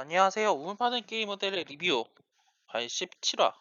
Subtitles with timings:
[0.00, 0.52] 안녕하세요.
[0.52, 2.04] 우물파는 게임 모델의 리뷰
[2.68, 3.52] 87화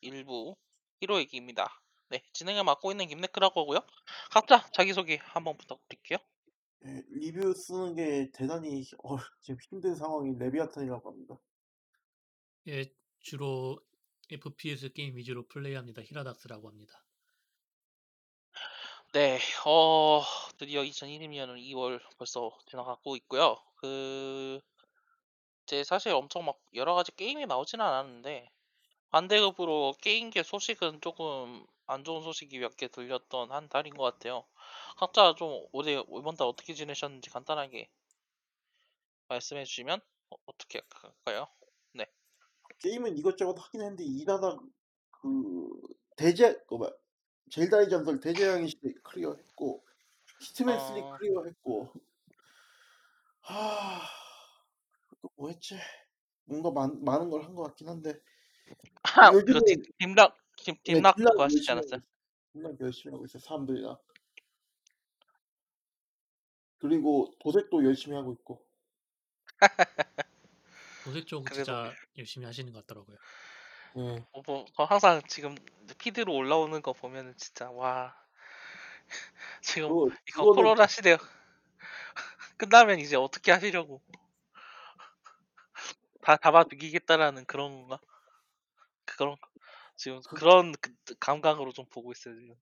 [0.00, 0.56] 일부
[1.00, 1.80] 1호 얘기입니다.
[2.08, 3.78] 네, 진행을 맡고 있는 김네크라고 하고요.
[4.32, 6.18] 각자 자기소개 한번 부탁드릴게요.
[6.84, 11.38] 예, 리뷰 쓰는 게 대단히 어, 지금 힘든 상황인 레비아탄이라고 합니다.
[12.66, 13.78] 예, 주로
[14.32, 16.02] FPS 게임 위주로 플레이합니다.
[16.02, 17.04] 히라닥스라고 합니다.
[19.12, 20.24] 네, 어,
[20.56, 23.56] 드디어 2022년 2월 벌써 지나가고 있고요.
[23.76, 24.60] 그,
[25.68, 28.50] 이제 사실 엄청 막 여러 가지 게임이 나오지는 않았는데,
[29.10, 34.46] 반대급으로 게임계 소식은 조금 안 좋은 소식이 몇 개 들렸던 한 달인 것 같아요.
[34.98, 37.90] 각자 좀 올해 이번 달 어떻게 지내셨는지 간단하게
[39.28, 40.00] 말씀해 주시면
[40.30, 40.82] 어, 떻게
[41.24, 41.48] 할까요?
[42.80, 44.58] 게임은 이것저것 하긴 했는데 일하다
[45.10, 45.68] 그
[46.16, 46.90] 대제 그 뭐야
[47.50, 49.84] 젤다의 전설 대재앙의 시대 클리어했고
[50.40, 51.92] 히트맨 3 어, 클리어했고
[53.40, 54.17] 하
[55.22, 55.76] 또 했지
[56.44, 58.20] 뭔가 많, 많은 걸 한 것 같긴 한데
[59.02, 61.78] 아, 요즘에 그 딥- Deep Rock Deep- 네, Deep Rock Deep Rock 그거 하시지 열심히
[61.78, 62.00] 하고 않았어요?
[62.00, 62.06] 있어.
[62.52, 63.96] Deep Rock 열심히 하고 있어 사람들이랑
[66.78, 68.66] 그리고 도색도 열심히 하고 있고
[71.04, 73.16] 도색 쪽은 그래도 진짜 열심히 하시는 것 같더라고요.
[73.96, 74.26] 예.
[74.32, 75.54] 어, 뭐 어, 항상 지금
[75.98, 78.14] feed로 올라오는 거 보면은 진짜 와
[79.62, 81.16] 지금 그거 이거 그거는 코로나 시대
[82.56, 84.02] 끝나면 이제 어떻게 하시려고
[86.28, 87.98] 다 잡아 죽이겠다라는 그런 건가?
[89.04, 89.36] 그런
[89.96, 92.54] 지금 그- 그런 그- 감각으로 좀 보고 있어요 지금.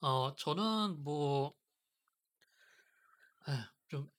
[0.00, 1.54] 어, 저는 뭐,
[3.46, 4.10] 아, 좀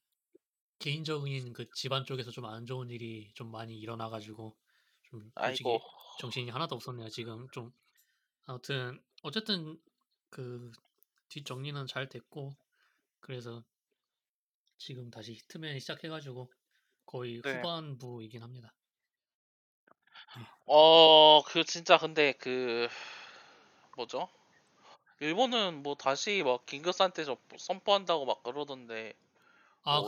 [0.80, 4.58] 개인적인 그 집안 쪽에서 좀 안 좋은 일이 좀 많이 일어나가지고
[5.04, 5.82] 좀 아이고 솔직히
[6.20, 7.10] 정신이 하나도 없었네요.
[7.10, 7.72] 지금 좀
[8.46, 9.80] 아무튼 어쨌든
[10.30, 10.72] 그
[11.30, 12.58] 뒷정리는 잘 됐고
[13.22, 13.66] 그래서
[14.80, 16.52] 지금 다시 히트맨 시작해가지고
[17.06, 17.62] 거의 네.
[17.62, 18.74] 후반부이긴 합니다.
[20.66, 22.88] 어, 그 진짜 근데 그
[23.96, 24.30] 뭐죠?
[25.22, 29.14] 일본은 뭐 다시 막 긴급 상태 좀 선포한다고 막 그러던데
[29.84, 30.04] 아,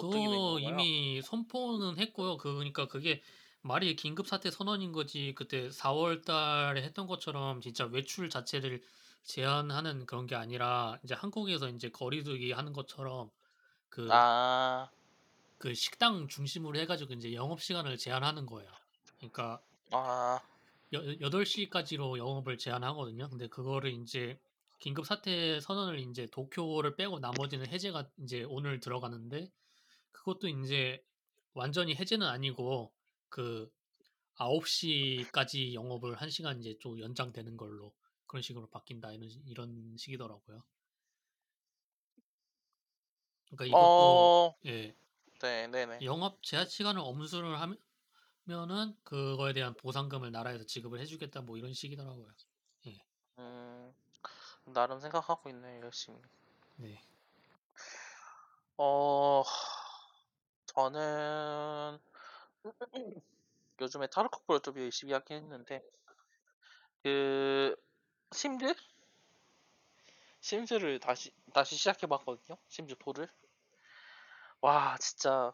[0.45, 0.59] 뭐 그거?
[0.59, 2.37] 이미 선포는 했고요.
[2.37, 3.21] 그- 그러니까 그게
[3.61, 5.33] 말이 긴급 사태 선언인 거지.
[5.35, 8.81] 그때 4월 달에 했던 것처럼 진짜 외출 자체를
[9.23, 13.29] 제한하는 그런 게 아니라 이제 한국에서 이제 거리두기 하는 것처럼
[13.89, 14.89] 그, 아,
[15.57, 18.71] 그 식당 중심으로 해가지고 이제 영업 시간을 제한하는 거예요.
[19.17, 20.39] 그러니까 아,
[20.93, 23.29] 여, 8시까지로 영업을 제한하거든요.
[23.29, 24.39] 근데 그거를 이제
[24.79, 29.51] 긴급 사태 선언을 이제 도쿄를 빼고 나머지는 해제가 이제 오늘 들어가는데
[30.11, 31.03] 그것도 이제
[31.53, 32.91] 완전히 해제는 아니고
[33.27, 33.69] 그
[34.35, 37.91] 9시까지 영업을 1시간 이제 좀 연장되는 걸로
[38.29, 40.63] 그런 식으로 바뀐다 이런 이런 식이더라고요.
[43.47, 44.95] 그러니까 이것도 어, 예,
[45.41, 45.99] 네, 네 네.
[46.03, 52.27] 영업 제한 시간을 엄수를 하면은 그거에 대한 보상금을 나라에서 지급을 해주겠다 뭐 이런 식이더라고요.
[52.85, 53.03] 예,
[53.39, 53.93] 음,
[54.65, 56.21] 나름 생각하고 있네 열심히.
[56.77, 57.01] 네.
[58.77, 59.43] 어,
[60.67, 61.99] 저는
[63.81, 65.81] 요즘에 타르코프를 좀 열심히 하긴 했는데
[67.03, 67.75] 그
[68.31, 68.73] 심즈?
[70.41, 72.57] 심즈를 다시 다시 시작해봤거든요.
[72.67, 73.29] 심즈 4를.
[74.61, 75.51] 와 진짜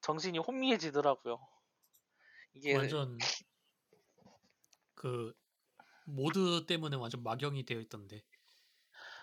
[0.00, 1.38] 정신이 혼미해지더라고요.
[2.54, 3.30] 이게 완전
[4.94, 5.32] 그
[6.04, 8.24] 모드 때문에 완전 막영이 되어 있던데.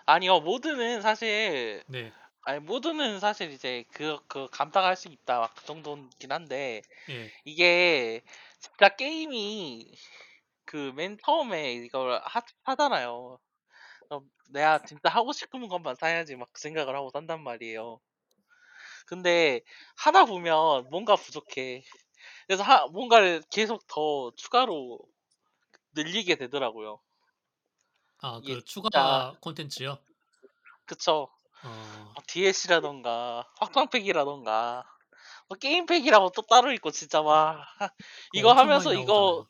[0.06, 2.12] 아니요 모드는 사실 네,
[2.44, 8.22] 아니 모드는 사실 이제 그 그 감당할 수 있다 막 그 정도긴 한데 예, 이게
[8.60, 9.94] 진짜 게임이
[10.72, 13.38] 그 맨 처음에 이걸 하, 하잖아요.
[14.08, 18.00] 그럼 내가 진짜 하고 싶은 것만 사야지 막그 생각을 하고 산단 말이에요.
[19.06, 19.60] 근데
[19.96, 21.82] 하다 보면 뭔가 부족해.
[22.46, 25.00] 그래서 하, 뭔가를 계속 더 추가로
[25.94, 27.00] 늘리게 되더라고요.
[28.18, 29.98] 아그 추가 콘텐츠요.
[30.86, 31.28] 그쵸?
[32.14, 34.84] 어, DLC라던가 확장팩이라던가
[35.48, 37.88] 뭐 게임팩이라고 또 따로 있고 진짜 와 그거
[38.34, 39.46] 이거 하면서 이거.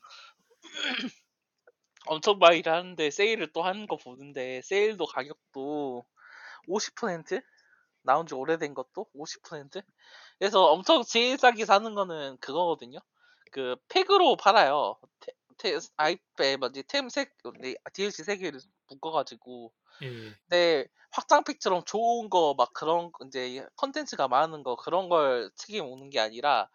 [2.06, 6.04] 엄청 많이 하는데 세일을 또 하는 거 보는데 세일도 가격도
[6.68, 7.40] 50%
[8.02, 9.82] 나온 지 오래된 것도 50%
[10.38, 12.98] 그래서 엄청 제일 싸게 사는 거는 그거거든요.
[13.52, 14.98] 그 팩으로 팔아요.
[15.20, 17.36] 테, 테, 아이패 뭐지 템색
[17.94, 19.72] DLC 세 개를 묶어가지고
[20.02, 20.34] 예, 예.
[20.48, 26.20] 근데 확장팩처럼 좋은 거 막 그런 이제 컨텐츠가 많은 거 그런 걸 책임 오는 게
[26.20, 26.68] 아니라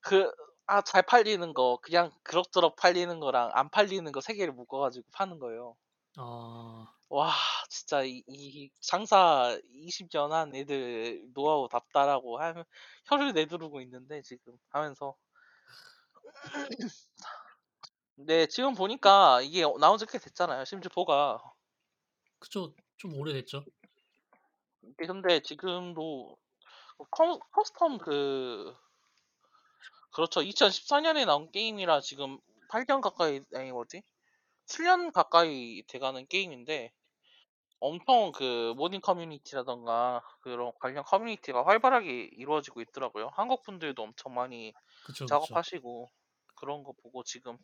[0.00, 0.30] 그
[0.70, 5.38] 아 잘 팔리는 거 그냥 그럭저럭 팔리는 거랑 안 팔리는 거 세 개를 묶어가지고 파는
[5.38, 5.76] 거예요.
[6.18, 7.32] 어, 와
[7.68, 12.64] 진짜 이, 이 장사 20년 한 애들 노하우 답다라고 하면
[13.06, 15.16] 혀를 내두르고 있는데 지금 하면서
[18.16, 21.40] 근데 지금 보니까 이게 나온 지 꽤 됐잖아요 심지어 4가
[22.38, 22.74] 그쵸.
[22.96, 23.64] 좀 오래됐죠.
[24.96, 26.36] 근데 지금도
[27.10, 28.74] 커, custom 그
[30.12, 34.02] 그렇죠 2014년에 나온 게임이라 지금 8년 가까이 아니 뭐지
[34.66, 36.92] 7년 가까이 돼가는 게임인데
[37.80, 43.30] 엄청 그 모딩 커뮤니티라던가 그런 관련 커뮤니티가 활발하게 이루어지고 있더라고요.
[43.34, 45.60] 한국 분들도 엄청 많이 그쵸, 그쵸.
[45.64, 46.08] 작업하시고
[46.56, 47.58] 그런 거 보고 지금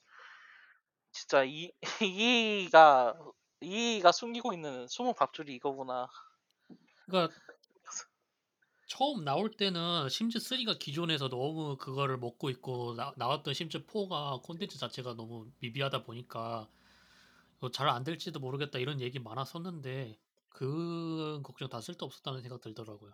[1.12, 1.72] 진짜 이
[2.70, 3.14] 이가
[3.60, 6.08] 이가 숨기고 있는 숨은 밥줄이 이거구나.
[7.06, 7.34] 그러니까
[8.86, 14.78] 처음 나올 때는 심즈 3가 기존에서 너무 그거를 먹고 있고 나, 나왔던 심즈 4가 콘텐츠
[14.78, 16.68] 자체가 너무 미비하다 보니까
[17.72, 20.18] 잘 안 될지도 모르겠다 이런 얘기 많았었는데
[20.48, 23.12] 그 걱정 다 쓸데없었다는 생각 들더라고요.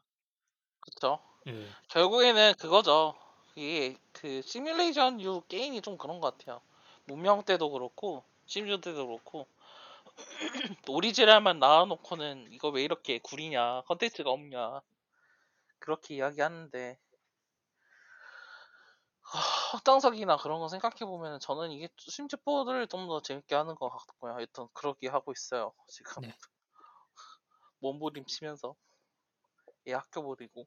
[0.80, 1.20] 그렇죠.
[1.48, 1.76] 예.
[1.88, 3.14] 결국에는 그거죠.
[3.56, 6.60] 이게 그 시뮬레이션 유 게임이 좀 그런 것 같아요.
[7.04, 9.46] 문명 때도 그렇고 심즈 때도 그렇고
[10.88, 14.80] 오리지널만 나와놓고는 이거 왜 이렇게 구리냐 컨텐츠가 없냐
[15.82, 16.99] 그렇게 이야기하는데
[19.73, 24.34] 확장석이나 그런 거 생각해 보면 저는 이게 심지어 포드를 좀 더 재밌게 하는 것 같고요.
[24.34, 25.73] 하여튼 그러게 하고 있어요.
[25.88, 26.29] 지금 네.
[27.81, 28.76] 몸부림 치면서
[29.87, 30.67] 얘 학교 버리고.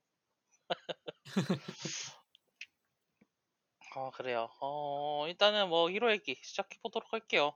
[3.96, 4.50] 어 그래요.
[4.62, 7.54] 어 일단은 뭐 히로 얘기 시작해 보도록 할게요.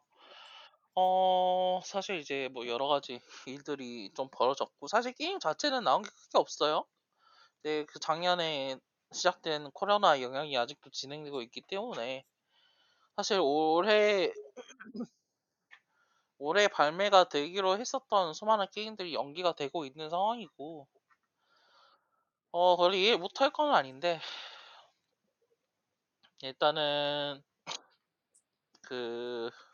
[0.95, 6.37] 어 사실 이제 뭐 여러 가지 일들이 좀 벌어졌고 사실 게임 자체는 나온 게 크게
[6.39, 6.85] 없어요.
[7.63, 8.77] 네, 그 작년에
[9.11, 12.23] 시작된 코로나 영향이 아직도 진행되고 있기 때문에
[13.17, 14.31] 사실 올해
[16.39, 20.87] 올해 발매가 되기로 했었던 수많은 게임들이 연기가 되고 있는 상황이고
[22.51, 24.19] 어 그걸 이해 못할 건 아닌데
[26.41, 27.41] 일단은
[28.81, 29.69] 그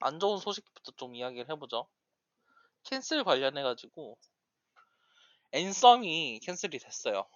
[0.00, 1.86] 안 좋은 소식부터 좀 이야기를 해보죠.
[2.84, 4.18] cancel 관련해 가지고
[5.52, 7.26] Anthem이 cancel이 됐어요.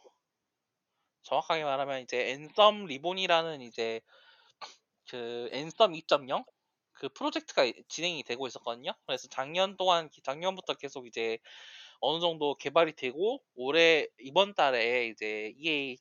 [1.22, 4.00] 정확하게 말하면 이제 Anthem Reborn이라는 이제
[5.08, 6.44] 그 Anthem 2.0
[6.92, 8.92] 그 프로젝트가 진행이 되고 있었거든요.
[9.06, 11.38] 그래서 작년 동안 작년부터 계속 이제
[12.00, 15.98] 어느 정도 개발이 되고 올해 이번 달에 이제 EA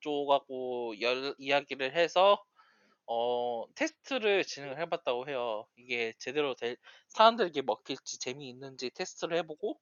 [0.00, 2.42] 쪽하고 열, 이야기를 해서
[3.06, 5.66] 어 테스트를 진행을 해봤다고 해요.
[5.76, 6.76] 이게 제대로 될
[7.08, 9.78] 사람들에게 먹힐지 재미있는지 테스트를 해보고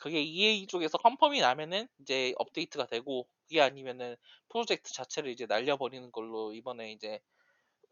[0.00, 4.16] 그게 EA 쪽에서 confirm이 나면은 이제 업데이트가 되고 그게 아니면은
[4.50, 7.20] 프로젝트 자체를 이제 날려버리는 걸로 이번에 이제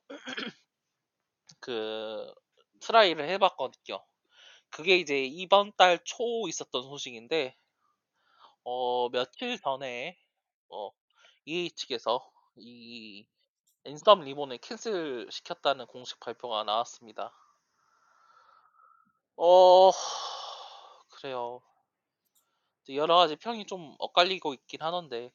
[1.60, 2.32] 그
[2.80, 4.04] try를 해봤거든요.
[4.70, 7.56] 그게 이제 이번 달 초 있었던 소식인데
[8.64, 10.16] 어 며칠 전에
[10.70, 10.90] 어
[11.46, 13.26] EA 측에서 이
[13.84, 17.32] 앤썸 리본을 캔슬 시켰다는 공식 발표가 나왔습니다.
[19.36, 19.90] 어
[21.10, 21.62] 그래요.
[22.96, 25.30] 여러 가지 평이 좀 엇갈리고 있긴 하던데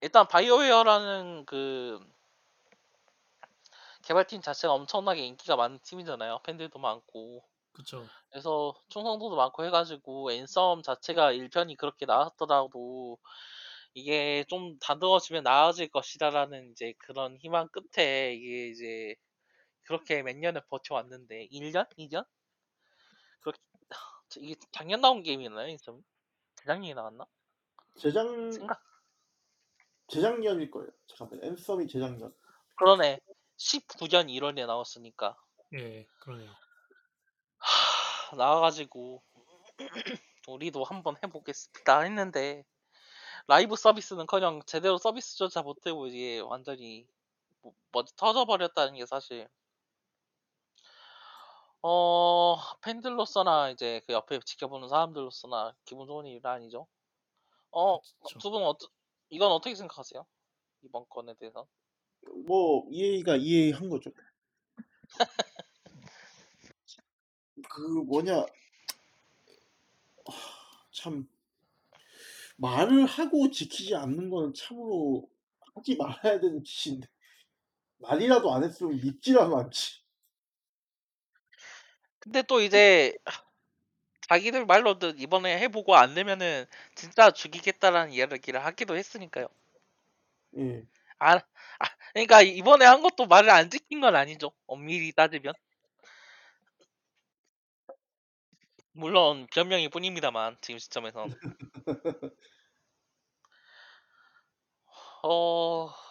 [0.00, 2.00] 일단 바이오웨어라는 그
[4.02, 6.40] 개발팀 자체가 엄청나게 인기가 많은 팀이잖아요.
[6.44, 7.42] 팬들도 많고.
[7.72, 8.06] 그쵸.
[8.30, 13.18] 그래서 충성도도 많고 해가지고 앤썸 자체가 1편이 그렇게 나왔더라도
[13.94, 19.14] 이게 좀 다듬어지면 나아질 것이다라는 이제 그런 희망 끝에 이게 이제
[19.84, 21.86] 그렇게 몇 년을 버텨왔는데 1년?
[21.96, 22.24] 2년?
[24.36, 25.68] 이게 작년 나온 게임이었나요?
[25.68, 26.02] 앤썸?
[26.56, 27.26] 재작년에 나왔나?
[27.96, 28.82] 재작 생각
[30.08, 30.90] 재작년일 거예요.
[31.06, 32.34] 잠깐만 앤썸이 재작년.
[32.76, 33.20] 그러네.
[33.56, 35.36] 19년 1월에 나왔으니까
[35.74, 36.50] 예, 그러네요.
[37.58, 39.22] 하, 나와가지고
[40.48, 42.64] 우리도 한번 해보겠습니다 했는데
[43.48, 47.06] 라이브 서비스는커녕 제대로 서비스조차 못하고 이게 완전히
[47.62, 49.48] 뭐, 먼저 터져버렸다는 게 사실
[51.88, 56.88] 어 팬들로서나 이제 그 옆에 지켜보는 사람들로서나 기분 좋은 일 아니죠.
[57.70, 58.40] 어 그쵸.
[58.40, 58.88] 두 분은 어떠
[59.30, 60.26] 이건 어떻게 생각하세요?
[60.82, 61.68] 이번 건에 대해서?
[62.44, 64.10] 뭐 EA가 EA 한 거죠.
[67.70, 68.46] 그 뭐냐 하,
[70.90, 71.28] 참
[72.56, 75.30] 말을 하고 지키지 않는 거는 참으로
[75.76, 77.06] 하지 말아야 되는 짓인데
[77.98, 80.05] 말이라도 안 했으면 믿지라도 않지.
[82.26, 83.16] 근데 또 이제
[84.28, 89.48] 자기들 말로도 이번에 해보고 안 되면은 진짜 죽이겠다라는 이야기를 하기도 했으니까요.
[90.58, 90.82] 예.
[91.18, 91.40] 안,
[92.12, 94.52] 그러니까 이번에 한 것도 말을 안 지킨 건 아니죠.
[94.66, 95.54] 엄밀히 따지면.
[98.92, 101.30] 물론 변명일 뿐입니다만 지금 시점에선.
[105.22, 106.05] 어...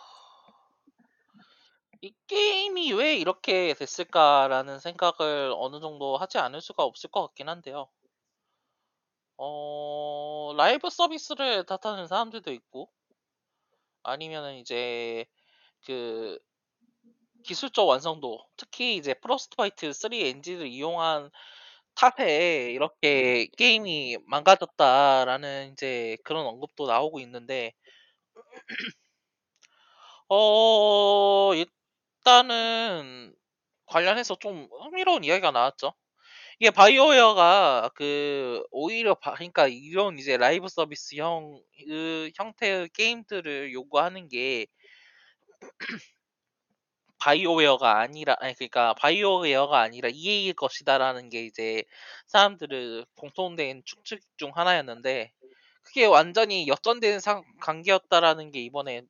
[2.05, 7.89] 이 게임이 왜 이렇게 됐을까라는 생각을 어느 정도 하지 않을 수가 없을 것 같긴 한데요.
[9.37, 12.89] 어, 라이브 서비스를 탓하는 사람들도 있고,
[14.03, 15.25] 아니면은 이제
[15.85, 16.39] 그
[17.43, 21.31] 기술적 완성도, 특히 이제 Frostbite 3 엔진을 이용한
[21.95, 27.73] 탓에 이렇게 게임이 망가졌다라는 이제 그런 언급도 나오고 있는데,
[30.29, 31.65] 어, 일
[32.25, 33.35] 단은
[33.87, 35.93] 관련해서 좀 흥미로운 이야기가 나왔죠.
[36.59, 44.67] 이게 바이오웨어가 그 오히려 바, 그러니까 이런 이제 라이브 서비스형 그 형태의 게임들을 요구하는 게
[47.19, 51.83] BioWare가 아니라 아니 그러니까 BioWare가 아니라 EA일 것이다라는 게 이제
[52.27, 55.31] 사람들의 공통된 추측 중 하나였는데
[55.83, 59.03] 그게 완전히 역전된 상, 관계였다라는 게 이번에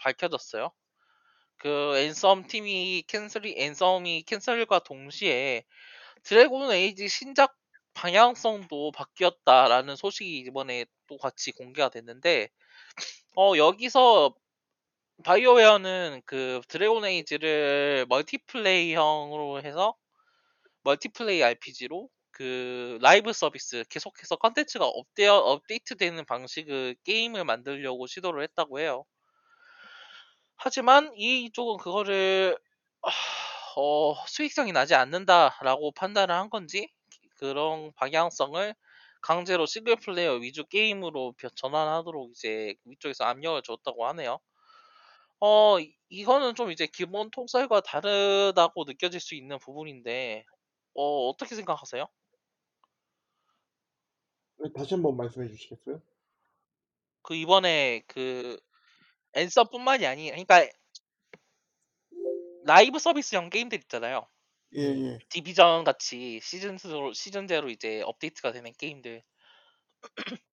[0.00, 0.72] 밝혀졌어요.
[1.58, 5.64] 그 Anthem 팀이 cancel이 Anthem이 cancel과 동시에
[6.24, 7.56] Dragon Age 신작
[7.94, 12.48] 방향성도 바뀌었다라는 소식이 이번에 또 같이 공개가 됐는데
[13.36, 14.34] 어 여기서
[15.24, 19.94] BioWare는 그 Dragon Age를 multiplay형으로 해서
[20.82, 29.04] multiplay RPG로 그 라이브 서비스 계속해서 컨텐츠가 업데이트되는 방식의 게임을 만들려고 시도를 했다고 해요.
[30.58, 32.58] 하지만 이쪽은 그거를
[33.76, 36.88] 어, 수익성이 나지 않는다라고 판단을 한 건지
[37.36, 38.74] 그런 방향성을
[39.22, 44.38] 강제로 싱글 플레이어 위주 게임으로 전환하도록 이제 위쪽에서 압력을 줬다고 하네요.
[45.40, 45.76] 어,
[46.08, 50.44] 이거는 좀 이제 기본 통설과 다르다고 느껴질 수 있는 부분인데,
[50.94, 52.06] 어, 어떻게 생각하세요?
[54.58, 56.00] 네, 다시 한번 말씀해 주시겠어요?
[57.22, 58.58] 그 이번에 그
[59.38, 60.66] 앤서뿐만이 아니, 그러니까
[62.64, 64.26] 라이브 서비스형 게임들 있잖아요.
[64.76, 65.18] 예, 예.
[65.30, 69.22] Division 같이 시즌2로 시즌제로 이제 업데이트가 되는 게임들.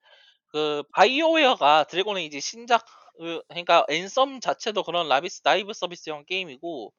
[0.53, 2.85] 그 BioWare가 Dragon Age 신작
[3.17, 6.93] 그, 그러니까 Anthem 자체도 그런 라비스 라이브 서비스형 게임이고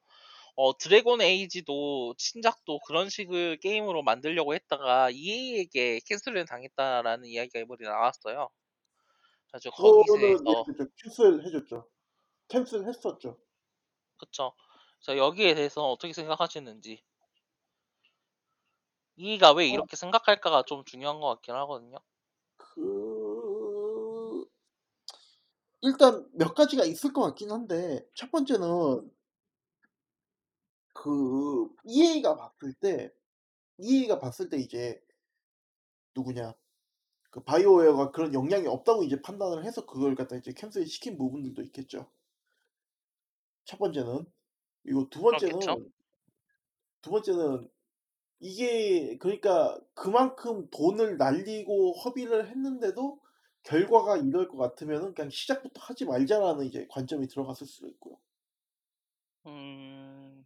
[0.57, 8.49] 어 Dragon Age도 신작도 그런 식의 게임으로 만들려고 했다가 EA에게 cancel을 당했다라는 이야기가 이번에 나왔어요.
[9.51, 10.87] 그래서 거기서 그죠.
[10.95, 11.89] cancel 해줬죠.
[12.47, 13.39] cancel 했었죠.
[14.17, 14.53] 그쵸.
[14.99, 17.03] 그래서 여기에 대해서 어떻게 생각하시는지
[19.17, 19.67] EA가 왜 어.
[19.67, 21.97] 이렇게 생각할까가 좀 중요한 것 같긴 하거든요.
[22.57, 24.45] 그
[25.81, 29.11] 일단 몇 가지가 있을 것 같긴 한데 첫 번째는
[30.93, 33.11] 그 EA가 봤을 때
[33.77, 34.99] EA가 봤을 때 이제
[36.15, 36.53] 누구냐
[37.29, 42.09] 그 바이오웨어가 그런 영향이 없다고 이제 판단을 해서 그걸 갖다 이제 cancel 시킨 부분들도 있겠죠.
[43.65, 44.25] 첫 번째는
[44.83, 45.89] 그리고 두 번째는 그렇겠죠.
[47.01, 47.69] 두 번째는
[48.39, 53.19] 이게 그러니까 그만큼 돈을 날리고 허비를 했는데도
[53.63, 58.17] 결과가 이럴 것 같으면은 그냥 시작부터 하지 말자라는 이제 관점이 들어갔을 수도 있고요.
[59.47, 60.45] 음.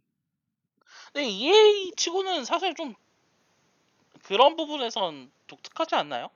[1.12, 2.94] 근데 EA 치고는 사실 좀
[4.24, 6.30] 그런 부분에선 독특하지 않나요?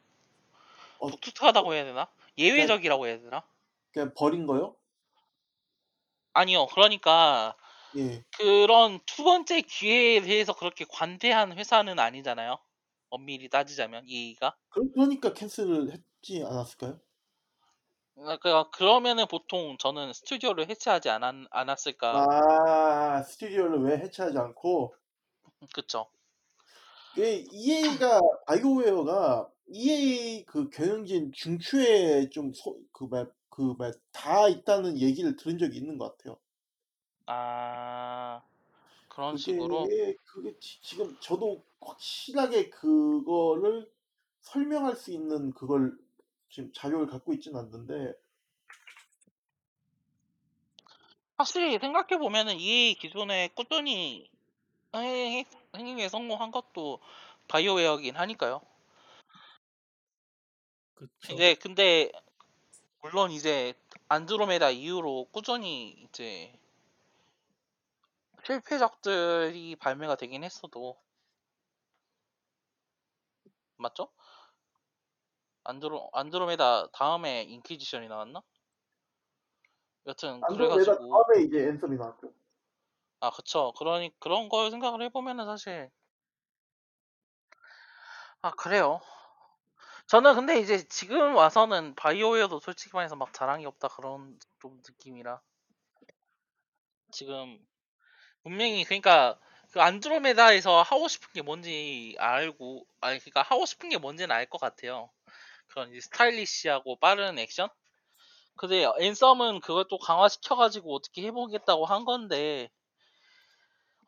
[0.98, 2.08] 어, 독특하다고 해야 되나?
[2.38, 3.42] 예외적이라고 해야 되나?
[3.92, 4.76] 그냥 버린 거요?
[6.34, 6.66] 아니요.
[6.66, 7.56] 그러니까
[7.96, 8.24] 예.
[8.36, 12.58] 그런 두 번째 기회에 대해서 그렇게 관대한 회사는 아니잖아요.
[13.10, 14.56] 엄밀히 따지자면 EA가.
[14.70, 17.00] 그- 그러니까 캔슬을 했지 않았을까요?
[18.14, 22.26] 그러니까 그러면은 보통 저는 스튜디오를 해체하지 않았, 않았을까.
[22.28, 24.94] 아 스튜디오를 왜 해체하지 않고
[25.74, 26.06] 그쵸.
[27.14, 36.16] 그 EA가 바이오웨어가 EA 그 경영진 중추에 좀그말그말 다 있다는 얘기를 들은 적이 있는 것
[36.16, 36.38] 같아요.
[37.26, 38.42] 아
[39.08, 39.88] 그런 그게 식으로.
[40.24, 43.90] 그게 지- 지금 저도 확실하게 그거를
[44.42, 45.96] 설명할 수 있는 그걸
[46.48, 48.14] 지금 자료를 갖고 있지는 않는데
[51.38, 54.28] 확실히 생각해 보면은 EA 기존에 꾸준히
[54.94, 55.44] 행-
[55.76, 57.00] 행위에 성공한 것도
[57.48, 58.60] 바이오웨어긴 하니까요.
[60.96, 61.32] 그쵸.
[61.32, 62.10] 이제 근데
[63.02, 63.74] 물론 이제
[64.08, 66.58] 안드로메다 이후로 꾸준히 이제
[68.44, 70.96] 실패작들이 발매가 되긴 했어도
[73.76, 74.08] 맞죠?
[75.64, 78.42] 안드로 안드로메다 다음에 인퀴지션이 나왔나?
[80.06, 82.32] 여튼 안드로메다 그래가지고 다음에 이제 앤썸이 나왔죠.
[83.20, 85.90] 아 그쵸 그러니 그런 걸 생각을 해보면은 사실
[88.42, 89.00] 아 그래요
[90.08, 95.40] 저는 근데 이제 지금 와서는 바이오웨어도 솔직히 말해서 막 자랑이 없다 그런 좀 느낌이라
[97.12, 97.58] 지금
[98.44, 99.38] 분명히 그러니까
[99.72, 104.60] 그 안드로메다에서 하고 싶은 게 뭔지 알고 아니 그러니까 하고 싶은 게 뭔지는 알 것
[104.60, 105.10] 같아요.
[105.68, 107.68] 그런 이제 스타일리시하고 빠른 액션?
[108.56, 112.70] 근데 앤썸은 그걸 또 강화시켜가지고 어떻게 해보겠다고 한 건데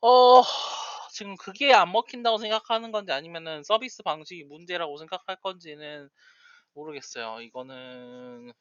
[0.01, 0.43] 어
[1.19, 6.09] 지금 그게 안 먹힌다고 생각하는 건지 아니면은 서비스 방식이 문제라고 생각할 건지는
[6.75, 7.41] 모르겠어요.
[7.41, 8.53] 이거는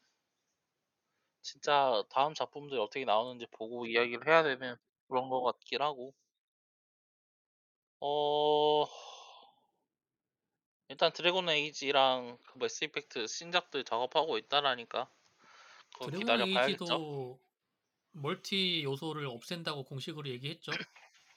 [1.43, 4.75] 진짜 다음 작품들이 어떻게 나오는지 보고 이야기를 해야 되는
[5.07, 6.15] 그런 것 같긴 하고
[7.99, 8.87] 어
[10.89, 15.07] 일단 드래곤 에이지랑 그 매스 이펙트 신작들 작업하고 있다라니까
[15.93, 16.85] 그거 드래곤 기다려 봐야겠죠.
[16.85, 17.39] 에이지도
[18.13, 20.71] multi 요소를 없앤다고 공식으로 얘기했죠.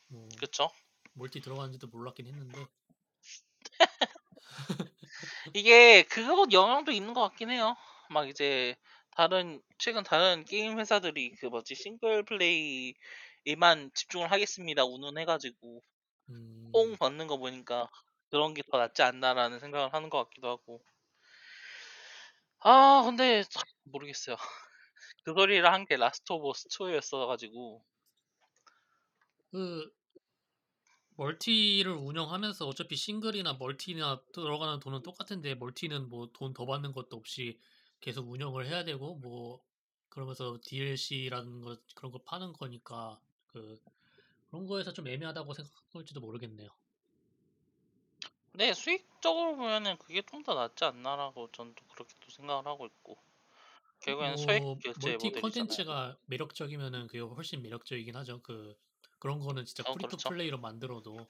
[0.09, 0.71] 뭐 그쵸?
[1.13, 2.67] multi 들어가는지도 몰랐긴 했는데
[5.55, 7.77] 이게 그거 영향도 있는 것 같긴 해요.
[8.11, 8.77] 막 이제
[9.11, 15.83] 다른 최근 다른 게임 회사들이 그 뭐지 single play에만 집중을 하겠습니다 운운해가지고
[16.31, 17.89] 음, 뽕 받는 거 보니까
[18.31, 20.83] 그런 게 더 낫지 않나라는 생각을 하는 것 같기도 하고.
[22.61, 24.37] 아 근데 참 모르겠어요.
[25.25, 27.85] 그 소리를 한 게 라스트 오브 어스 2였어가지고
[29.53, 29.91] 그
[31.21, 37.61] multi를 운영하면서 어차피 single이나 multi나 들어가는 돈은 똑같은데 multi는 뭐 돈 더 받는 것도 없이
[38.01, 39.63] 계속 운영을 해야 되고 뭐
[40.09, 43.79] 그러면서 DLC라는 거 그런 거 파는 거니까 그
[44.49, 46.71] 그런 거에서 좀 애매하다고 생각할지도 모르겠네요.
[48.55, 53.19] 네 수익적으로 보면은 그게 좀 더 낫지 않나라고 저는 또 그렇게 또 생각을 하고 있고
[54.01, 55.33] 결국에는 뭐 결제 multi.
[55.33, 58.41] 컨텐츠가 매력적이면은 그게 훨씬 매력적이긴 하죠.
[58.43, 58.75] 그
[59.21, 60.31] 그런 거는 진짜 어, free to 그렇죠.
[60.31, 61.29] play로 만들어도 음,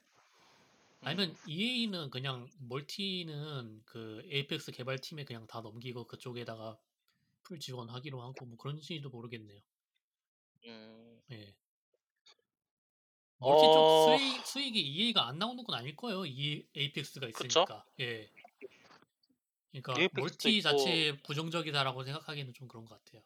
[1.03, 6.79] 아니면 EA는 그냥 multi는 그 에이펙스 개발팀에 그냥 다 넘기고 그쪽에다가
[7.43, 9.61] full 지원하기로 하고 뭐 그런지도 모르겠네요.
[10.67, 11.55] 음, 예.
[13.39, 16.27] multi 쪽 어, 수익, 수익 이 EA가 안 나오는 건 아닐 거예요.
[16.27, 17.65] 이 에이펙스가 그쵸?
[17.65, 17.85] 있으니까.
[18.01, 18.31] 예.
[19.73, 23.23] 그러니까 에이펙스도 multi 있고 자체에 부정적이다라고 생각하기는 좀 그런 것 같아요.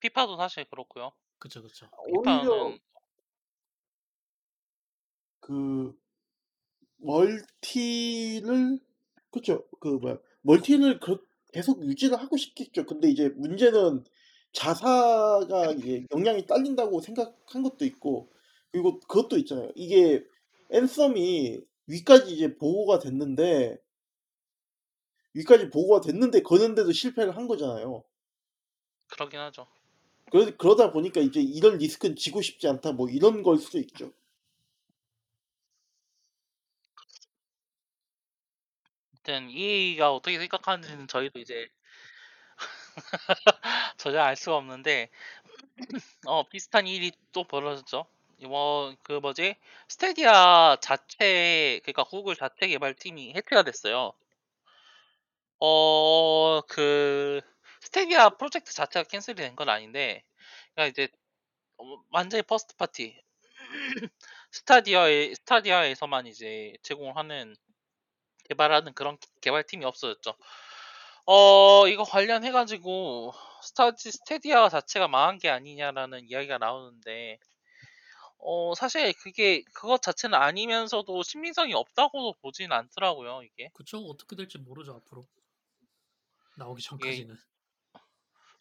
[0.00, 1.12] 피파도 사실 그렇고요.
[1.38, 1.88] 그쵸 그쵸.
[2.02, 2.80] 오히려 피파는
[5.50, 5.92] 그
[6.98, 8.78] multi를
[9.32, 9.66] 그쵸.
[9.80, 12.86] 그 뭐야 멀티를 그 계속 유지를 하고 싶겠죠.
[12.86, 14.04] 근데 이제 문제는
[14.52, 18.30] 자사가 이제 역량이 딸린다고 생각한 것도 있고
[18.70, 19.72] 그리고 그것도 있잖아요.
[19.74, 20.24] 이게
[20.70, 23.76] 앤썸이 위까지 이제 보고가 됐는데
[25.34, 28.04] 위까지 보고가 됐는데 거는데도 실패를 한 거잖아요.
[29.08, 29.66] 그러긴 하죠.
[30.30, 34.12] 그러, 그러다 보니까 이제 이런 리스크는 지고 싶지 않다 뭐 이런 걸 수도 있죠.
[39.30, 41.68] 아무튼 EA가 어떻게 생각하는지는 저희도 이제
[43.96, 45.08] 전혀 알 수가 없는데
[46.28, 48.06] 어 비슷한 일이 또 벌어졌죠.
[48.38, 49.56] 이번 그 뭐지
[49.88, 54.14] 스테디아 자체 그러니까 구글 자체 개발팀이 해체가 됐어요.
[55.58, 57.40] 어 그
[57.80, 60.22] 스테디아 프로젝트 자체가 cancel이 된 건 아닌데
[60.74, 61.08] 그러니까 이제
[61.78, 63.16] 어, 완전히 first party
[64.52, 67.56] 스타디아에 스타디아에서만 이제 제공을 하는
[68.50, 70.34] 개발하는 그런 개발팀이 없어졌죠.
[71.26, 73.32] 어 이거 관련해 가지고
[73.62, 77.38] 스타디 스테디아 자체가 망한 게 아니냐라는 이야기가 나오는데
[78.38, 83.70] 어 사실 그게 그것 자체는 아니면서도 신빙성이 없다고도 보진 않더라고요 이게.
[83.74, 85.28] 그쵸 어떻게 될지 모르죠 앞으로
[86.56, 87.36] 나오기 전까지는.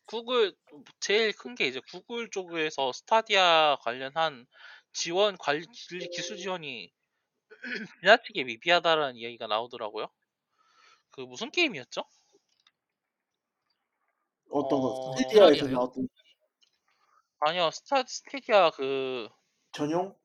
[0.05, 0.53] 구글
[0.99, 4.45] 제일 큰 게 이제 구글 쪽에서 스타디아 관련한
[4.91, 6.91] 지원 관리 기술 지원이
[8.01, 10.07] 지나치게 미비하다라는 이야기가 나오더라고요.
[11.11, 12.03] 그 무슨 게임이었죠?
[14.51, 15.67] 어떤 거 어 스테디아에서?
[15.67, 16.07] 나왔던
[17.41, 19.29] 아니요 스타 스테디아 그
[19.71, 20.15] 전용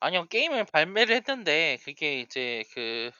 [0.00, 3.10] 아니요 게임을 발매를 했는데 그게 이제 그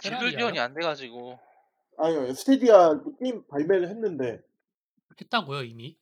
[0.00, 0.62] 기술 지원이 테라리아요?
[0.64, 1.38] 안 돼가지고
[1.98, 4.42] 아니요 스테디아 게임 발매를 했는데
[5.20, 5.98] 했다고요 이미?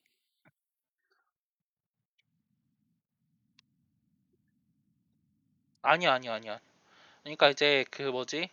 [5.85, 6.59] 아니요 아니요 아니요
[7.23, 8.49] 그러니까 이제 그 뭐지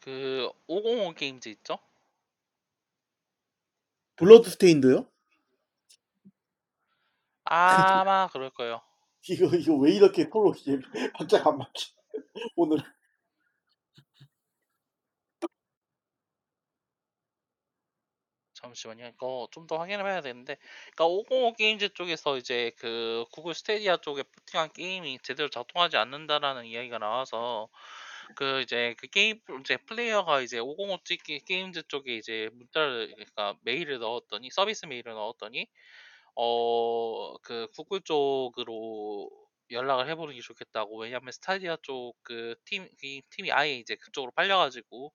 [0.00, 1.78] 그 505 게임즈 있죠?
[4.16, 5.06] 블러드 스테인드요?
[7.44, 8.80] 아마 그럴 거예요.
[9.28, 10.80] 이거 이거 왜 이렇게 이제
[11.14, 11.92] 박자가 안 맞지
[12.54, 12.78] 오늘
[18.74, 19.06] 잠시만요.
[19.08, 20.56] 이거 좀 더 확인을 해야 되는데,
[20.94, 26.98] 그러니까 505 게임즈 쪽에서 이제 그 구글 스테디아 쪽에 포팅한 게임이 제대로 작동하지 않는다라는 이야기가
[26.98, 27.68] 나와서
[28.36, 33.98] 그 이제 그 게임 이제 플레이어가 이제 505 게- 게임즈 쪽에 이제 문자를 그러니까 메일을
[34.00, 35.66] 넣었더니 서비스 메일을 넣었더니
[36.34, 39.30] 어 그 구글 쪽으로
[39.70, 42.88] 연락을 해보는 게 좋겠다고 왜냐면 스타디아 쪽 그 팀
[43.30, 45.12] 팀이 아예 이제 그쪽으로 팔려가지고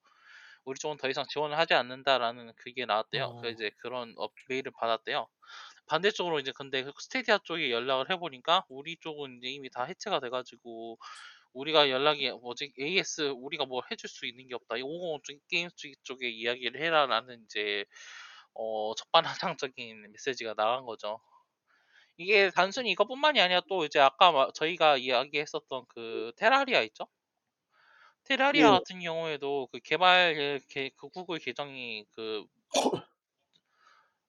[0.66, 3.40] 우리 쪽은 더 이상 지원을 하지 않는다라는 그게 나왔대요.
[3.42, 3.50] 그 어.
[3.50, 5.28] 이제 그런 업 메일을 받았대요.
[5.88, 10.98] 반대쪽으로 이제 근데 그 스테디아 쪽에 연락을 해보니까 우리 쪽은 이제 이미 다 해체가 돼가지고
[11.54, 14.76] 우리가 연락이 뭐지 AS 우리가 뭐 해줄 수 있는 게 없다.
[14.76, 17.86] 이505쪽 게임 쪽- 쪽에 이야기를 해라라는 이제
[18.54, 21.20] 어 적반하장적인 메시지가 나간 거죠.
[22.18, 27.08] 이게 단순히 이것뿐만이 아니라 또 이제 아까 마- 저희가 이야기했었던 그 테라리아 있죠?
[28.32, 28.72] 테라리아 예.
[28.72, 32.46] 같은 경우에도 그 개발 그, 개- 그 구글 계정이 그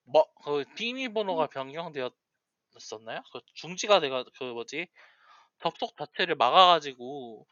[0.04, 3.22] 뭐, 그 비밀번호가 변경되었었나요?
[3.32, 4.88] 그 중지가 돼가 그 뭐지
[5.62, 7.46] 접속 자체를 막아가지고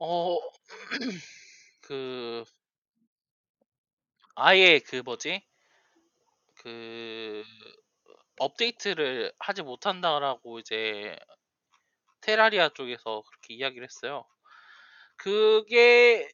[0.00, 0.38] 어
[1.82, 2.44] 그
[4.34, 5.40] 아예 그 뭐지
[6.56, 7.42] 그
[8.38, 11.16] 업데이트를 하지 못한다라고 이제
[12.22, 14.24] 테라리아 쪽에서 그렇게 이야기를 했어요.
[15.22, 16.30] 그게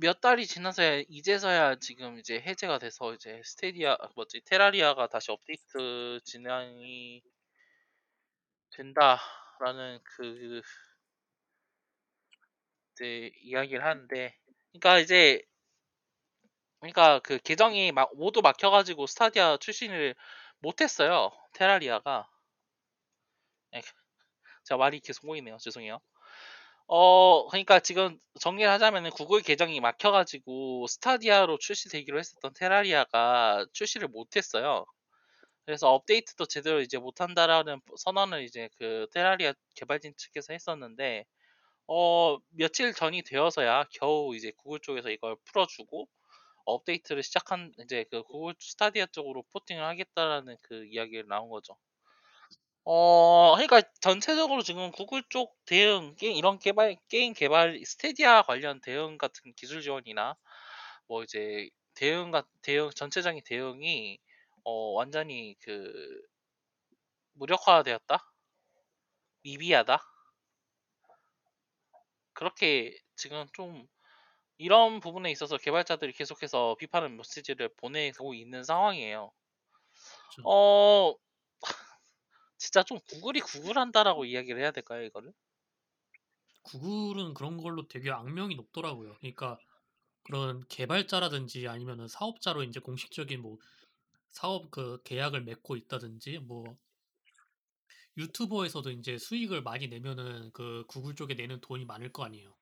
[0.00, 7.22] 몇 달이 지나서야 이제서야 지금 이제 해제가 돼서 이제 스테디아 뭐지 테라리아가 다시 업데이트 진행이
[8.70, 10.62] 된다라는 그
[12.92, 14.34] 이제 이야기를 하는데
[14.72, 15.42] 그러니까 이제
[16.80, 20.14] 그러니까 그 계정이 막 모두 막혀가지고 스타디아 출신을
[20.60, 22.26] 못했어요 테라리아가.
[23.74, 23.80] 에,
[24.64, 25.58] 제가 말이 계속 꼬이네요.
[25.58, 26.00] 죄송해요
[26.88, 34.86] 어 그러니까 지금 정리를 하자면은 구글 계정이 막혀가지고 스타디아로 출시되기로 했었던 테라리아가 출시를 못했어요
[35.66, 41.24] 그래서 업데이트도 제대로 이제 못한다라는 선언을 이제 그 테라리아 개발진 측에서 했었는데
[41.88, 46.08] 어 며칠 전이 되어서야 겨우 이제 구글 쪽에서 이걸 풀어주고
[46.66, 51.76] 업데이트를 시작한 이제 그 구글 스타디아 쪽으로 porting을 하겠다라는 그 이야기가 나온 거죠.
[52.90, 59.18] 어, 그러니까 전체적으로 지금 구글 쪽 대응 게임 이런 개발 게임 개발 스테디아 관련 대응
[59.18, 60.36] 같은 기술 지원이나
[61.08, 64.18] 뭐 이제 대응 같 대응 전체적인 대응이
[64.64, 66.22] 어 완전히 그
[67.32, 68.18] 무력화되었다,
[69.42, 69.98] 미비하다?
[72.32, 73.86] 그렇게 지금 좀
[74.58, 79.32] 이런 부분에 있어서 개발자들이 계속해서 비판의 메시지를 보내고 있는 상황이에요.
[80.44, 81.14] 어,
[82.58, 85.32] 진짜 좀 구글이 구글한다라고 이야기를 해야 될까요, 이거를?
[86.62, 89.16] 구글은 그런 걸로 되게 악명이 높더라고요.
[89.18, 89.58] 그러니까
[90.22, 93.58] 그런 개발자라든지 아니면은 사업자로 이제 공식적인 뭐
[94.30, 96.64] 사업 그 계약을 맺고 있다든지 뭐
[98.18, 102.54] 유튜버에서도 이제 수익을 많이 내면은 그 구글 쪽에 내는 돈이 많을 거 아니에요.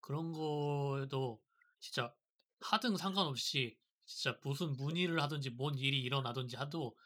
[0.00, 1.42] 그런 거에도
[1.80, 2.14] 진짜
[2.60, 6.96] 하등 상관없이 진짜 무슨 문의를 하든지 뭔 일이 일어나든지 하도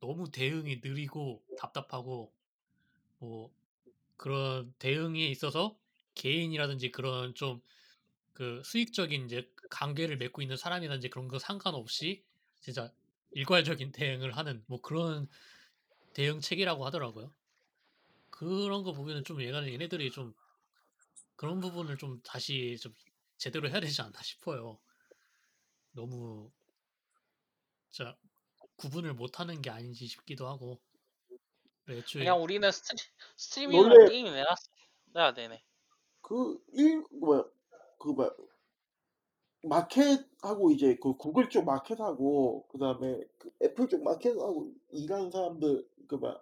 [0.00, 2.32] 너무 대응이 느리고 답답하고
[3.18, 3.50] 뭐
[4.16, 5.78] 그런 대응에 있어서
[6.14, 7.60] 개인이라든지 그런 좀
[8.36, 12.22] 그 수익적인 이제 관계를 맺고 있는 사람이라든지 그런 거 상관없이
[12.60, 12.92] 진짜
[13.30, 15.26] 일괄적인 대응을 하는 뭐 그런
[16.14, 17.32] 대응 체계라고 하더라고요.
[18.30, 20.34] 그런 거 보면은 좀 얘가 얘네들이 좀
[21.36, 22.92] 그런 부분을 좀 다시 좀
[23.38, 24.78] 제대로 해야 되지 않나 싶어요.
[25.92, 26.52] 너무
[27.90, 28.16] 진짜
[28.76, 30.78] 구분을 못하는 게 아닌지 싶기도 하고
[31.88, 32.98] 애초에 그냥 우리는 스트리,
[33.36, 34.62] 스트리밍으로 원래- 게임이 내놨어.
[35.14, 35.62] 네, 네네.
[36.22, 37.44] 그일 뭐야
[37.98, 38.30] 그 뭐야
[39.62, 46.40] 마켓하고 이제 그 구글 쪽 마켓하고 그다음에 그 애플 쪽 마켓하고 일하는 사람들 그 뭐야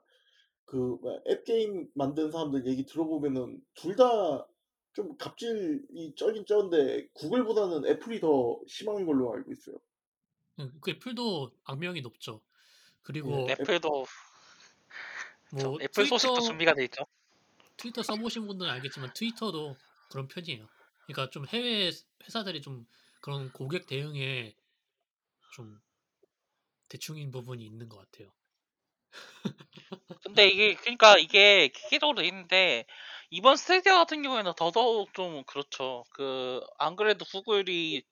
[0.65, 4.47] 그 뭐야 앱 게임 만드는 사람들 얘기 들어보면은 둘 다
[4.95, 9.75] 좀 갑질이 쩌긴 쩌는데 구글보다는 애플이 더 심한 걸로 알고 있어요.
[10.81, 12.43] 그 애플도 악명이 높죠.
[13.03, 13.53] 그리고 예.
[13.53, 14.07] 애플도
[15.51, 17.07] 뭐저 애플 소식도 트위터 준비가 돼 있죠.
[17.77, 19.77] 트위터 써보신 분들은 알겠지만 트위터도
[20.09, 20.69] 그런 편이에요.
[21.07, 21.91] 그러니까 좀 해외
[22.25, 22.87] 회사들이 좀
[23.21, 24.57] 그런 고객 대응에
[25.51, 25.81] 좀
[26.89, 28.33] 대충인 부분이 있는 것 같아요.
[30.23, 32.87] 근데 이게 그러니까 이게 기계적으로 돼 있는데
[33.31, 36.05] 이번 스테디아 같은 경우에는 더더욱 좀 그렇죠.
[36.11, 38.03] 그 안 그래도 구글이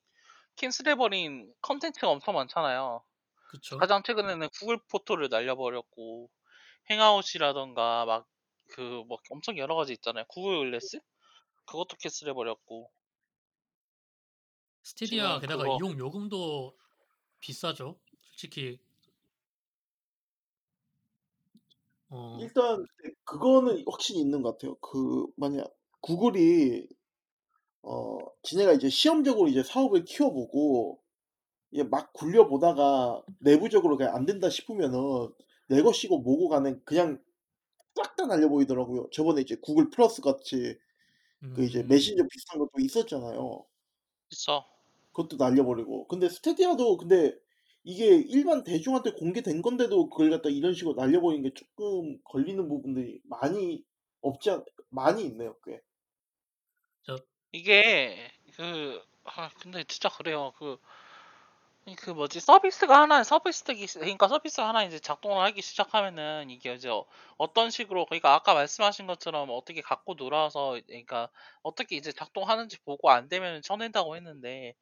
[0.57, 3.03] cancel해버린 컨텐츠가 엄청 많잖아요.
[3.49, 3.79] 그쵸?
[3.79, 6.31] 가장 최근에는 구글 포토를 날려버렸고
[6.91, 10.25] 행아웃이라던가 막그뭐 엄청 여러 가지 있잖아요.
[10.29, 11.01] 구글 글래스
[11.67, 12.91] 그것도 캔슬해버렸고
[14.83, 16.77] 스테디아 지금 게다가 그거- 이용 요금도
[17.41, 17.99] 비싸죠.
[18.23, 18.79] 솔직히
[22.11, 24.75] 어 일단 네 그거는 확실히 있는 것 같아요.
[24.77, 26.89] 그 만약 구글이
[27.83, 31.01] 어 지네가 이제 시험적으로 이제 사업을 키워보고
[31.73, 34.99] 이게 막 굴려보다가 내부적으로 그냥 안 된다 싶으면은
[35.69, 37.23] 내 것이고 뭐고 간에 그냥
[37.97, 39.11] 싹 다 날려버리더라고요.
[39.13, 40.79] 저번에 이제 구글 플러스 같이
[41.53, 41.85] 그 이제 음.
[41.85, 43.67] 메신저 비슷한 것도 있었잖아요.
[44.29, 44.65] 그쵸.
[45.13, 46.07] 그것도 날려버리고.
[46.09, 47.35] 근데 스테디아도 근데
[47.85, 53.85] 이게 일반 대중한테 공개된 건데도 그걸 갖다 이런 식으로 날려버리는 게 쪼끔 걸리는 부분들이 많이
[54.21, 55.81] 없지 않 많이 있네요 꽤.
[57.53, 60.53] 저 이게 그 아 근데 진짜 그래요.
[61.85, 66.89] 그이그 뭐지 서비스가 하나 서비스기 그러니까 서비스가 하나 이제 작동을 하기 시작하면은 이게 이제
[67.39, 71.29] 어떤 식으로 그러니까 아까 말씀하신 것처럼 어떻게 갖고 놀아서 그러니까
[71.63, 74.75] 어떻게 이제 작동하는지 보고 안 되면은 쳐낸다고 했는데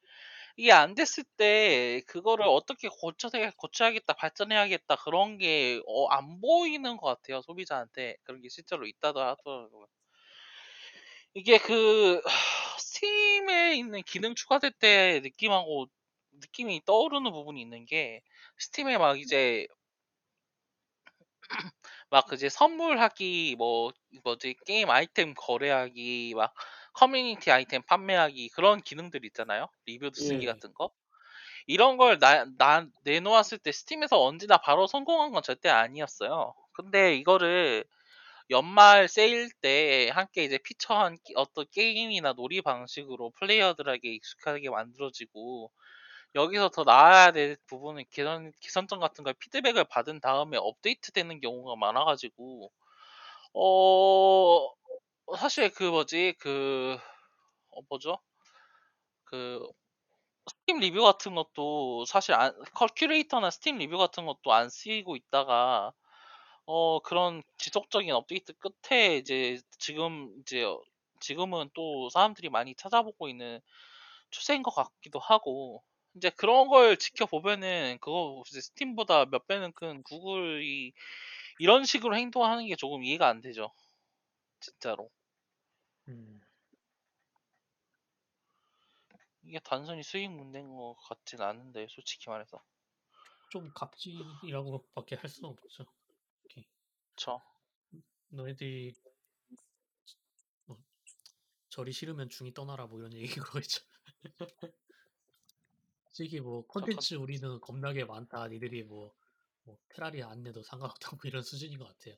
[0.57, 7.07] 이게 안 됐을 때 그거를 어떻게 고쳐서 고쳐야겠다, 발전해야겠다 그런 게 어 안 보이는 것
[7.07, 8.17] 같아요 소비자한테.
[8.23, 9.87] 그런 게 실제로 있다고 하더라고요.
[11.33, 12.21] 이게 그
[12.79, 15.87] 스팀에 있는 기능 추가될 때 느낌하고
[16.33, 18.21] 느낌이 떠오르는 부분이 있는 게
[18.57, 19.67] 스팀에 막 이제
[22.09, 23.91] 막 이제 선물하기 뭐
[24.23, 26.53] 뭐지 게임 아이템 거래하기 막
[26.93, 29.67] 커뮤니티 아이템 판매하기 그런 기능들 있잖아요.
[29.85, 30.45] 리뷰 쓰기 예.
[30.45, 30.91] 같은 거.
[31.67, 36.55] 이런 걸 나 나 내놓았을 때 스팀에서 언제나 바로 성공한 건 절대 아니었어요.
[36.73, 37.85] 근데 이거를
[38.51, 45.71] 연말 세일 때 함께 이제 feature한 기 어떤 게임이나 놀이 방식으로 플레이어들에게 익숙하게 만들어지고
[46.35, 52.05] 여기서 더 나아야 될 부분은 개선 개선점 같은 걸 피드백을 받은 다음에 업데이트되는 경우가 많아
[52.05, 52.71] 가지고
[53.53, 54.69] 어
[55.37, 56.97] 사실 그 뭐지 그
[57.71, 58.19] 어 뭐죠?
[59.25, 59.67] 그
[60.49, 65.93] 스팀 리뷰 같은 것도 사실 안 컬 큐레이터나 스팀 리뷰 같은 것도 안 쓰이고 있다가
[66.73, 70.81] 어 그런 지속적인 업데이트 끝에 이제 지금 이제 어
[71.19, 73.59] 지금은 또 사람들이 많이 찾아보고 있는
[74.31, 75.83] 추세인 것 같기도 하고
[76.15, 80.93] 인제 그런 걸 지켜보면은 그거 이제 스팀보다 몇 배는 큰 구글이
[81.59, 83.71] 이런 식으로 행동하는 게 조금 이해가 안 되죠.
[84.61, 85.11] 진짜로.
[86.07, 86.41] 음.
[89.43, 92.63] 이게 단순히 수익 문제인 것 같진 않은데 솔직히 말해서.
[93.49, 95.85] 좀 갑질이라고 밖에 할 수는 없죠.
[97.15, 97.41] 그쵸.
[98.29, 98.93] 너희들이
[100.65, 100.77] 뭐
[101.69, 103.81] "절이 싫으면 중이 떠나라." 뭐 이런 얘기인 거겠죠.
[106.09, 108.47] 솔직히 뭐저건 "콘텐츠 우리는 겁나게 많다.
[108.47, 109.13] 니들이 뭐
[109.63, 112.15] 뭐 테라리아 안 내도 상관없다." 뭐 이런 수준인 것 같아요.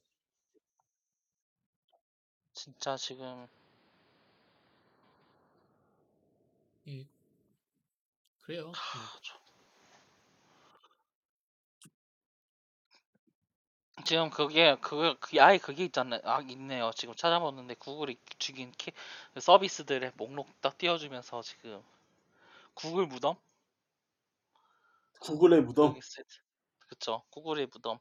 [2.54, 3.48] 진짜 지금
[6.86, 7.08] 이
[8.44, 8.66] 그래요.
[8.66, 9.43] 뭐아저
[14.06, 16.20] 지금 그게 그게 아예 그게 있잖아요.
[16.26, 16.92] 아 있네요.
[16.96, 21.82] 지금 찾아봤는데 구글이 죽인 캐그 서비스들의 목록 딱 띄워 주면서 지금
[22.76, 23.36] 구글 무덤?
[25.22, 25.96] 구글의 무덤?
[26.88, 27.24] 그쵸.
[27.32, 28.00] 구글의 무덤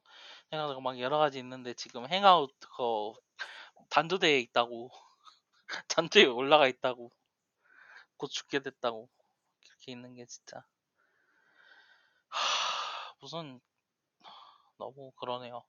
[0.52, 3.14] 해 가지고 막 여러 가지 있는데 지금 행아웃 그거
[3.90, 4.90] 단조대에 있다고.
[5.88, 7.12] 단조에 올라가 있다고.
[8.16, 9.08] 곧 죽게 됐다고.
[9.68, 10.64] 그렇게 있는 게 진짜
[13.20, 13.60] 무슨
[14.78, 15.62] 너무 그러네요.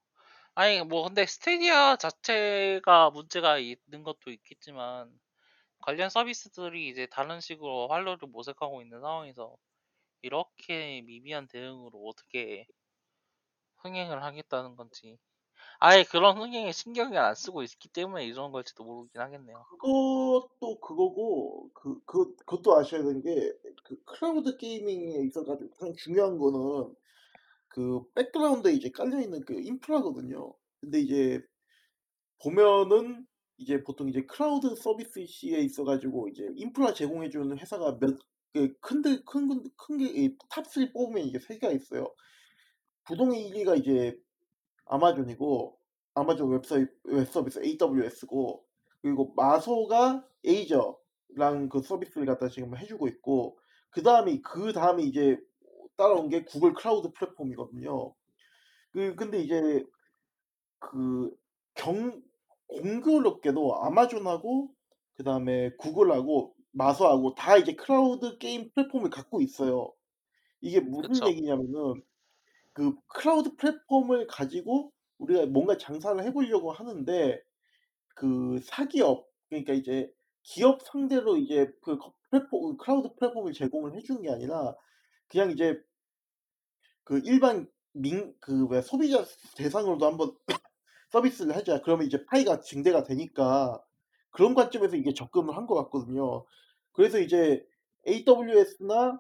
[0.55, 5.19] 아니 뭐 근데 스테디아 자체가 문제가 있는 것도 있겠지만
[5.79, 9.57] 관련 서비스들이 이제 다른 식으로 활로를 모색하고 있는 상황에서
[10.23, 12.67] 이렇게 미비한 대응으로 어떻게
[13.83, 15.19] 흥행을 하겠다는 건지
[15.79, 19.67] 아예 그런 흥행에 신경을 안 쓰고 있기 때문에 이런 걸지도 모르긴 하겠네요.
[19.69, 26.37] 그것도 그거고 그 그 그것도 아셔야 되는 게 그 클라우드 게이밍에 있어 가지고 가장 중요한
[26.37, 26.95] 거는
[27.73, 30.53] 그 백그라운드에 이제 깔려 있는 그 인프라거든요.
[30.79, 31.41] 근데 이제
[32.39, 33.25] 보면은
[33.57, 39.23] 이제 보통 이제 클라우드 서비스 시에 있어 가지고 이제 인프라 제공해 주는 회사가 몇그 큰데
[39.25, 42.13] 큰군큰게이 top 3 뽑으면 이게 3 개가 있어요.
[43.05, 44.15] 부동의 1 위가 이제
[44.86, 45.79] 아마존이고
[46.13, 48.63] 아마존 웹사이 웹 서비스 AWS고
[49.01, 53.57] 그리고 마소가 Azure랑 그 서비스를 갖다 지금 해 주고 있고
[53.89, 55.39] 그 다음이 그다음에 이제
[55.97, 58.13] 따라온 게 구글 클라우드 플랫폼이거든요.
[58.91, 59.86] 그 근데 이제
[60.79, 61.32] 그
[61.75, 62.21] 경
[62.67, 64.73] 공교롭게도 아마존하고
[65.15, 69.93] 그다음에 구글하고 마소하고 다 이제 클라우드 게임 플랫폼을 갖고 있어요.
[70.62, 71.27] 이게 무슨 그쵸.
[71.27, 72.03] 얘기냐면은
[72.73, 77.41] 그 클라우드 플랫폼을 가지고 우리가 뭔가 장사를 해 보려고 하는데
[78.15, 80.12] 그 사기업 그러니까 이제
[80.43, 84.75] 기업 상대로 이제 그거 플랫폼 클라우드 플랫폼을 제공을 해 주는 게 아니라
[85.29, 85.81] 그냥 이제
[87.03, 89.23] 그 일반 민 그 왜 소비자
[89.55, 90.36] 대상으로도 한번
[91.12, 91.81] 서비스를 하자.
[91.81, 93.83] 그러면 이제 파이가 증대가 되니까
[94.31, 96.45] 그런 관점에서 이게 접근을 한 것 같거든요.
[96.93, 97.65] 그래서 이제
[98.07, 99.19] AWS나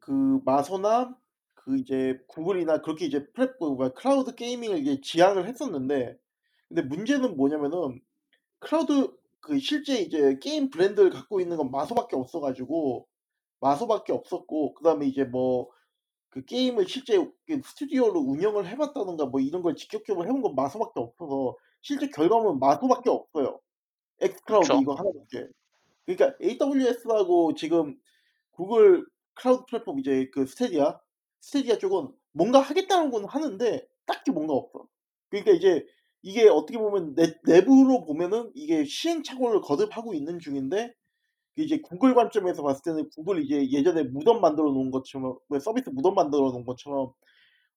[0.00, 1.16] 그 마소나
[1.54, 6.18] 그 이제 구글이나 그렇게 이제 플랫폼 뭐야 클라우드 게이밍을 이제 지향을 했었는데
[6.68, 8.00] 근데 문제는 뭐냐면은
[8.60, 13.08] 클라우드 그 실제 이제 게임 브랜드를 갖고 있는 건 마소밖에 없어 가지고
[13.60, 15.70] 마소밖에 없었고 그다음에 이제 뭐
[16.30, 21.00] 그 게임을 실제 그 스튜디오로 운영을 해 봤다든가 뭐 이런 걸 직접적으로 해본 건 마소밖에
[21.00, 23.60] 없어서 실제 결과물은 마소밖에 없어요.
[24.20, 24.72] xCloud.
[24.80, 25.48] 이거 하나밖에.
[26.06, 27.98] 그러니까 AWS하고 지금
[28.52, 31.00] 구글 클라우드 플랫폼 이제 그 스테디아,
[31.40, 34.86] 스테디아 쪽은 뭔가 하겠다는 건 하는데 딱히 뭔가 없어.
[35.30, 35.84] 그러니까 이제
[36.22, 40.94] 이게 어떻게 보면 내 내부로 보면은 이게 시행착오를 거듭하고 있는 중인데
[41.56, 46.14] 이제 구글 관점에서 봤을 때는 구글이 이제 예전에 무덤 만들어 놓은 것처럼 왜 서비스 무덤
[46.14, 47.12] 만들어 놓은 것처럼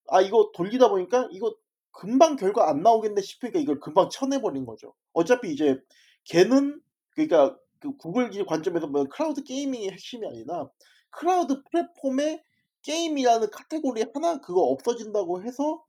[0.09, 1.55] '아 이거 돌리다 보니까 이거
[1.91, 4.93] 금방 결과 안 나오겠네.' 싶으니까 이걸 금방 쳐내 버린 거죠.
[5.13, 5.79] 어차피 이제
[6.25, 6.81] 걔는
[7.11, 10.69] 그러니까 그 구글 기 관점에서 보면 클라우드 게이밍이 핵심이 아니라
[11.11, 12.41] 클라우드 플랫폼에
[12.83, 15.83] 게임이라는 카테고리 하나 그거 없어진다고 해서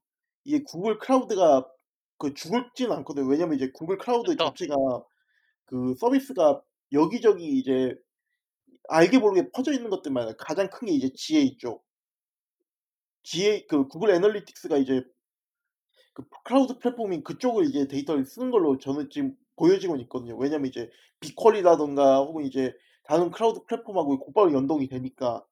[0.44, 1.68] 이게 구글 클라우드가
[2.18, 3.26] 그 죽지는 않거든요.
[3.26, 4.36] 왜냐면 이제 구글 클라우드.
[4.36, 4.74] 자체가
[5.66, 6.62] 그 서비스가
[6.94, 7.94] 여기저기 이제
[8.88, 11.85] 알게 모르게 퍼져 있는 것들만 가장 큰 게 이제 GA 쪽.
[13.24, 15.02] GA 그 구글 Analytics가 이제
[16.12, 20.37] 그 클라우드 플랫폼인 그쪽을 이제 데이터를 쓰는 걸로 저는 지금 보여지고는 있거든요.
[20.37, 22.72] 왜냐면 이제 BigQuery라든가 혹은 이제
[23.04, 25.44] 다른 클라우드 플랫폼하고 곧바로 연동이 되니까.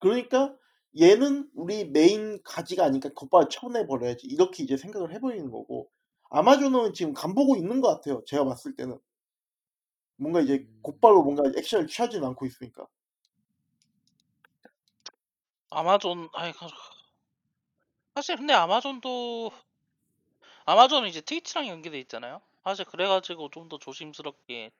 [0.00, 0.56] 그러니까
[1.00, 5.90] '얘는 우리 메인 가지가 아니니까 곧바로 쳐내 버려야지.' 이렇게 이제 생각을 해 버리는 거고
[6.30, 8.98] 아마존은 지금 간 보고 있는 것 같아요, 제가 봤을 때는.
[10.16, 10.80] 뭔가 이제 음.
[10.82, 12.86] 곧바로 뭔가 액션을 취하지는 않고 있으니까.
[15.70, 16.66] 아마존 아이고
[18.14, 19.52] 사실 근데 아마존도
[20.66, 22.42] 아마존은 이제 트위치랑 연계돼 있잖아요.
[22.62, 24.70] 사실 그래 가지고 좀 더 조심스럽게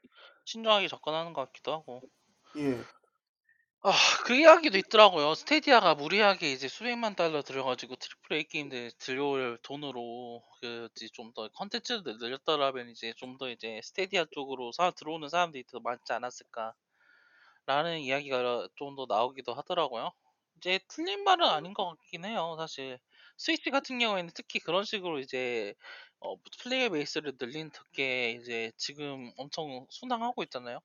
[0.44, 2.05] 신중하게 접근하는 것 같기도 하고.
[2.57, 2.85] 예.
[3.88, 3.92] 아
[4.27, 5.35] 그 이야기도 있더라고요.
[5.35, 11.49] 스테디아가 무리하게 이제 수백만 달러 들여 가지고 triple A 게임들 들여올 돈으로 그 이제 좀더
[11.55, 16.75] 콘텐츠를 늘렸더라면 이제 좀 더 이제 스테디아 쪽으로 사 들어오는 사람들이 더 많지 않았을까라는
[18.01, 20.11] 이야기가 좀 더 나오기도 하더라고요.
[20.59, 22.99] 이제 틀린 말은 아닌 것 같긴 해요, 사실.
[23.37, 25.75] 스위치 같은 경우에는 특히 그런 식으로 이제
[26.20, 30.81] 어 player base를 늘린 덕에 이제 지금 엄청 순항하고 있잖아요.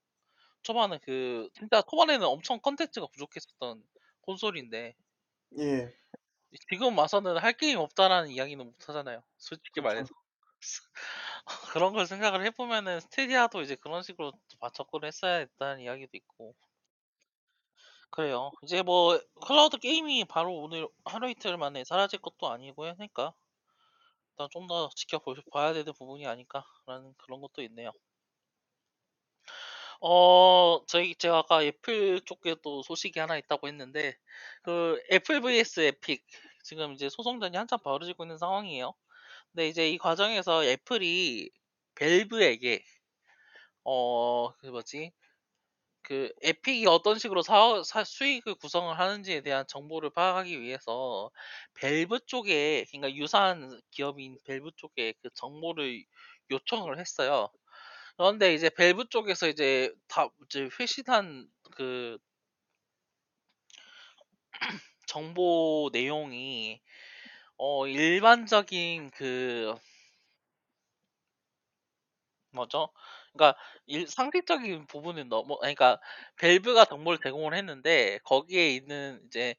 [0.63, 3.83] 초반에 그 진짜 초반에는 엄청 컨텐츠가 부족했었던
[4.21, 4.95] 콘솔인데
[5.57, 5.93] 예.
[6.69, 9.23] 지금 와서는 할 게임 없다라는 이야기는 못 하잖아요.
[9.37, 9.81] 솔직히.
[9.81, 10.13] 말해서.
[11.73, 16.55] 그런 걸 생각을 해 보면은 스테디아도 이제 그런 식으로 마 접근을 했어야 했다는 이야기도 있고.
[18.09, 18.51] 그래요.
[18.63, 23.33] 이제 뭐 클라우드 게이밍이 바로 오늘 하루 이틀 만에 사라질 것도 아니고 하니까
[24.33, 27.91] 일단 좀 더 지켜보 봐야 되는 부분이 아닐까라는 그런 것도 있네요.
[30.01, 34.15] 어 저희 제가 아까 애플 쪽에 또 소식이 하나 있다고 했는데
[34.63, 36.25] 그 애플 vs 에픽
[36.63, 38.93] 지금 이제 소송전이 한참 벌어지고 있는 상황이에요.
[39.53, 41.51] 근데 이제 이 과정에서 애플이
[41.95, 42.83] 밸브에게
[43.83, 45.11] 어 그 뭐지
[46.03, 51.31] 그 에픽이 어떤 식으로 사, 사 수익을 구성을 하는지에 대한 정보를 파악하기 위해서
[51.75, 56.03] 밸브 쪽에 그러니까 유사한 기업인 밸브 쪽에 그 정보를
[56.51, 57.49] 요청을 했어요.
[58.17, 62.17] 그런데 이제 밸브 쪽에서 이제 다 이제 회신한 그
[65.07, 66.81] 정보 내용이
[67.57, 69.75] 어 일반적인 그
[72.51, 72.89] 뭐죠?
[73.33, 76.01] 그러니까 일 상식적인 부분은 너무 아니 그러니까
[76.37, 79.55] 밸브가 정보를 제공을 했는데 거기에 있는 이제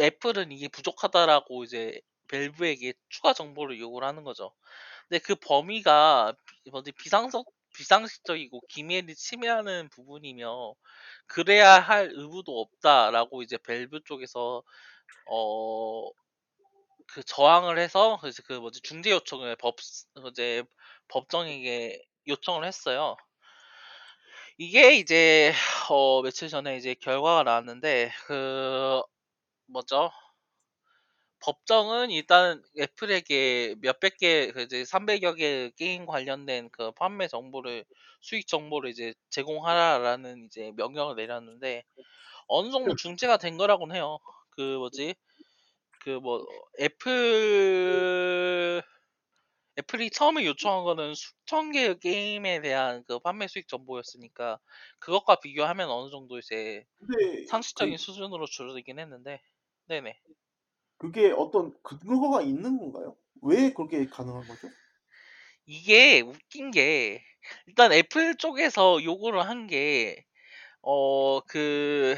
[0.00, 4.52] 애플은 이게 부족하다라고 이제 밸브에게 추가 정보를 요구를 하는 거죠.
[5.08, 10.74] 근데 그 범위가 비 뭐지 비상적 비상식적이고 기밀을 침해하는 부분이며
[11.26, 14.62] 그래야 할 의무도 없다라고 이제 밸브 쪽에서
[15.28, 16.10] 어
[17.08, 19.76] 그 저항을 해서 그래서 그 뭐지 중재 요청을 법
[20.30, 20.62] 이제
[21.08, 23.16] 법정에게 요청을 했어요.
[24.58, 25.52] 이게 이제
[25.90, 29.00] 어 며칠 전에 이제 결과가 나왔는데 그
[29.66, 30.10] 뭐죠?
[31.42, 37.84] 법정은 일단 애플에게 몇백 개그 이제 300여 개의 게임 관련된 그 판매 정보를
[38.20, 41.84] 수익 정보를 이제 제공하라라는 이제 명령을 내렸는데
[42.48, 44.18] 어느 정도 중재가 된 거라고는 해요.
[44.50, 45.14] 그 뭐지?
[46.00, 46.44] 그 뭐
[46.80, 48.02] 애플
[49.78, 54.58] 애플이 처음에 요청한 거는 수천 개의 게임에 대한 그 판매 수익 정보였으니까
[55.00, 59.42] 그것과 비교하면 어느 정도 이제 근데 그 상식적인 수준으로 줄어들긴 했는데
[59.86, 60.20] 네네.
[61.02, 63.16] 그게 어떤 근거가 있는 건가요?
[63.42, 64.72] 왜 그렇게 가능한 거죠?
[65.66, 67.22] 이게 웃긴 게
[67.66, 70.24] 일단 애플 쪽에서 요구를 한 게
[70.82, 72.16] 어 그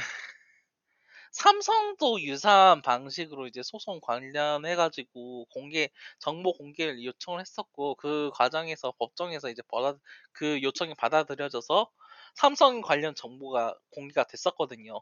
[1.32, 9.51] 삼성도 유사한 방식으로 이제 소송 관련해 가지고 공개 정보 공개를 요청을 했었고 그 과정에서 법정에서
[9.51, 9.99] 이제 받아
[10.32, 11.91] 그 요청이 받아들여져서
[12.35, 15.01] 삼성 관련 정보가 공개가 됐었거든요.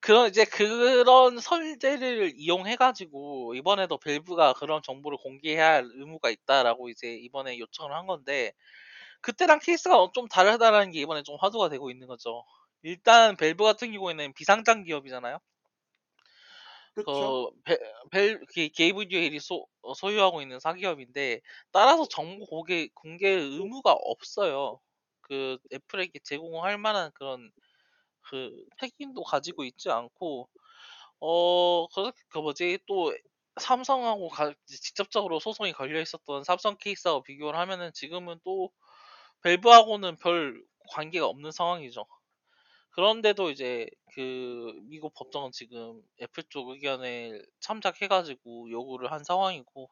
[0.00, 7.14] 그런 이제 그런 설제를 이용해 가지고 이번에도 밸브가 그런 정보를 공개해야 할 의무가 있다라고 이제
[7.14, 8.52] 이번에 요청을 한 건데
[9.22, 12.44] 그때랑 케이스가 어 좀 다르다라는 게 이번에 좀 화두가 되고 있는 거죠.
[12.82, 15.38] 일단 밸브 같은 경우에는 비상장 기업이잖아요.
[16.94, 17.40] 그쵸.
[18.10, 21.40] 그 밸브 밸브 그 게이브 뉴웰이 소어 소유하고 있는 사기업인데
[21.72, 24.80] 따라서 정보 공개 공개 의무가 없어요.
[25.22, 27.50] 그 애플에게 제공할 만한 그런
[28.30, 30.48] 그 책임도 가지고 있지 않고
[31.20, 33.14] 어 그렇 그 뭐지 또
[33.60, 38.70] 삼성하고 가 직접적으로 소송이 걸려 있었던 삼성 케이스하고 비교를 하면은 지금은 또
[39.44, 42.06] 밸브하고는 별 관계가 없는 상황이죠.
[42.92, 49.90] 그런데도 이제 그 미국 법정은 지금 애플 쪽 의견에 참작해 가지고 요구를 한 상황이고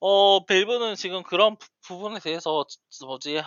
[0.00, 2.64] 어 밸브는 지금 그런 부 부분에 대해서
[3.06, 3.40] 뭐지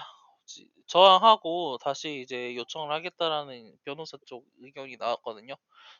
[0.87, 5.55] 저항하고 다시 이제 요청을 하겠다라는 변호사 쪽 의견이 나왔거든요.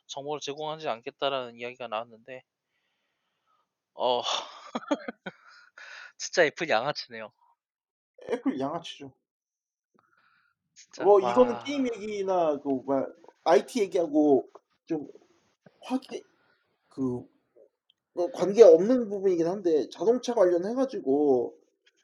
[0.08, 2.44] 정보를 제공하지 않겠다라는 이야기가 나왔는데
[3.94, 4.22] 어
[6.18, 7.32] 진짜 애플 양아치네요.
[8.32, 9.14] 애플 양아치죠.
[10.74, 11.64] 진짜 뭐 이거는 와.
[11.64, 13.06] 게임 얘기나 그 뭐야
[13.44, 14.50] IT 얘기하고
[14.86, 15.08] 좀
[15.82, 16.24] 확
[16.90, 17.28] 이 그 뭐
[18.34, 21.56] 관계 없는 부분이긴 한데 자동차 관련해 가지고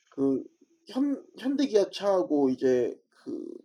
[0.09, 0.43] 그
[0.87, 3.57] 현 현대기아차하고 이제 그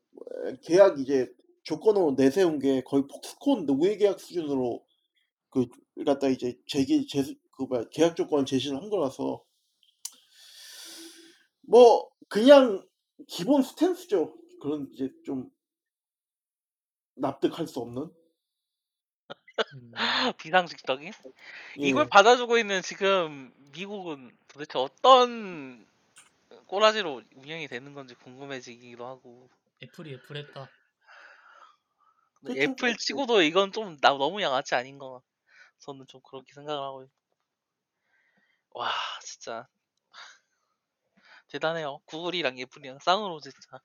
[0.62, 4.84] 계약 이제 조건으로 내세운 게 거의 폭스콘 노예 계약 수준으로
[5.50, 5.66] 그
[6.04, 9.44] 갖다 이제 제기 제수 그 뭐야 계약 조건 제시를 한 거라서
[11.62, 12.86] 뭐 그냥
[13.26, 14.34] 기본 스탠스죠.
[14.60, 15.50] 그런 이제 좀
[17.14, 18.10] 납득할 수 없는.
[19.74, 19.92] 음.
[20.38, 21.12] 비상식적인?
[21.76, 22.08] 이걸 예.
[22.08, 25.86] 받아주고 있는 지금 미국은 도대체 어떤
[26.70, 29.50] 꼬라지로 운영이 되는 건지 궁금해지기도 하고.
[29.82, 30.70] 애플이 애플했다.
[32.44, 32.62] 근데.
[32.64, 35.20] 애플 치고도 이건 좀 나 너무 양아치 아닌가.
[35.80, 37.04] 저는 좀 그렇게 생각을 하고.
[37.04, 37.10] 있-
[38.70, 38.90] 와
[39.22, 39.68] 진짜
[41.48, 41.98] 대단해요.
[42.06, 43.78] 구글이랑 애플이랑 쌍으로 진짜.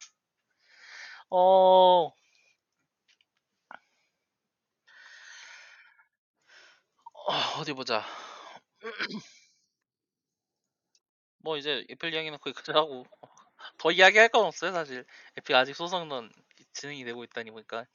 [1.30, 2.14] 어 어,
[7.60, 8.04] 어디 보자.
[11.46, 13.06] 뭐 이제 애플 이야기는 거의 그대로하고
[13.80, 15.06] 더 이야기할 건 없어요 사실.
[15.40, 16.32] 애플 아직 소송 론
[16.74, 17.86] 진행이 되고 있다니 보니까.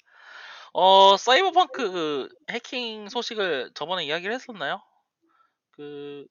[0.74, 4.82] 어 사이버펑크 그 해킹 소식을 저번에 이야기를 했었나요?
[5.72, 6.26] 그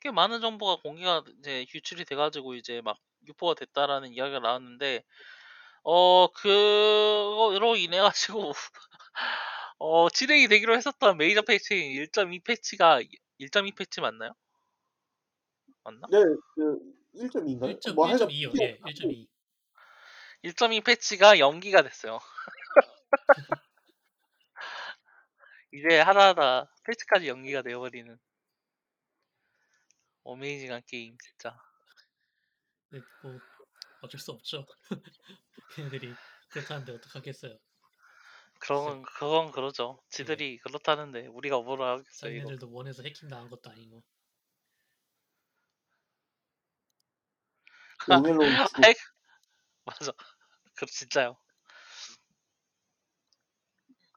[0.00, 2.98] 꽤 많은 정보가 공개가 이제 유출이 돼가지고 이제 막
[3.28, 5.02] 유포가 됐다라는 이야기가 나왔는데
[5.84, 8.52] 어 그거로 인해 가지고
[9.78, 13.00] 어 진행이 되기로 했었던 메이저 패치인 1.2 패치가
[13.38, 14.32] 1.2 패치 맞나요?
[15.84, 16.06] 맞나?
[16.10, 16.18] 네.
[16.54, 16.78] 그
[17.14, 17.70] 1.2인가요?
[17.72, 18.52] 1점 뭐 하여간 1.2요.
[18.60, 19.28] 예, 1.2.
[20.42, 22.18] 1.2 패치가 연기가 됐어요.
[25.72, 28.18] 이제 하다하다 패치까지 연기가 되어버리는
[30.24, 31.56] 어메이징한 게임 진짜.
[32.90, 33.38] 네, 뭐
[34.02, 34.66] 어쩔 수 없죠.
[35.76, 36.14] 걔네들이
[36.50, 37.58] 그렇다는데 어떡하겠어요.
[38.60, 40.00] 그런 그건 그러죠.
[40.10, 42.30] 지들이 그렇다는데 우리가 뭐라 하겠어요.
[42.30, 44.02] 자기네들도 원해서 해킹 당한 것도 아니고.
[48.06, 48.82] 명예로운 죽음.
[48.86, 48.94] 아이,
[49.86, 50.12] 맞아.
[50.76, 51.36] 그 진짜요.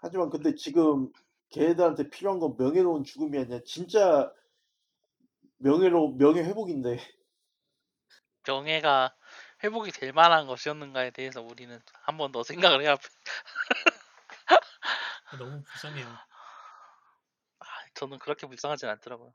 [0.01, 1.11] 하지만 근데 지금
[1.49, 4.31] 걔네들한테 필요한 건 명예로운 죽음이 아니라 진짜
[5.57, 6.99] 명예로 명예 회복인데
[8.47, 9.15] 명예가
[9.63, 12.95] 회복이 될 만한 것이었는가에 대해서 우리는 한 번 더 생각을 해야
[15.37, 16.07] 너무 불쌍해요.
[17.59, 17.65] 아,
[17.95, 19.33] 저는 그렇게 불쌍하진 않더라고요.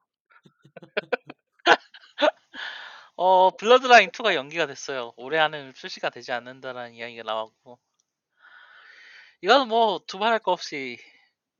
[3.21, 5.13] 어, 블러드라인 2가 연기가 됐어요.
[5.17, 7.81] 올해 안에는 출시가 되지 않는다라는 이야기가 나왔고.
[9.41, 10.99] 이거는 뭐 두말할 거 없이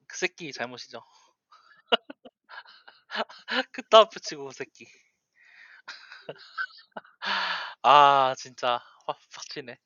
[0.07, 1.03] 그 새끼 잘못이죠.
[3.73, 4.87] 그따 붙이고 그 새끼.
[7.83, 9.81] 아, 진짜 확 빡치네.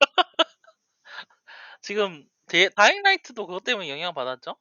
[1.80, 4.56] 지금 데, 다잉라이트도 그것 때문에 영향 받았죠?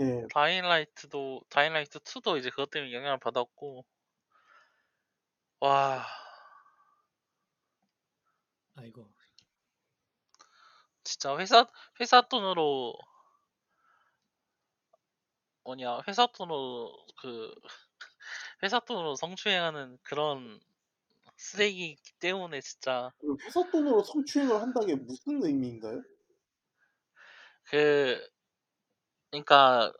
[0.00, 0.26] 예.
[0.34, 3.84] 다잉라이트도 다잉라이트 2도 이제 그것 때문에 영향을 받았고
[5.60, 6.06] 와
[8.76, 9.10] 아이고.
[11.02, 11.66] 진짜 회사
[12.00, 12.94] 회사 돈으로
[15.64, 17.54] 뭐냐 회사 돈으로 그
[18.62, 20.60] 회사 돈으로 성추행하는 그런
[21.36, 26.02] 쓰레기이기 때문에 진짜 그 회사 돈으로 성추행을 한다는 게 무슨 의미인가요?
[27.64, 28.28] 그
[29.30, 29.92] 그러니까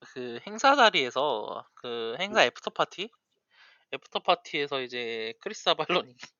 [0.00, 3.10] 그 행사 자리에서 그 행사 애프터 파티
[3.92, 6.16] 애프터 파티에서 이제 크리스 아발론이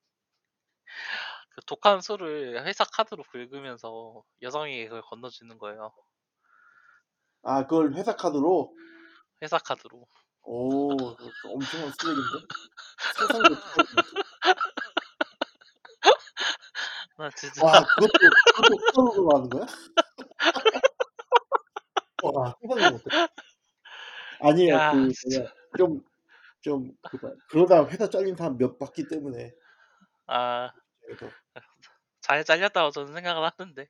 [1.50, 5.92] 그 독한 술을 회사 카드로 긁으면서 여성에게 그걸 건너주는 거예요.
[7.42, 8.74] 아 그걸 회사 카드로?
[9.42, 10.06] 회사 카드로.
[10.42, 12.38] 오그 엄청난 쓰레기인데?
[13.18, 13.54] 멘트.
[17.16, 18.12] 나 진짜 와 그것도
[18.54, 18.76] 그것도
[19.10, 19.66] 카드로 하는 거야?
[22.22, 23.04] 와 못해.
[24.40, 24.74] 아니에요.
[24.76, 24.92] 야
[25.72, 26.02] 그 좀
[26.62, 29.52] 좀그 그러다가 회사 잘린 사람 몇 봤기 때문에.
[30.26, 30.72] 아.
[31.00, 31.30] 그래서.
[32.20, 33.88] 잘 잘렸다고 저는 생각을 하는데.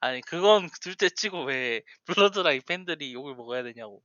[0.00, 4.02] 아니 그건 둘째치고 왜 블러드라인 팬들이 욕을 먹어야 되냐고.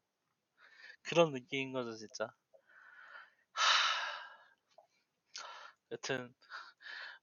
[1.04, 2.34] 그런 느낌인 거죠 진짜.
[5.92, 6.34] 여튼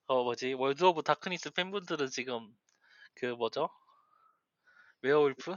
[0.07, 0.55] 어 뭐지?
[0.55, 2.55] 월드 오브 다크니스 팬분들은 지금
[3.15, 3.69] 그 뭐죠?
[5.03, 5.55] 웨어울프?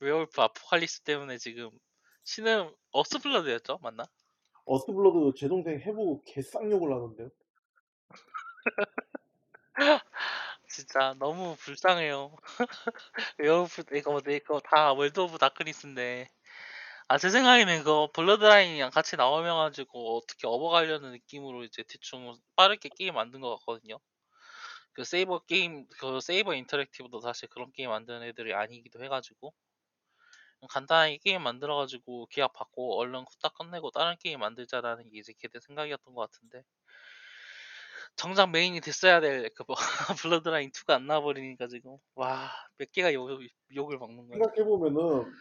[0.00, 1.70] 웨어울프 아포칼리스 때문에 지금
[2.24, 4.04] 신음 어스블러드였죠 맞나?
[4.64, 7.30] 어스블러드 제 동생 해 보고 개쌍욕을 하던데요.
[10.68, 12.36] 진짜 너무 불쌍해요.
[13.38, 16.30] 웨어울프 이거 뭐 이거 다 월드 오브 다크니스인데
[17.08, 23.14] 아 제 생각에는 그거 블러드라인이랑 같이 나오면 가지고 어떻게 업어가려는 느낌으로 이제 대충 빠르게 게임
[23.14, 23.98] 만든 것 같거든요.
[24.92, 29.54] 그 세이버 게임 그 세이버 인터랙티브도 사실 그런 게임 만드는 애들이 아니기도 해가지고
[30.68, 36.14] 간단하게 게임 만들어가지고 계약 받고 얼른 후딱 끝내고 다른 게임 만들자라는 게 이제 걔들 생각이었던
[36.14, 36.64] 것 같은데
[38.16, 39.74] 정작 메인이 됐어야 될 그 뭐
[40.22, 43.28] 블러드라인 2가 안 나와버리니까 지금 와 몇 개가 욕,
[43.74, 44.38] 욕을 먹는 거야.
[44.38, 45.32] 생각해 보면은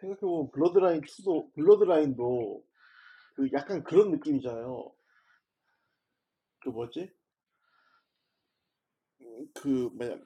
[0.00, 2.64] 생각해 보면 블러드라인 2도 블러드라인도
[3.36, 4.92] 그 약간 그런 느낌이잖아요.
[6.60, 7.12] 그 뭐지?
[9.20, 10.16] 음 그 뭐냐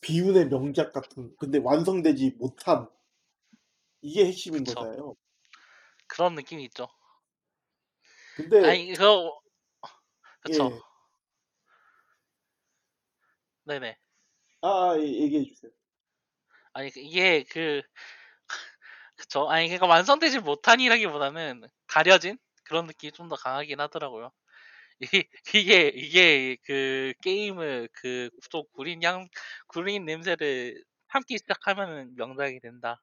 [0.00, 2.88] 비운의 명작 같은 근데 완성되지 못한
[4.02, 4.66] 이게 핵심인 그쵸.
[4.66, 5.14] 거잖아요.
[6.06, 6.88] 그런 느낌이 있죠.
[8.34, 9.40] 근데 아니 이거
[10.40, 10.70] 그쵸.
[10.70, 10.84] 예.
[13.64, 13.98] 네네.
[14.62, 15.70] 아 아 예 얘기해 주세요.
[16.72, 17.82] 아니 그 이게 그
[19.16, 19.48] 그쵸.
[19.50, 24.32] 아니 그러니까 완성되지 못한이라기보다는 가려진 그런 느낌이 좀 더 강하긴 하더라고요.
[25.00, 29.28] 이게 이게 이게 그 게임을 그 구도 구린 향
[29.68, 33.02] 구린 냄새를 참기 시작하면은 명작이 된다.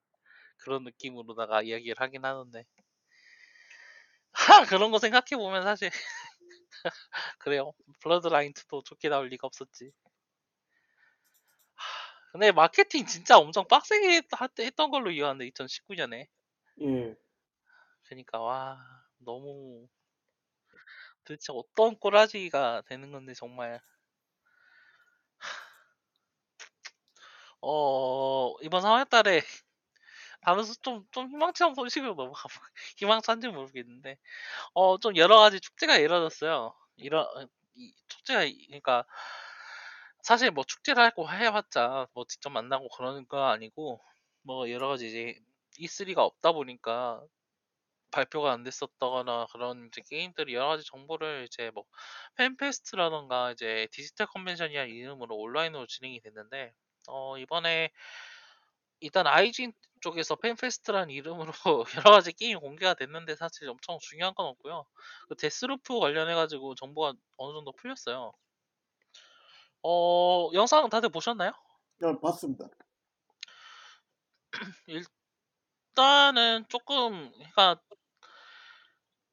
[0.68, 2.66] 그런 느낌으로다가 이야기를 하긴 하는데
[4.34, 5.90] 하, 그런 거 생각해 보면 사실
[7.40, 7.72] 그래요.
[8.02, 9.94] 블러드라인 2도 좋게 나올 리가 없었지.
[11.76, 14.26] 하, 근데 마케팅 진짜 엄청 빡세게 했,
[14.60, 16.28] 했던 걸로 기억하는데 2019년에.
[16.82, 17.16] 예.
[18.04, 18.78] 그러니까 와
[19.20, 19.88] 너무
[21.24, 23.82] 도대체 어떤 꼬라지가 되는 건데 정말
[27.62, 29.42] 어 이번 3월달에
[30.48, 32.50] 다른 좀좀 희망찬 소식으로 넘어가 봐.
[32.98, 34.18] 희망찬지 모르겠는데
[34.76, 36.74] 어 좀 여러 가지 축제가 이뤄졌어요.
[36.98, 37.26] 이런
[38.10, 39.06] 축제가 이- 그러니까
[40.24, 44.02] 사실 뭐 축제를 하고 해봤자 뭐 직접 만나고 그러는 거 아니고
[44.42, 45.40] 뭐 여러 가지 이제
[45.80, 47.22] E3가 없다 보니까
[48.12, 51.86] 발표가 안 됐었다거나 그런 이제 게임들이 여러 가지 정보를 이제 뭐
[52.38, 56.74] 팬페스트라던가 이제 디지털 컨벤션이라는 이름으로 온라인으로 진행이 됐는데
[57.10, 57.92] 어 이번에
[59.00, 61.52] 일단 IGN 쪽에서 팬페스트라는 이름으로
[62.06, 64.86] 여러 가지 게임이 공개가 됐는데 사실 엄청 중요한 건 없고요.
[65.28, 68.32] 그 데스루프 관련해 가지고 정보가 어느 정도 풀렸어요.
[69.84, 71.52] 어 영상 다들 보셨나요?
[72.04, 72.68] 예 봤습니다.
[75.96, 77.82] 일단은 조금 그러니까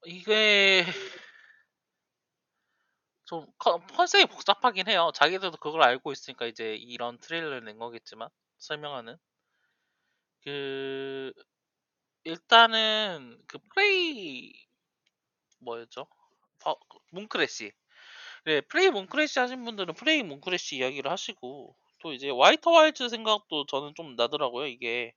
[0.07, 0.85] 이게
[3.25, 5.11] 좀 컨 컨셉이 복잡하긴 해요.
[5.15, 9.17] 자기들도 그걸 알고 있으니까 이제 이런 트레일러를 낸 거겠지만 설명하는.
[10.45, 11.33] 그
[12.25, 14.53] 일단은 그 프레이
[15.61, 16.07] 뭐였죠?
[16.67, 16.75] 어
[17.13, 17.73] 문크래시.
[18.47, 23.95] 네 프레이 문크래시 하신 분들은 프레이 문크래시 이야기를 하시고 또 이제 아우터 와일드 생각도 저는
[23.97, 25.15] 좀 나더라고요 이게.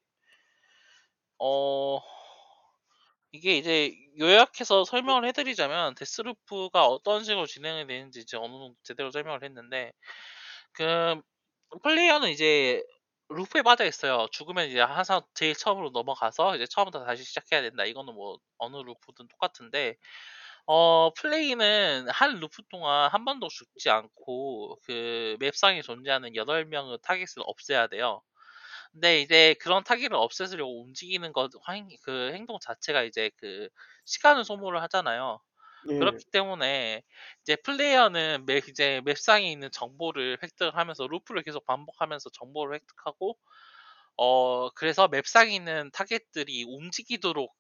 [1.40, 2.02] 어
[3.32, 9.12] 이게 이제 요약해서 설명을 해 드리자면 데스루프가 어떤 식으로 진행이 되는지 이제 어느 정도 제대로
[9.12, 9.92] 설명을 했는데
[10.74, 11.22] 그
[11.84, 12.84] 플레이어는 이제
[13.30, 14.28] 루프에 빠져 있어요.
[14.32, 17.84] 죽으면 이제 항상 제일 처음으로 넘어가서 이제 처음부터 다시 시작해야 된다.
[17.84, 19.98] 이거는 뭐 어느 루프든 똑같은데
[20.68, 27.88] 어 플레이는 한 루프 동안 한 번도 죽지 않고 그 맵상에 존재하는 8명의 타겟을 없애야
[27.88, 28.24] 돼요.
[28.94, 33.70] 근데 이제 그런 타깃을 없애려고 움직이는 것, 행- 그 행동 자체가 이제 그
[34.06, 35.42] 시간을 소모를 하잖아요.
[35.90, 35.94] 예.
[35.98, 37.04] 그렇기 때문에
[37.42, 43.38] 이제 플레이어는 맵 이제 맵상에 있는 정보를 획득하면서 루프를 계속 반복하면서 정보를 획득하고
[44.18, 47.56] 어 그래서 맵상에 있는 타겟들이 움직이도록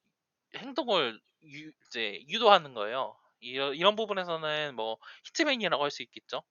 [0.55, 3.17] 행동을 유, 이제 유도하는 거예요.
[3.41, 6.43] 이런 이런 부분에서는 뭐 히트맨이라고 할 수 있겠죠.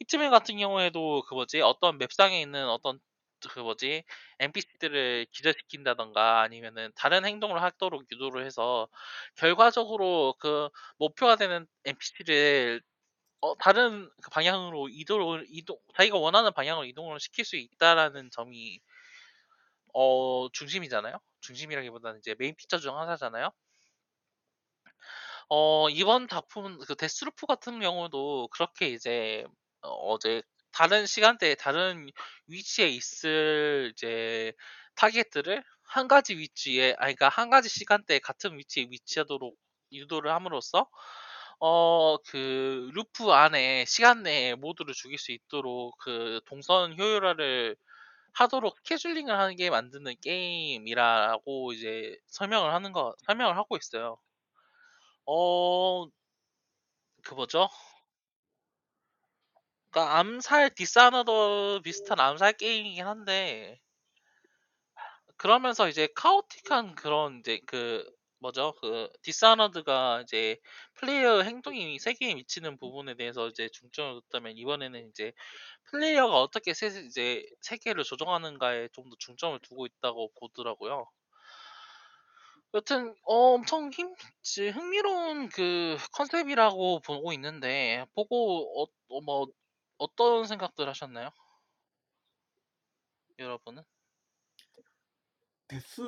[0.00, 3.00] 히트맨 같은 경우에도 그 뭐지 어떤 맵상에 있는 어떤
[3.48, 4.04] 그 뭐지
[4.40, 8.88] NPC들을 기절시킨다던가 아니면은 다른 행동을 하도록 유도를 해서
[9.36, 10.68] 결과적으로 그
[10.98, 12.82] 목표가 되는 NPC를
[13.40, 18.80] 어, 다른 그 방향으로 이동을 이동 자기가 원하는 방향으로 이동을 시킬 수 있다라는 점이
[19.94, 21.18] 어 중심이잖아요.
[21.40, 23.50] 중심이라기보다는 이제 메인 피처 중 하나잖아요.
[25.48, 29.44] 어 이번 작품 그 데스루프 같은 경우도 그렇게 이제
[29.82, 30.42] 어 어제
[30.72, 32.08] 다른 시간대에 다른
[32.48, 34.52] 위치에 있을 이제
[34.96, 39.56] 타겟들을 한 가지 위치에 아니 그러니까 한 가지 시간대에 같은 위치에 위치하도록
[39.92, 40.88] 유도를 함으로써
[41.60, 47.76] 어 그 루프 안에 시간 내에 모두를 죽일 수 있도록 그 동선 효율화를
[48.34, 54.18] 하도록 스케줄링을 하는 게 만드는 게임이라고 이제 설명을 하는 거 설명을 하고 있어요.
[55.26, 56.06] 어,
[57.22, 57.68] 그 뭐죠?
[59.92, 63.80] 그러니까 암살 디스아너드 비슷한 암살 게임이긴 한데
[65.36, 68.04] 그러면서 이제 카오틱한 그런 이제 그
[68.38, 68.74] 뭐죠?
[68.80, 70.56] 그 디스아너드가 이제
[70.94, 75.32] 플레이어 행동이 세계에 미치는 부분에 대해서 이제 중점을 뒀다면 이번에는 이제
[75.90, 81.06] 플레이어가 어떻게 세, 이제 세계를 조정하는가에 좀 더 중점을 두고 있다고 보더라고요.
[82.74, 89.46] 여튼 어, 엄청 힘, 지- 흥미로운 그 컨셉이라고 보고 있는데 보고 어, 어, 뭐
[90.02, 91.30] 어떤 생각들 하셨나요?
[93.38, 93.84] 여러분은?
[95.68, 96.02] 데스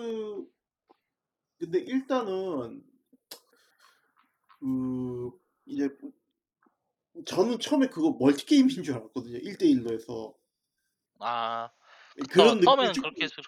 [1.59, 2.85] 근데 일단은
[4.59, 5.31] 그
[5.67, 5.89] 이제
[7.25, 9.39] 저는 처음에 그거 멀티 게임인 줄 알았거든요.
[9.39, 10.35] 1대1로 해서.
[11.21, 11.71] 아.
[12.31, 13.41] 그런 느낌이 처음에는 조금 그렇게 수-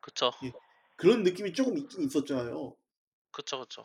[0.00, 0.52] 그쵸, 예.
[0.96, 2.76] 그런 느낌이 조금 있긴 있었잖아요.
[3.32, 3.84] 그쵸, 그쵸.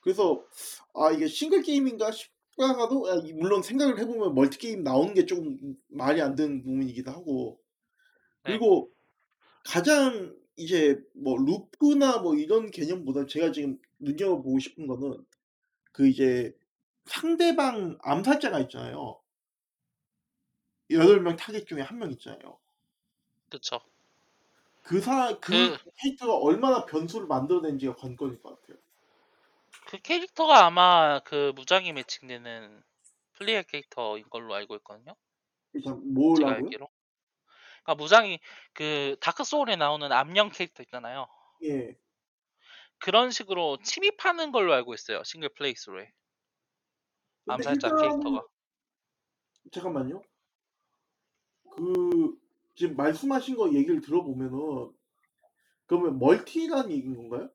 [0.00, 0.46] 그래서
[0.94, 5.26] 아 이게 싱글 게임인가 싶 다가도 아, 이- 물론 생각을 해보면 멀티 게임 나오는 게
[5.26, 7.60] 조금 말이 안 되는 부분이기도 하고
[8.44, 8.50] 네.
[8.52, 8.92] 그리고
[9.64, 15.24] 가장 이제 뭐 루프나 뭐 이런 개념보다 제가 지금 눈여겨보고 싶은 거는
[15.92, 16.54] 그 이제
[17.06, 19.20] 상대방 암살자가 있잖아요.
[20.90, 22.58] 8명 타겟 중에 한 명 있잖아요.
[23.50, 23.80] 그쵸.
[24.82, 28.78] 그 사, 그 그, 캐릭터가 얼마나 변수를 만들어낸지가 관건일 것 같아요.
[29.86, 32.82] 그 캐릭터가 아마 그 무작위 매칭되는
[33.34, 35.14] 플레이어 캐릭터인 걸로 알고 있거든요.
[35.72, 36.54] 참 제가 뭐라고요?
[36.54, 36.88] 알기로.
[37.82, 38.40] 그러니까 무장이
[38.72, 41.28] 그 다크 소울에 나오는 암령 캐릭터 있잖아요.
[41.64, 41.96] 예.
[42.98, 45.22] 그런 식으로 침입하는 걸로 알고 있어요.
[45.24, 46.10] 싱글 플레이스로에.
[47.44, 48.46] 근데 암살자 일단 캐릭터가.
[49.72, 50.22] 잠깐만요.
[51.76, 52.38] 그
[52.74, 54.92] 지금 말씀하신 거 얘기를 들어보면은
[55.86, 57.50] 그러면 멀티라는 얘기인 건가요?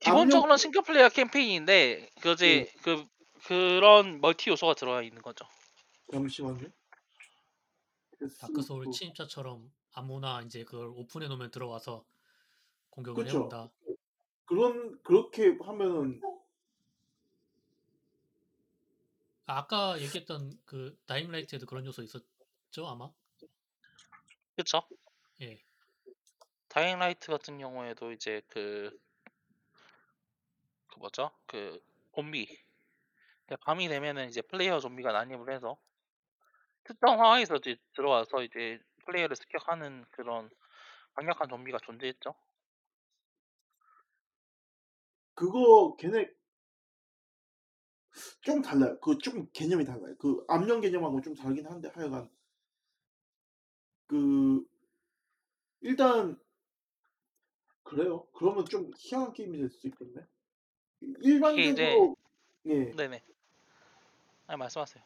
[0.00, 2.20] 기본적으로는 싱글 플레이어 캠페인인데 예.
[2.20, 3.06] 그지 그
[3.44, 5.46] 그런 멀티 요소가 들어가 있는 거죠.
[6.12, 6.68] 잠시만요.
[8.40, 8.90] 다크 소울.
[8.90, 12.04] 침입자처럼 아무나 이제 그걸 오픈해 놓으면 들어와서
[12.90, 13.38] 공격을 그쵸.
[13.38, 13.70] 해온다.
[14.44, 16.20] 그런 그렇게 하면은
[19.46, 23.10] 아, 아까 얘기했던 그 다잉라이트에도 그런 요소 있었죠 아마?
[24.54, 24.82] 그렇죠?
[25.40, 25.62] 예.
[26.68, 29.09] 다잉라이트 같은 경우에도 이제 그, 그
[31.00, 31.30] 뭐죠?
[31.46, 31.82] 그
[32.14, 32.46] 좀비.
[33.62, 35.76] 밤이 되면은 이제 플레이어 좀비가 난입을 해서
[36.84, 40.50] 특정 상황에서 이제 들어와서 이제 플레이어를 습격하는 그런
[41.14, 42.34] 강력한 좀비가 존재했죠.
[45.34, 46.30] 그거 걔네
[48.42, 48.98] 좀 달라요.
[49.00, 50.14] 그 좀 개념이 달라요.
[50.18, 52.30] 그 암령 개념하고 좀 다르긴 한데 하여간
[54.06, 54.64] 그
[55.80, 56.38] 일단
[57.84, 58.26] 그래요.
[58.34, 60.26] 그러면 좀 희한한 게임이 될 수도 있겠네.
[61.00, 62.16] 일반적으로
[62.66, 63.22] 예 네네.
[64.46, 65.02] 아니 말씀하세요.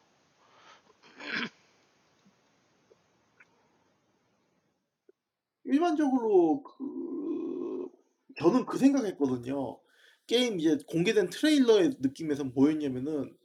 [5.65, 7.89] 일반적으로 그
[8.37, 9.79] 저는 그 생각했거든요.
[10.27, 13.37] 게임 이제 공개된 트레일러의 느낌에서 뭐였냐면은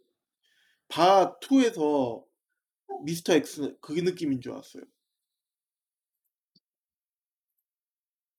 [0.89, 2.25] 바 2에서
[3.03, 4.83] 미스터 X 그 느낌인 줄 알았어요.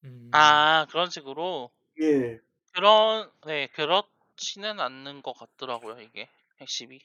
[0.04, 2.40] 음, 아 그런 식으로 예.
[2.74, 6.28] 그런 네 그렇지는 않는 것 같더라고요 이게
[6.60, 7.00] 핵심이.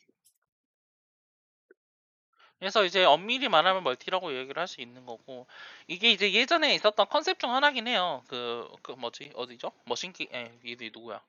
[2.59, 5.47] 그래서 이제 엄밀히 말하면 멀티라고 얘기를 할 수 있는 거고
[5.87, 8.23] 이게 이제 예전에 있었던 컨셉 중 하나긴 해요.
[8.29, 9.73] 그, 그 뭐지 어디죠?
[9.87, 11.23] 머신기 에 얘들이 누구야?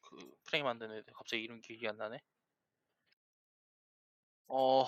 [0.00, 2.20] 그 프레임 만드는 애들 갑자기 이름 기억이 안 나네.
[4.48, 4.86] 어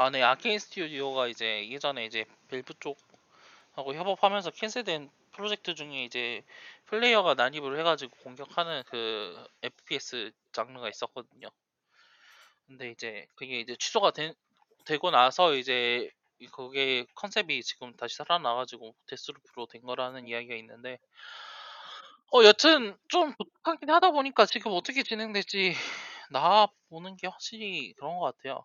[0.00, 6.42] 아, 네, 아케인 스튜디오가 이제 예전에 이제 밸브 쪽하고 협업하면서 cancel된 프로젝트 중에 이제
[6.86, 11.50] 플레이어가 난입을 해가지고 공격하는 그 FPS 장르가 있었거든요.
[12.66, 14.34] 근데 이제 그게 이제 취소가 된-
[14.86, 20.98] 되고 나서 이제 이- 그게 컨셉이 지금 다시 살아나가지고 데스루프로 된 거라는 이야기가 있는데
[22.32, 25.72] 어 여튼 좀 독특하긴 하다 보니까 지금 어떻게 진행될지
[26.30, 28.64] 나 보는 게 확실히 그런 것 같아요.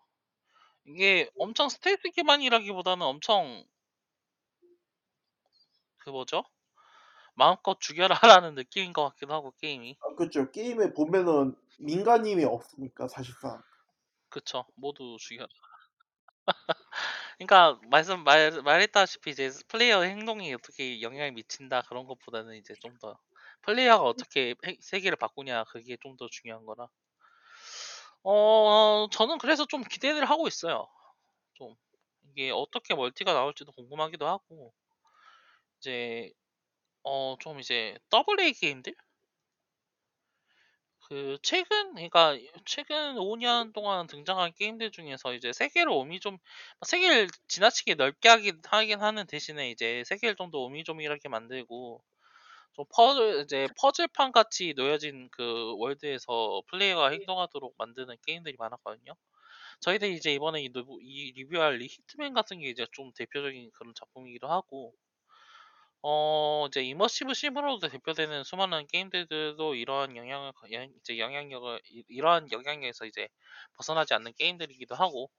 [0.86, 3.64] 이게 엄청 스텔스 기반이라기보다는 엄청
[5.98, 6.44] 그 뭐죠?
[7.34, 10.50] 마음껏 죽여라라는 느낌인 것 같기도 하고 게임이 아, 그렇죠.
[10.50, 13.62] 게임에 보면은 민간임이 없으니까 사실상.
[14.28, 15.48] 그쵸 모두 죽여라.
[17.38, 23.18] 그러니까 말씀 말 말했다시피 이제 플레이어 행동이 어떻게 영향을 미친다 그런 것보다는 이제 좀 더
[23.62, 26.88] 플레이어가 어떻게 해- 세계를 바꾸냐 그게 좀 더 중요한 거라.
[28.26, 30.86] 어 저는 그래서 좀 기대를 하고 있어요.
[31.54, 31.76] 좀
[32.30, 34.74] 이게 어떻게 멀티가 나올지도 궁금하기도 하고
[35.80, 36.32] 이제
[37.04, 38.94] 어 좀 이제 double A 게임들
[41.08, 46.38] 그 최근 그러니까 최근 5년 동안 등장한 게임들 중에서 이제 세계를 오미 좀
[46.84, 52.02] 세계를 지나치게 넓게 하긴 하는 대신에 이제 세계를 좀 더 오밀조밀하게 만들고
[52.76, 59.14] 좀 퍼즐 이제 퍼즐판 같이 놓여진 그 월드에서 플레이어가 행동하도록 만드는 게임들이 많았거든요.
[59.80, 63.94] 저희들이 이제 이번에 이, 리뷰- 이 리뷰할 이 히트맨 같은 게 이제 좀 대표적인 그런
[63.96, 64.94] 작품이기도 하고
[66.02, 73.06] 어 이제 immersive sim으로도 대표되는 수많은 게임들도 이러한 영향을 영- 이제 영향력을 이- 이러한 영향력에서
[73.06, 73.28] 이제
[73.76, 75.30] 벗어나지 않는 게임들이기도 하고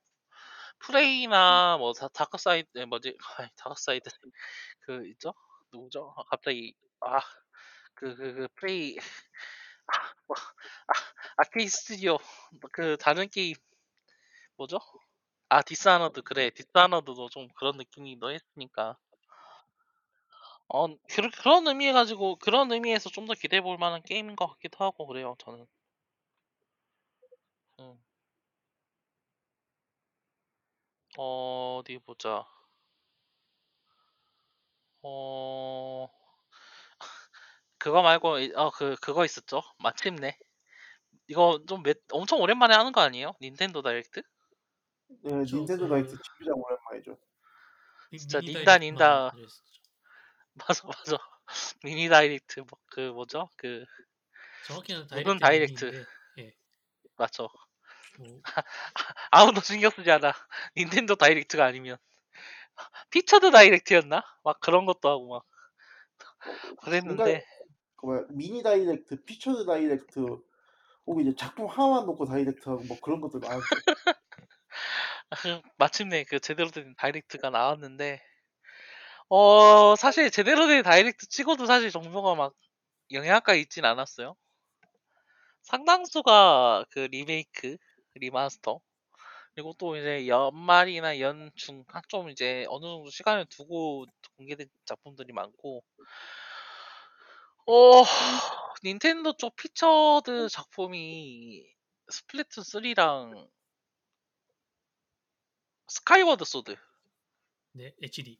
[0.80, 3.16] 프레이나 뭐 다, 다크사이드 에, 뭐지?
[3.58, 4.10] 다크사이드.
[4.82, 5.34] 그 있죠
[5.72, 6.14] 누구죠.
[6.16, 6.74] 아, 갑자기
[7.94, 8.98] 아그그그 프레이
[9.86, 10.36] 아, 뭐,
[11.36, 12.18] 아, 스튜디오.
[12.72, 13.54] 그 다른 게임
[14.56, 14.78] 뭐죠?
[15.48, 16.22] 아 디스아너드.
[16.22, 18.98] 그래 디스아너드도 좀 그런 느낌이기도 했으니까.
[20.68, 24.82] 어, 그, 그런 의미 가지고 그런 의미에서 좀 더 기대해 볼 만한 게임인 것 같기도
[24.84, 25.66] 하고 그래요 저는.
[27.80, 27.98] 음.
[31.18, 32.46] 어, 어디 보자
[35.02, 36.08] 어
[37.78, 40.36] 그거 말고 어 그 그거 있었죠 마침내
[41.28, 44.22] 이거 좀 몇, 엄청 오랜만에 하는 거 아니에요 닌텐도 다이렉트
[45.22, 45.56] 네, 그렇죠.
[45.56, 47.18] 닌텐도 그- 다이렉트 진짜 오랜만이죠.
[48.10, 49.32] 미- 진짜 닌다, 닌다.
[50.54, 51.16] 맞아 맞아
[51.84, 53.84] 미니 다이렉트 뭐, 그 뭐죠 그
[54.66, 56.06] 정확히는 모든 다이렉트 다이렉트.
[56.38, 56.54] 예.
[57.16, 57.48] 맞죠
[58.18, 58.42] 뭐
[59.30, 60.32] 아무도 신경 쓰지 않아
[60.76, 61.96] 닌텐도 Direct가 아니면
[63.10, 65.44] Featured Direct였나 막 그런 것도 하고 막
[66.82, 67.44] 그랬는데
[67.96, 70.20] 그 뭐야 미니 Direct, Featured Direct,
[71.06, 73.64] 혹은 이제 작품 하나만 놓고 Direct 하고 뭐 그런 것들 많았죠.
[75.78, 78.20] 마침내 그 제대로 된 Direct가 나왔는데
[79.28, 82.54] 어 사실 제대로 된 Direct 치고도 사실 정보가 막
[83.10, 84.36] 영양가 있진 않았어요.
[85.62, 87.76] 상당수가 그 리메이크,
[88.14, 88.80] remaster
[89.58, 94.06] 그리고 또 이제 연말이나 연중 좀 이제 어느 정도 시간을 두고
[94.36, 95.82] 공개된 작품들이 많고.
[97.66, 98.04] 어
[98.84, 101.74] 닌텐도 쪽 featured 작품이
[102.08, 103.48] Splatoon 3랑
[105.88, 106.76] Skyward Sword.
[107.72, 108.38] 네 HD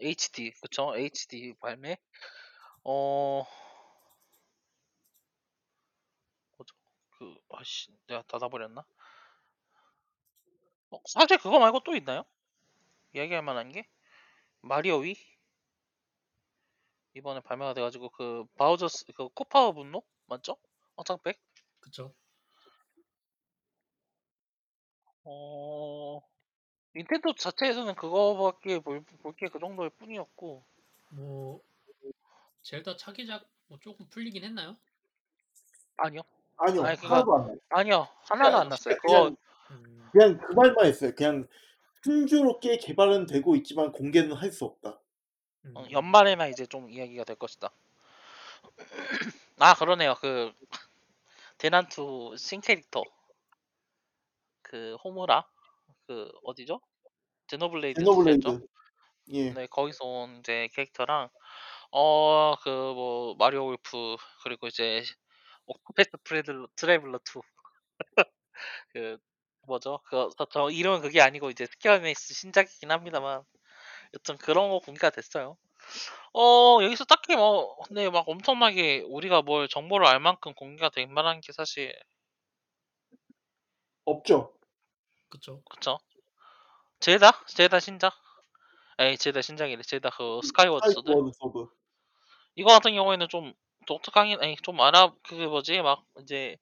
[0.00, 0.96] HD 그쵸?
[0.96, 1.96] HD 발매?
[2.84, 3.44] 어
[6.56, 6.76] 뭐죠?
[7.18, 8.84] 그 아씨 내가 닫아버렸나
[10.92, 12.24] 어, 사실 그거 말고 또 있나요?
[13.14, 13.88] 이야기할 만한 게?
[14.60, 15.16] 마리오 위
[17.14, 20.02] 이번에 발매가 돼가지고 그 바우저스 그 코파워 분노?
[20.26, 20.56] 맞죠?
[20.96, 21.38] 어창백?
[21.80, 22.14] 그쵸.
[25.24, 26.20] 어
[26.94, 30.64] 닌텐도 자체에서는 그거밖에 볼게그 정도일 뿐이었고.
[31.10, 31.60] 뭐
[32.62, 34.76] 젤다 차기작 뭐 조금 풀리긴 했나요?
[35.96, 36.22] 아니요.
[36.56, 36.82] 아니요.
[36.84, 37.56] 아니, 그거- 하나도 안 나요.
[37.70, 38.08] 아니요.
[38.24, 38.96] 하나도 안 났어요.
[38.96, 39.36] 그거 그냥
[39.72, 41.12] 음, 그냥 그 말만 했어요.
[41.16, 41.48] 그냥
[42.02, 45.00] 순조롭게 개발은 되고 있지만 공개는 할 수 없다.
[45.64, 47.74] 음, 어, 연말에나 이제 좀 이야기가 될 것이다.
[49.58, 50.14] 아 그러네요.
[50.20, 50.52] 그
[51.56, 53.02] 대난투 신 캐릭터
[54.62, 55.46] 그 호무라
[56.06, 56.80] 그 어디죠?
[57.48, 58.66] 제노블레이드 제노블레이드.
[59.34, 59.56] 예.
[59.56, 61.28] 네 거기서 온 이제 캐릭터랑
[61.92, 65.02] 어 그 뭐 Mario Golf 그리고 이제
[65.66, 67.42] Octopath Traveler Traveler 2.
[68.92, 69.18] 그
[69.66, 70.00] 뭐죠?
[70.36, 73.42] 그저 이름은 그게 아니고 이제 Square Enix 신작이긴 합니다만
[74.14, 75.56] 여튼 그런 거 공개가 됐어요.
[76.34, 81.40] 어 여기서 딱히 뭐 근데 막 엄청나게 우리가 뭘 정보를 알 만큼 공개가 될 만한
[81.40, 81.94] 게 사실
[84.04, 84.52] 없죠.
[85.28, 85.62] 그쵸?
[85.70, 85.98] 그쵸?
[87.00, 87.44] Zelda?
[87.46, 88.14] Zelda 신작?
[88.98, 89.82] 에이 Zelda 신작이래.
[89.82, 91.08] Zelda 그 Skyward Sword.
[91.08, 91.66] Skyward Sword.
[92.54, 93.52] 이거 같은 경우에는 좀
[93.86, 96.56] 독특하긴 아니 좀 알아 그 뭐지 막 이제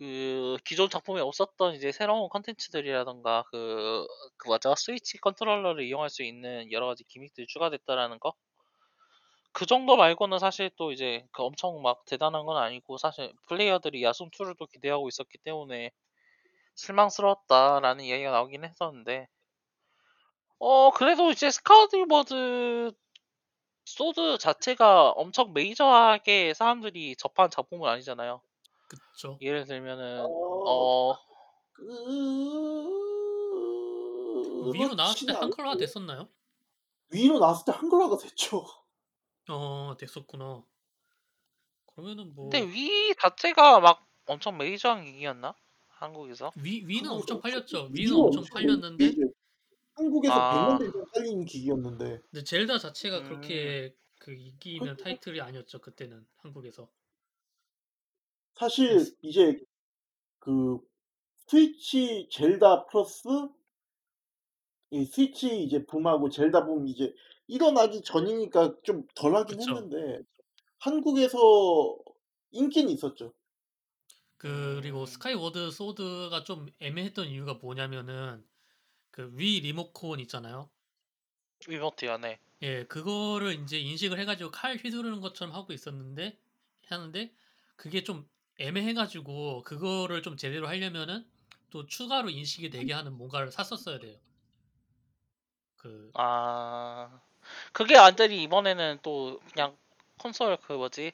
[0.00, 4.06] 그 기존 작품에 없었던 이제 새로운 컨텐츠들이라던가 그,
[4.38, 8.32] 그 뭐죠 스위치 컨트롤러를 이용할 수 있는 여러 가지 gimmick들이 추가됐다라는 거.
[9.52, 14.30] 그 정도 말고는 사실 또 이제 그 엄청 막 대단한 건 아니고 사실 플레이어들이 야숨
[14.30, 15.90] 2를 또 기대하고 있었기 때문에
[16.76, 19.28] 실망스러웠다라는 이야기가 나오긴 했었는데
[20.58, 22.92] 어 그래도 이제 Skyward
[23.86, 28.42] Sword 자체가 엄청 메이저하게 사람들이 접한 작품은 아니잖아요.
[28.96, 29.38] 그쵸?
[29.40, 31.18] 예를 들면은 어, 어
[31.72, 31.84] 그...
[34.72, 35.80] Wii로 나왔을 때 한글화 안.
[35.80, 36.28] 됐었나요?
[37.12, 38.64] Wii로 나왔을 때 한글화가 됐죠.
[39.48, 40.62] 어 됐었구나.
[41.86, 45.54] 그러면은 뭐 근데 위 자체가 막 엄청 메이저한 기기였나?
[45.88, 46.52] 한국에서?
[46.56, 47.78] 위 위는 엄청 한국에서 팔렸죠.
[47.92, 49.22] 위는 위로 엄청 엄청 팔렸는데 이제
[49.94, 50.78] 한국에서 아.
[50.78, 53.24] 100만 대 팔린 기기였는데 근데 젤다 자체가 음.
[53.24, 55.04] 그렇게 그 인기 있는 그렇죠.
[55.04, 56.88] 타이틀이 아니었죠 그때는 한국에서.
[58.60, 59.58] 사실 이제
[60.38, 60.80] 그
[61.46, 63.26] 스위치 젤다 플러스
[64.90, 67.14] 이 스위치 이제 붐하고 젤다 붐 이제
[67.46, 69.76] 일어나기 전이니까 좀 덜하긴 그쵸.
[69.76, 70.22] 했는데
[70.78, 71.38] 한국에서
[72.50, 73.32] 인기는 있었죠.
[74.38, 75.06] 그리고 음.
[75.06, 78.44] Skyward Sword가 좀 애매했던 이유가 뭐냐면은
[79.10, 80.70] 그 Wii 리모컨 있잖아요.
[81.68, 82.38] 위버트야, 네.
[82.62, 86.38] 예, 그거를 이제 인식을 해 가지고 칼 휘두르는 것처럼 하고 있었는데
[86.88, 87.34] 하는데
[87.76, 88.28] 그게 좀
[88.60, 91.26] 애매해가지고 그거를 좀 제대로 하려면은
[91.70, 94.18] 또 추가로 인식이 되게 하는 뭔가를 샀었어야 돼요.
[95.76, 97.20] 그 아
[97.72, 99.76] 그게 완전히 이번에는 또 그냥
[100.18, 101.12] 콘솔 그 뭐지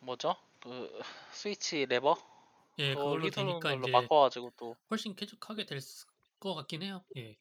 [0.00, 0.36] 뭐죠?
[0.62, 1.02] 그
[1.32, 2.16] 스위치 레버
[2.78, 5.80] 예, 그걸 그걸로 되니까 걸로 이제 바꿔가지고 또 훨씬 쾌적하게 될
[6.40, 7.04] 것 같긴 해요.
[7.16, 7.36] 예.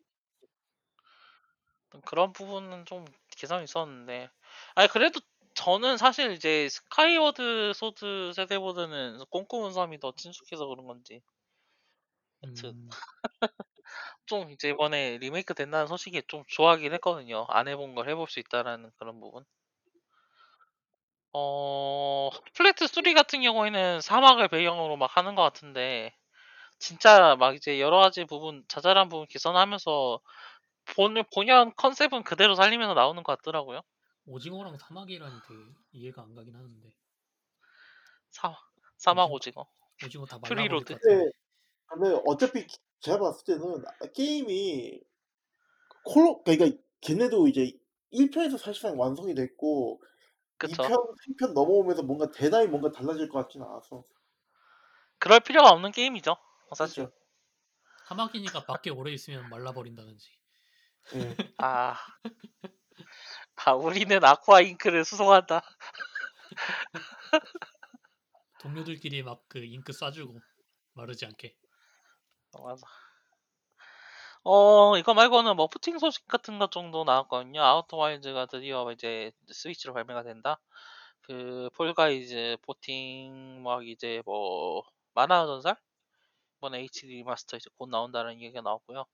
[2.05, 4.29] 그런 부분은 좀 개선이 있었는데
[4.75, 5.19] 아니 그래도
[5.55, 11.21] 저는 사실 이제 Skyward Sword 세대보다는 꿈꾸는 섬이 더 친숙해서 그런 건지
[12.43, 12.97] 여튼 음,
[14.25, 17.45] 좀 이제 이번에 리메이크 된다는 소식이 좀 좋아하긴 했거든요.
[17.49, 19.45] 안 해본 걸 해볼 수 있다라는 그런 부분.
[21.33, 26.15] 어, Splatoon 3 같은 경우에는 사막을 배경으로 막 하는 것 같은데,
[26.79, 30.21] 진짜 막 이제 여러 가지 부분, 자잘한 부분 개선하면서
[30.95, 33.81] 본, 본연 컨셉은 그대로 살리면서 나오는 것 같더라고요.
[34.25, 36.95] 오징어랑 사막이라니 되게 이해가 안 가긴 하는데
[38.29, 38.55] 사,
[38.97, 39.31] 사막 오징어.
[39.31, 39.67] 오징어.
[40.01, 40.85] 오징어 다 Fury 말라버릴 Road.
[40.85, 41.25] 것 같은데.
[41.25, 41.31] 근데
[41.87, 42.67] 근데 어차피
[43.01, 43.83] 제가 봤을 때는
[44.15, 45.01] 게임이
[46.03, 47.73] 콜 그러니까 걔네도 이제
[48.11, 50.01] 1편에서 사실상 완성이 됐고
[50.57, 50.81] 그쵸?
[50.81, 54.03] 2편, 3편 넘어오면서 뭔가 대단히 뭔가 달라질 것 같지는 않아서
[55.19, 56.35] 그럴 필요가 없는 게임이죠.
[56.73, 57.05] 사실.
[57.05, 57.11] 그렇죠.
[58.05, 60.29] 사막이니까 밖에 오래 있으면 말라버린다든지.
[61.13, 61.37] 예.
[61.57, 61.95] 아.
[63.65, 65.61] 아, 우리는 aqua 잉크를 수송한다.
[68.59, 70.41] 동료들끼리 막 그 잉크 쏴주고
[70.93, 71.55] 마르지 않게.
[72.53, 72.85] 어, 맞아.
[74.43, 77.61] 어, 이거 말고는 뭐 porting 소식 같은 것 정도 나왔거든요.
[77.61, 80.59] Outer Wilds가 드디어 이제 스위치로 발매가 된다.
[81.21, 84.83] 그 Fall Guys porting 막 이제 뭐
[85.13, 85.75] 마나 전설
[86.59, 89.05] 이번에 HD remaster 이제 곧 나온다는 얘기가 나왔고요.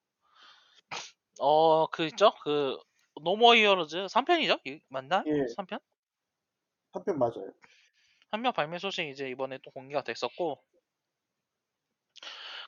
[1.39, 2.33] 어, 그 있죠?
[2.43, 2.77] 그
[3.21, 4.59] No More Heroes 3편이죠?
[4.89, 5.23] 맞나?
[5.27, 5.47] 예.
[5.55, 5.79] 3편?
[6.93, 7.51] 3편 맞아요.
[8.31, 10.61] 3편 발매 소식 이제 이번에 또 공개가 됐었고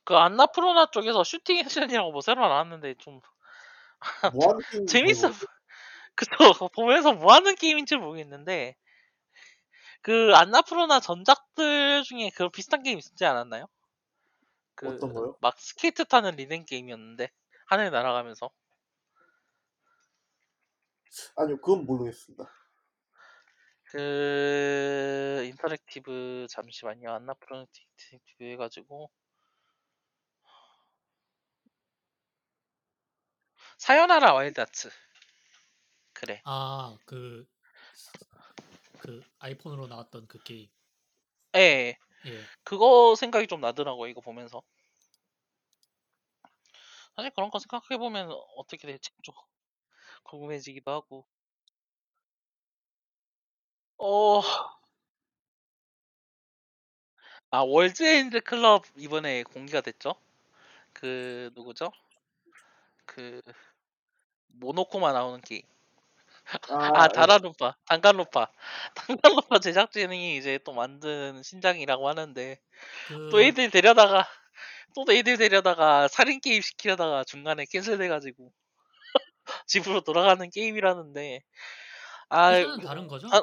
[0.03, 3.21] 그 Annapurna 쪽에서 슈팅 액션이라고 뭐 새로 나왔는데 좀
[4.35, 5.31] 뭐 재밌어.
[5.31, 5.33] 잘
[6.15, 6.53] 그쵸.
[6.75, 8.75] 보면서 뭐 하는 게임인지 모르겠는데,
[10.01, 13.67] 그, Annapurna 전작들 중에 그런 비슷한 게임 있지 않았나요?
[14.75, 15.35] 그, 어떤 거요?
[15.41, 17.29] 막 스케이트 타는 리듬 게임이었는데,
[17.67, 18.51] 하늘 날아가면서.
[21.35, 22.49] 아니요, 그건 모르겠습니다.
[23.85, 27.11] 그, Interactive, 잠시만요.
[27.11, 27.65] Annapurna
[27.99, 29.11] Interactive 해가지고.
[33.77, 34.89] Sayonara Wild Hearts.
[36.13, 36.41] 그래.
[36.45, 37.45] 아, 그,
[38.99, 40.69] 그 iPhone으로 나왔던 그 게임.
[41.55, 42.43] 예, 예.
[42.63, 44.09] 그거 생각이 좀 나더라고요.
[44.09, 44.63] 이거 보면서.
[47.15, 49.35] 사실 그런 거 생각해 보면 어떻게 될지 좀
[50.23, 51.25] 궁금해지기도 하고.
[53.97, 54.41] 어,
[57.51, 60.15] 아 월드 엔드 클럽 이번에 공개가 됐죠?
[60.93, 61.91] 그 누구죠?
[63.05, 63.41] 그
[64.53, 65.63] 모노쿠마 나오는 게임.
[66.69, 68.47] 아 아, 단간론파, 단간론파,
[68.95, 72.59] 단간론파 제작진이 이제 또 만든 신작이라고 하는데
[73.07, 74.27] 그 또 애들 데려다가
[74.95, 78.51] 또 애들 데려다가 살인 게임 시키려다가 중간에 cancel돼가지고
[79.67, 81.41] 집으로 돌아가는 게임이라는데
[82.29, 83.27] 아 회사는 다른 거죠?
[83.27, 83.41] 아,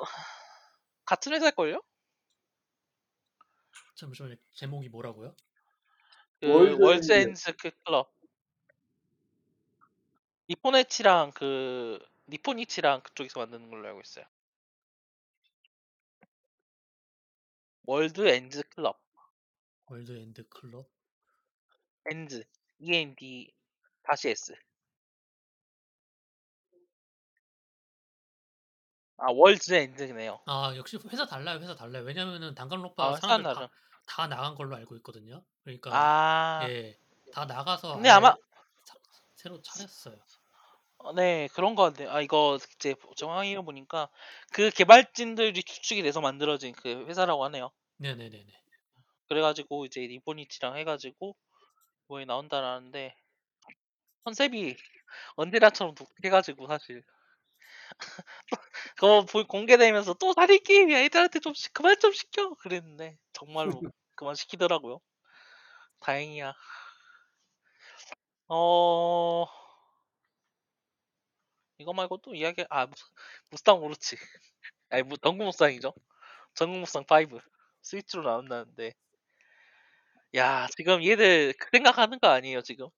[1.05, 1.83] 같은 회사일걸요?
[3.97, 4.37] 잠시만요.
[4.55, 5.37] 제목이 뭐라고요?
[6.41, 7.13] 그 월드.
[7.13, 8.13] 엔드 그 클럽
[10.49, 11.99] 니폰이치랑 그
[12.29, 14.25] 니폰이치랑 그쪽에서 만드는 걸로 알고 있어요.
[17.85, 19.01] 월드 엔드 클럽
[19.87, 20.89] 월드 엔드 클럽.
[22.11, 22.45] 엔드
[22.79, 23.53] E N D
[24.03, 24.55] 다시 S
[29.21, 30.41] 아 월즈 엔드네요.
[30.47, 31.59] 아 역시 회사 달라요.
[31.61, 32.05] 회사 달라요.
[32.05, 33.55] 왜냐면은 아 단간론파 회사 사람들.
[33.55, 33.69] 다,
[34.07, 35.43] 다 나간 걸로 알고 있거든요.
[35.63, 36.99] 그러니까 아 예,
[37.33, 38.35] 다 나가서 근데 아마
[38.85, 38.95] 사-
[39.35, 40.17] 새로 차렸어요.
[40.99, 42.09] 어, 네 그런 거 같네.
[42.09, 44.09] 아 이거 이제 정황이 보니까
[44.53, 47.71] 그 개발진들이 추측이 돼서 만들어진 그 회사라고 하네요.
[47.99, 48.47] 네네네네.
[49.29, 51.37] 그래가지고 이제 니포니치랑 해가지고
[52.09, 53.15] 뭐에 나온다라는데
[54.25, 54.77] 컨셉이
[55.37, 57.03] 언제나처럼 독해가지고 사실
[58.97, 63.85] 그거 보- 공개되면서 또 살인 게임이야 애들한테 좀 시- 그만 좀 시켜 그랬는데 정말로
[64.17, 65.01] 그만 시키더라고요.
[66.01, 66.55] 다행이야.
[68.49, 69.47] 어
[71.79, 72.93] 이거 말고 또 이야기 아 무-
[73.51, 74.17] 무스탕 오르치
[74.91, 75.95] 아니 무 전국 무쌍이죠.
[76.55, 77.41] 전국 무쌍 5
[77.83, 78.95] 스위치로 나온다는데
[80.37, 82.89] 야 지금 얘들 그 생각하는 거 아니에요 지금?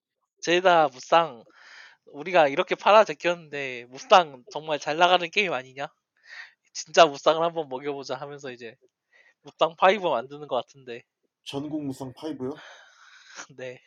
[0.43, 1.45] 제다 무쌍
[2.07, 5.89] 우리가 이렇게 팔아 제꼈는데 무쌍 정말 잘 나가는 게임 아니냐?
[6.75, 8.77] 진짜 무쌍을 한번 먹여보자 하면서 이제
[9.43, 11.03] 무쌍 5 만드는 것 같은데
[11.45, 12.55] 전국 무쌍 5요?
[13.57, 13.81] 네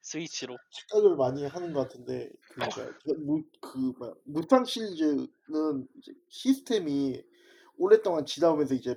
[0.00, 5.88] 스위치로 착각을 많이 하는 것 같은데 그러니까 무, 그 뭐야, 무쌍 시리즈는
[6.28, 7.22] 시스템이
[7.76, 8.96] 오랫동안 지나오면서 이제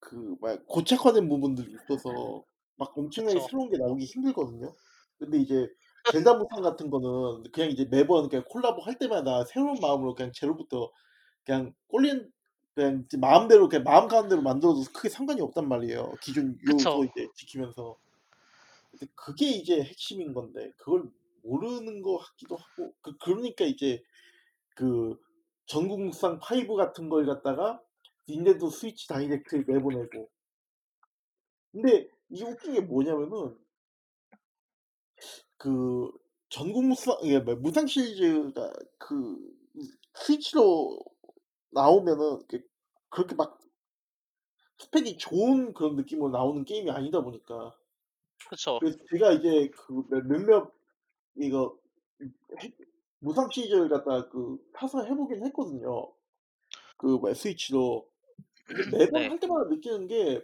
[0.00, 0.36] 그
[0.66, 2.44] 고착화된 부분들이 있어서
[2.76, 3.46] 막 엄청나게 그쵸.
[3.48, 4.72] 새로운 게 나오기 힘들거든요.
[5.18, 5.68] 근데 이제
[6.12, 10.90] 무쌍 같은 거는 그냥 이제 매번 그냥 콜라보 할 때마다 새로운 마음으로 그냥 제로부터
[11.44, 12.30] 그냥 꼴린
[12.74, 16.14] 그냥 이제 마음대로 그냥 마음 가는 대로 만들어도 크게 상관이 없단 말이에요.
[16.22, 16.90] 기존 그쵸.
[16.90, 17.98] 요소 이제 지키면서.
[18.90, 21.04] 근데 그게 이제 핵심인 건데 그걸
[21.42, 24.02] 모르는 것 같기도 하고 그 그러니까 이제
[24.74, 25.18] 그
[25.66, 27.80] 전국 무쌍 5 같은 걸 갖다가
[28.28, 30.28] 닌텐도 스위치 다이렉트에 내보내고
[31.72, 33.56] 근데 이 웃긴 게 뭐냐면은
[35.60, 36.10] 그
[36.48, 39.36] 전국 무쌍 이게 뭐 무쌍 시리즈가 그
[40.14, 40.98] 스위치로
[41.68, 42.40] 나오면은
[43.10, 43.60] 그렇게 막
[44.78, 47.76] 스펙이 좋은 그런 느낌으로 나오는 게임이 아니다 보니까
[48.48, 48.78] 그쵸.
[48.80, 50.72] 그래서 제가 이제 그 몇- 몇몇
[51.36, 51.78] 이거
[52.62, 52.72] 해-
[53.18, 56.10] 무상 시리즈를 갖다 그 타서 해보긴 했거든요.
[56.96, 58.08] 그 스위치로.
[58.92, 59.28] 매번 네.
[59.28, 60.42] 할 때마다 느끼는 게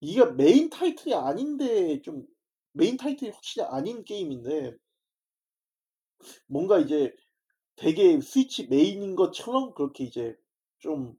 [0.00, 2.26] 이게 메인 타이틀이 아닌데 좀
[2.78, 4.72] 메인 타이틀이 확실히 아닌 게임인데
[6.46, 7.12] 뭔가 이제
[7.74, 10.36] 되게 스위치 메인인 것처럼 그렇게 이제
[10.78, 11.18] 좀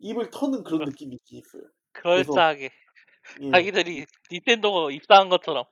[0.00, 1.62] 입을 터는 그런 그럴- 느낌이 있어요.
[1.92, 2.70] 그럴싸하게
[3.42, 5.64] 예, 자기들이 닌텐도가 입사한 것처럼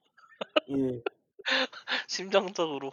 [0.71, 1.03] 예.
[2.09, 2.93] 심정적으로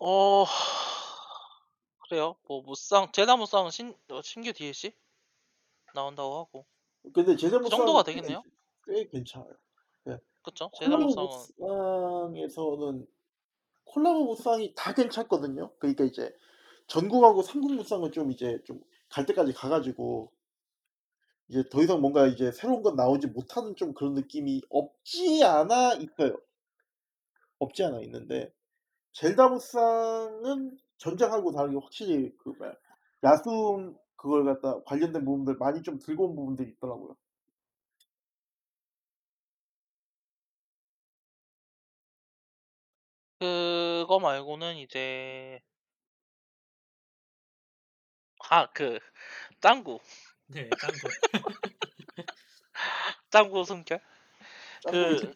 [0.00, 0.44] 어
[2.08, 2.36] 그래요.
[2.48, 4.92] 뭐 무쌍 젤다 무쌍 신 어, 신규 DLC
[5.94, 6.66] 나온다고 하고
[7.12, 8.42] 근데 제자 그 정도가 되겠네요.
[8.86, 9.52] 꽤 괜찮아요.
[10.44, 10.70] 그쵸?
[10.74, 11.28] 제다 콜라보 무쌍은
[11.58, 13.06] 무쌍에서는
[13.84, 15.72] 콜라보 무쌍이 다 괜찮거든요.
[15.78, 16.34] 그러니까 이제
[16.88, 18.80] 전국하고 삼국 무쌍은 좀 이제 좀
[19.12, 20.32] 갈 때까지 가가지고
[21.48, 26.38] 이제 더 이상 뭔가 이제 새로운 건 나오지 못하는 좀 그런 느낌이 없지 않아 있어요.
[27.58, 28.52] 없지 않아 있는데
[29.12, 32.74] 젤다 무쌍은 전작하고 다르게 확실히 그 뭐야
[33.22, 37.16] 야숨 그걸 갖다 관련된 부분들 많이 좀 들고 온 부분들이 있더라고요.
[43.38, 45.60] 그거 말고는 이제
[48.50, 48.98] 아 그
[49.60, 50.00] 짱구
[50.48, 51.08] 네, 짱구.
[53.30, 54.00] 짱구 숨결
[54.82, 55.34] 짱구 그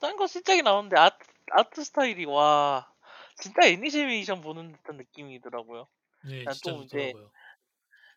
[0.00, 1.18] 짱구 신작이 나오는데 아트,
[1.52, 2.90] 아트 스타일이 와
[3.36, 5.86] 진짜 애니메이션 보는 듯한 느낌이더라고요.
[6.26, 7.32] 네, 난 진짜 또 이제 좋더라고요.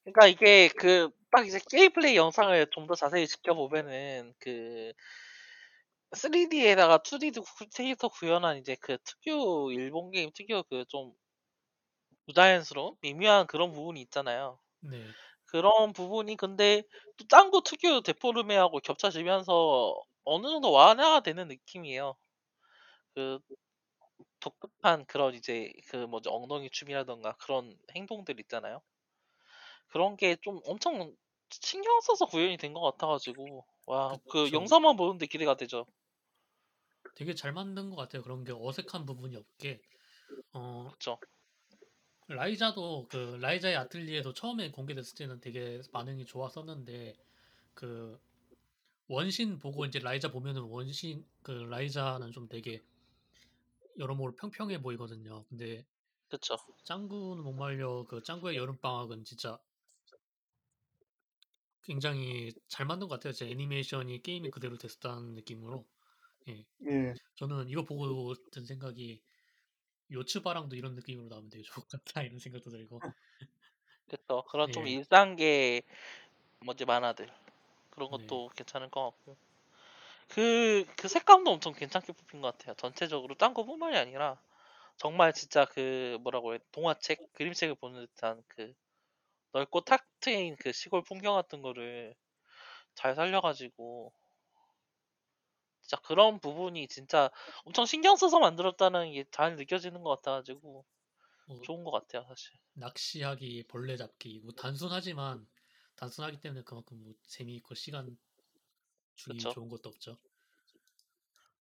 [0.04, 4.94] 그러니까 이게 그 딱 이제 게임 플레이 영상을 좀 더 자세히 지켜보면은 그
[6.18, 7.44] 3D에다가 2D도
[7.76, 11.14] 캐릭터 구현한 이제 그 특유 일본 게임 특유 그 좀
[12.28, 14.60] 부자연스러운 미묘한 그런 부분이 있잖아요.
[14.82, 15.16] 네.
[15.46, 16.84] 그런 부분이 근데
[17.18, 19.96] 또 짱구 특유 데포르메하고 겹쳐지면서
[20.26, 22.16] 어느 정도 완화가 되는 느낌이에요.
[23.16, 23.40] 그
[24.40, 28.82] 독특한 그런 이제 그 뭐지 엉덩이 춤이라던가 그런 행동들 있잖아요.
[29.88, 31.16] 그런 게 좀 엄청
[31.50, 34.52] 신경 써서 구현이 된 것 같아가지고 와 그 그쵸.
[34.52, 35.86] 영상만 보는데 기대가 되죠.
[37.14, 38.24] 되게 잘 만든 것 같아요.
[38.24, 39.80] 그런 게 어색한 부분이 없게.
[40.54, 41.20] 어, 그쵸.
[42.28, 47.18] 라이자도 그 라이자의 아틀리에도 처음에 공개됐을 때는 되게 반응이 좋았었는데
[47.74, 48.20] 그
[49.08, 52.84] 원신 보고 이제 라이자 보면은 원신 그 라이자는 좀 되게
[54.00, 55.46] 여러모로 평평해 보이거든요.
[55.50, 55.86] 근데
[56.30, 56.58] 그쵸.
[56.86, 59.60] 짱구는 못 말려 그 짱구의 여름방학은 진짜
[61.84, 63.34] 굉장히 잘 만든 것 같아요.
[63.34, 65.88] 제 애니메이션이 게임이 그대로 됐다는 느낌으로.
[66.50, 66.66] 예.
[66.88, 67.20] 예.
[67.36, 69.24] 저는 이거 보고 든 생각이
[70.12, 73.06] 요츠바랑도 이런 느낌으로 나오면 되게 좋을 것 같다 이런 생각도 들고.
[74.10, 74.44] 그쵸.
[74.50, 74.88] 그런 좀 예.
[74.88, 75.82] 일상계
[76.66, 77.30] 뭐지 만화들
[77.92, 78.10] 그런 네.
[78.12, 79.38] 것도 괜찮을 것 같고
[80.30, 82.76] 그, 그 색감도 엄청 괜찮게 뽑힌 것 같아요.
[82.76, 84.42] 전체적으로 짱구뿐만이 아니라
[84.98, 88.74] 정말 진짜 그 뭐라고 해 동화책 그림책을 보는 듯한 그
[89.54, 92.16] 넓고 탁 트인 그 시골 풍경 같은 거를
[92.96, 94.14] 잘 살려가지고
[95.82, 97.30] 진짜 그런 부분이 진짜
[97.66, 100.86] 엄청 신경 써서 만들었다는 게 잘 느껴지는 것 같아가지고
[101.46, 102.54] 뭐 좋은 것 같아요 사실.
[102.74, 105.48] 낚시하기, 벌레 잡기, 뭐 단순하지만
[105.96, 108.18] 단순하기 때문에 그만큼 뭐 재미있고 시간
[109.20, 109.50] 주기 그쵸.
[109.50, 110.18] 좋은 것도 없죠.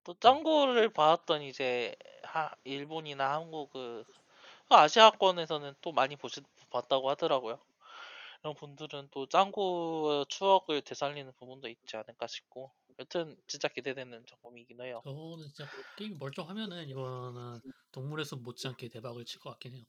[0.05, 4.05] 또 짱구를 봤던 이제 하, 일본이나 한국 그
[4.71, 6.41] 아시아권에서는 또 많이 보시
[6.71, 7.61] 봤다고 하더라고요.
[8.43, 15.05] 이런 분들은 또 짱구의 추억을 되살리는 부분도 있지 않을까 싶고 여튼 진짜 기대되는 작품이긴 해요.
[15.05, 17.61] 저는 진짜 게임이 멀쩡하면은 이거는
[17.93, 19.85] 동물의 숲 못지않게 대박을 칠 것 같긴 해요.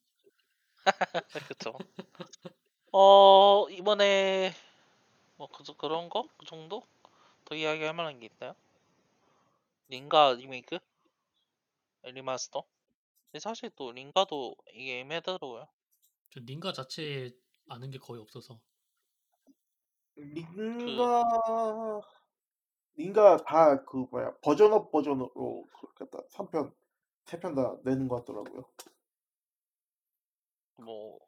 [1.45, 1.81] 그쵸.
[2.91, 4.53] 어 이번에
[5.37, 6.29] 뭐 그, 그런 거?
[6.37, 6.83] 그 정도?
[7.49, 8.55] 더 이야기할 만한 게 있나요?
[9.89, 10.79] 닌가 리메이크?
[12.03, 12.63] 리마스터?
[13.31, 15.67] 근데 사실 또 닌가도 이게 애매하더라고요.
[16.31, 17.31] 저 닌가 자체에
[17.67, 18.59] 아는 게 거의 없어서
[20.15, 21.23] 닌가
[22.97, 26.71] 닌가 다 그 뭐야 버전업 버전으로 그 갖다 3편
[27.25, 28.65] 3편 다 내는 것 같더라고요.
[30.77, 31.19] 뭐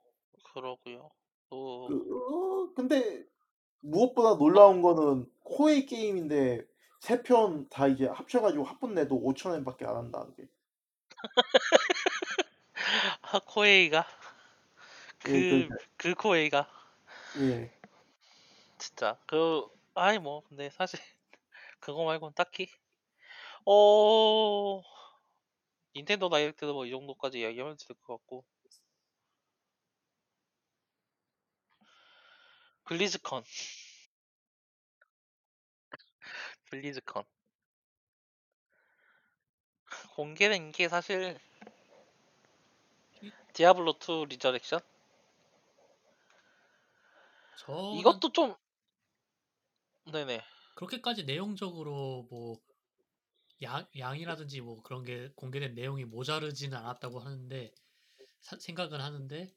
[0.44, 1.12] 그러고요.
[1.50, 3.26] 또 그 어, 근데
[3.82, 6.66] 무엇보다 놀라운 거는 코에이 게임인데
[7.00, 10.48] 세편다 이제 합쳐가지고 합본 내도 5천엔밖에 안 한다는 게.
[13.22, 14.06] 아, 코에이가?
[15.26, 16.68] 예, 그 그, 그 코에이가?
[17.36, 17.72] 예.
[18.78, 19.18] 진짜.
[19.28, 21.00] 그 아니 뭐 근데 사실
[21.80, 22.68] 그거 말고는 딱히.
[23.66, 24.82] 어
[25.96, 28.44] 닌텐도 다이렉트도 뭐 이 정도까지 이야기하면 될 것 같고
[32.92, 33.42] 블리즈컨.
[36.70, 37.24] 블리즈컨.
[40.14, 41.40] 공개된 게 사실
[43.22, 44.82] 이- 디아블로 2 리저렉션?
[47.60, 48.56] 저는 이것도 좀
[50.12, 50.44] 네네.
[50.76, 52.60] 그렇게까지 내용적으로 뭐
[53.62, 57.72] 양, 양이라든지 뭐 그런 게 공개된 내용이 모자르지는 않았다고 하는데
[58.42, 59.50] 사- 생각은 하는데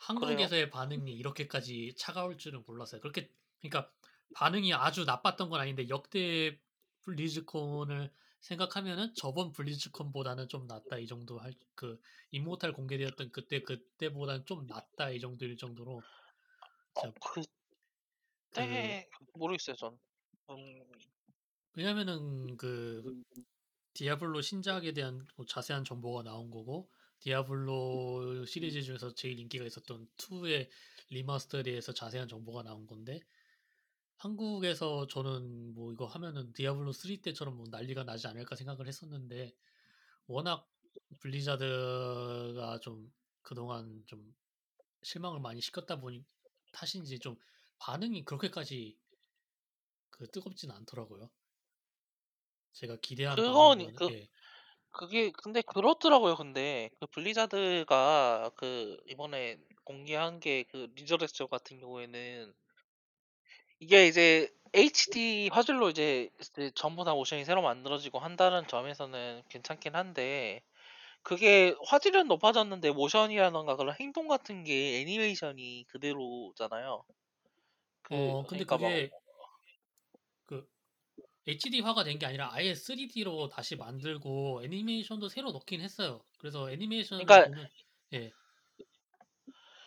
[0.00, 3.00] 한국에서의 반응이 이렇게까지 차가울 줄은 몰랐어요.
[3.00, 3.92] 그렇게 그러니까
[4.34, 6.58] 반응이 아주 나빴던 건 아닌데 역대
[7.02, 8.10] 블리즈콘을
[8.40, 12.00] 생각하면은 저번 블리즈콘보다는 좀 낫다 이 정도 할 그
[12.30, 16.00] 이모탈 공개되었던 그때 그때보다는 좀 낫다 이 정도일 정도로
[16.94, 17.12] 어,
[18.50, 19.98] 그때 그 모르겠어요 전.
[20.48, 20.82] 음,
[21.74, 23.22] 왜냐면은 그
[23.92, 26.88] 디아블로 신작에 대한 뭐 자세한 정보가 나온 거고
[27.20, 30.68] 디아블로 시리즈 중에서 제일 인기가 있었던 2의
[31.10, 33.20] 리마스터에 대해서 자세한 정보가 나온 건데
[34.16, 39.54] 한국에서 저는 뭐 이거 하면은 디아블로 3 때처럼 뭐 난리가 나지 않을까 생각을 했었는데
[40.26, 40.68] 워낙
[41.20, 44.34] 블리자드가 좀 그동안 좀
[45.02, 46.24] 실망을 많이 시켰다 보니
[46.72, 47.36] 탓인지 좀
[47.78, 48.98] 반응이 그렇게까지
[50.10, 51.30] 그 뜨겁진 않더라고요.
[52.72, 54.28] 제가 기대한 바만큼은 그 예.
[54.92, 62.52] 그게 근데 그렇더라고요 근데 그 블리자드가 그 이번에 공개한 게 그 리저렉션 같은 경우에는
[63.78, 70.62] 이게 이제 HD 화질로 이제 이제 전부 다 모션이 새로 만들어지고 한다는 점에서는 괜찮긴 한데
[71.22, 77.04] 그게 화질은 높아졌는데 모션이라던가 그런 행동 같은 게 애니메이션이 그대로잖아요.
[78.02, 79.29] 그 어 근데 그러니까 막 그게 그
[81.46, 86.24] HD화가 된 게 아니라 아예 3D로 다시 만들고 애니메이션도 새로 넣긴 했어요.
[86.38, 87.68] 그래서 애니메이션을 그러니까 보면
[88.14, 88.34] 예.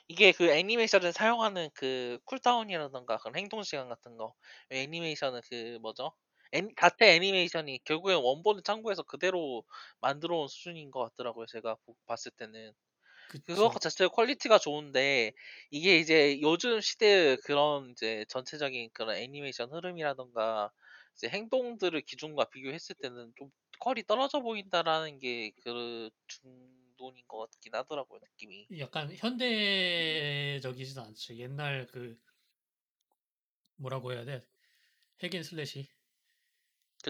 [0.07, 4.33] 이게 그 애니메이션을 사용하는 그 cooldown이라던가 그런 행동 시간 같은 거
[4.69, 6.13] 애니메이션은 그 뭐죠?
[6.53, 9.63] 애, 자체 애니메이션이 결국엔 원본을 참고해서 그대로
[10.01, 11.45] 만들어 온 수준인 것 같더라고요.
[11.47, 12.73] 제가 보- 봤을 때는
[13.49, 13.81] 그거 그쵸.
[13.81, 15.33] 자체 퀄리티가 좋은데
[15.71, 20.71] 이게 이제 요즘 시대의 그런 이제 전체적인 그런 애니메이션 흐름이라던가
[21.15, 28.19] 이제 행동들을 기준과 비교했을 때는 좀 퀄이 떨어져 보인다라는 게 그 중론인 것 같긴 하더라고요
[28.21, 28.69] 느낌이.
[28.79, 31.35] 약간 현대적이지도 않죠.
[31.37, 32.19] 옛날 그
[33.75, 34.47] 뭐라고 해야 돼?
[35.23, 35.89] hack and slash.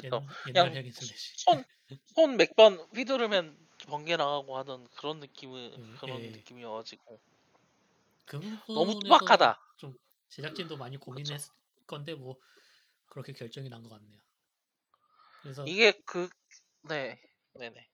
[0.03, 0.27] 옛, 그쵸.
[0.45, 1.35] 옛날 그냥 hack and slash.
[1.35, 1.63] 손
[2.15, 3.57] 손 몇 번 휘두르면
[3.87, 6.31] 번개 나가고 하던 그런 느낌은 음, 그런 예.
[6.31, 7.21] 느낌이어가지고
[8.25, 8.41] 그
[8.73, 9.59] 너무 투박하다.
[9.77, 9.95] 좀
[10.29, 11.41] 제작진도 많이 고민했
[11.87, 12.39] 건데 뭐
[13.13, 14.19] 그렇게 결정이 난 것 같네요.
[15.41, 16.29] 그래서 이게 그
[16.83, 17.19] 네,
[17.53, 17.87] 네 네.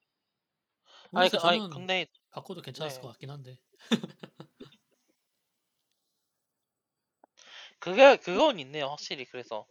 [1.11, 1.35] 아니, 모르겠어요.
[1.35, 3.01] 그, 아니 근데 바꿔도 괜찮았을 네.
[3.01, 3.59] 것 같긴 한데.
[7.79, 9.65] 그게 그건 있네요 확실히 그래서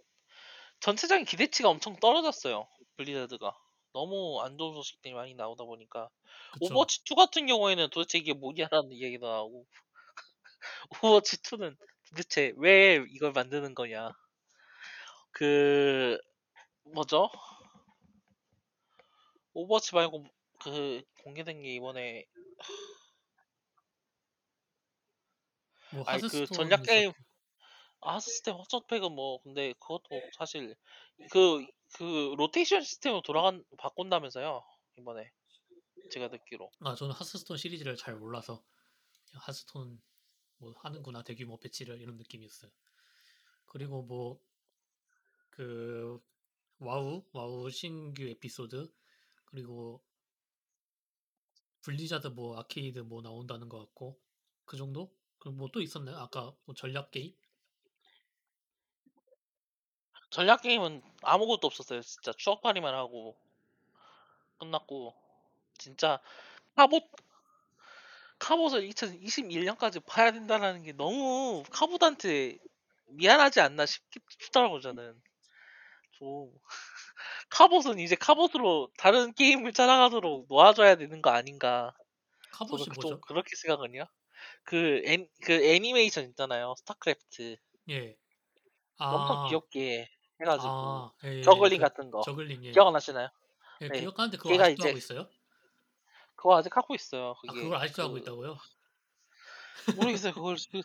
[0.80, 3.54] 전체적인 기대치가 엄청 떨어졌어요 블리자드가
[3.94, 6.10] 너무 안 좋은 소식들이 많이 나오다 보니까
[6.50, 6.58] 그쵸.
[6.60, 9.66] 오버워치 2 같은 경우에는 도대체 이게 뭐냐라는 이야기도 나오고
[11.02, 11.76] 오버워치 2는
[12.10, 14.10] 도대체 왜 이걸 만드는 거냐
[15.38, 16.18] 그
[16.82, 17.30] 뭐죠
[19.52, 20.24] 오버워치 말고
[20.58, 22.26] 그 공개된 게 이번에
[25.92, 27.24] 뭐 아니 그 전략 게임 있었고.
[28.00, 30.74] 하스스톤 확장팩은 뭐 근데 그것도 사실
[31.30, 34.64] 그그 로테이션 시스템으로 돌아간 바꾼다면서요
[34.96, 35.30] 이번에
[36.10, 38.64] 제가 듣기로 아 저는 하스스톤 시리즈를 잘 몰라서
[39.30, 40.02] 그냥 하스스톤
[40.56, 42.72] 뭐 하는구나 대규모 배치를 이런 느낌이었어요.
[43.66, 44.40] 그리고 뭐
[45.58, 46.22] 그
[46.78, 48.88] 와우 와우 신규 에피소드
[49.46, 50.00] 그리고
[51.82, 54.20] 블리자드 뭐 아케이드 뭐 나온다는 것 같고
[54.64, 55.12] 그 정도?
[55.40, 56.16] 그럼 뭐 또 있었나요?
[56.18, 57.34] 아까 뭐 전략 게임?
[60.30, 63.36] 전략 게임은 아무것도 없었어요 진짜 추억팔이만 하고
[64.58, 65.12] 끝났고
[65.76, 66.20] 진짜
[66.76, 67.02] 카봇
[68.38, 72.58] 카봇을 2021년까지 봐야 된다는 게 너무 카봇한테
[73.08, 74.04] 미안하지 않나 싶,
[74.40, 75.20] 싶더라고 저는
[76.18, 76.50] 좀
[77.50, 81.94] 카봇은 이제 카봇으로 다른 게임을 찾아가도록 놓아줘야 되는 거 아닌가
[82.52, 83.20] 카봇이 그- 좀 뭐죠?
[83.20, 84.04] 그렇게 생각은요
[84.64, 87.56] 그, 애, 그 애니메이션 있잖아요 스타크래프트
[87.90, 88.16] 예.
[88.98, 90.08] 엄청 아, 귀엽게
[90.40, 92.70] 해가지고 아, 예, 예, 저글링 그 같은 거 저글링 예.
[92.72, 93.28] 기억 안 나시나요?
[93.80, 94.00] 예, 네.
[94.00, 95.28] 기억하는데 그거 아직도 이제 하고 있어요?
[96.34, 97.30] 그거 아직 하고 있어요.
[97.30, 98.58] 아, 그게 그걸 아직도 하고 그- 있다고요?
[99.96, 100.32] 모르겠어요.
[100.34, 100.82] 그걸 그-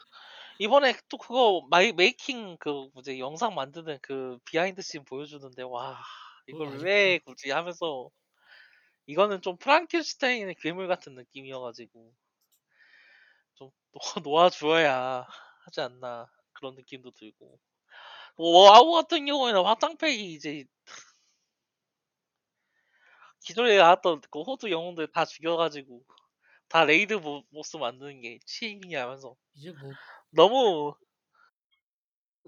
[0.60, 6.00] 이번에 또 그거 마이 making 그 뭐지 영상 만드는 그 behind scene 보여주는데 와
[6.48, 8.10] 이걸 그걸 왜 굳이 하면서
[9.08, 12.14] 이거는 좀 프랑켄슈타인의 괴물 같은 느낌이어가지고
[13.56, 15.28] 좀 놓- 놓아주어야
[15.66, 17.60] 하지 않나 그런 느낌도 들고.
[18.38, 20.66] 뭐 와우 같은 경우에는 확장팩이 이제
[23.46, 26.04] 기존에 나왔던 그 호드 영웅들 다 죽여가지고
[26.70, 29.36] 다 레이드 보, 보스 만드는 게 취미냐 하면서.
[29.54, 29.92] 이제 뭐
[30.36, 30.96] 너무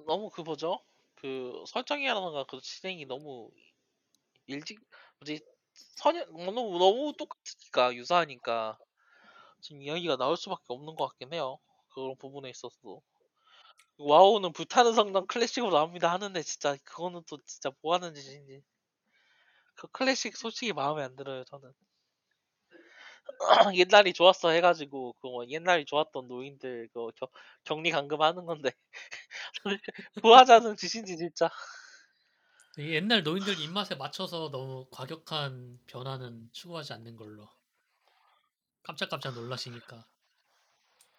[0.08, 0.80] 너무 그 뭐죠?
[1.16, 3.50] 그 설정이라던가 그 진행이 너무
[4.48, 4.80] 일찍
[5.20, 5.42] 뭐지
[5.74, 8.78] 선여 너무 너무 똑같으니까 유사하니까
[9.62, 11.60] 지금 이야기가 나올 수밖에 없는 것 같긴 해요.
[11.90, 13.02] 그런 부분에 있어서도
[13.98, 18.64] 와우는 불타는 성당 클래식으로 나옵니다 하는데 진짜 그거는 또 진짜 뭐 하는 짓인지
[19.76, 21.72] 그 클래식 솔직히 마음에 안 들어요 저는
[23.76, 27.30] 옛날이 좋았어 해가지고 그뭐 옛날이 좋았던 노인들 그 겨-
[27.64, 28.72] 격리 감금하는 건데.
[30.24, 31.50] 뭐 하자는 짓인지 진짜.
[32.78, 37.50] 이 옛날 노인들 입맛에 맞춰서 너무 과격한 변화는 추구하지 않는 걸로.
[38.84, 40.08] 깜짝깜짝 놀라시니까.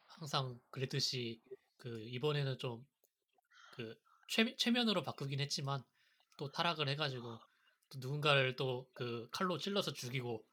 [0.07, 1.41] 항상 그랬듯이
[1.77, 2.85] 그 이번에는 좀
[3.71, 3.97] 그
[4.59, 5.83] 최면으로 바꾸긴 했지만
[6.39, 7.39] 또 타락을 해가지고
[7.91, 10.45] 또 누군가를 또 그 칼로 찔러서 죽이고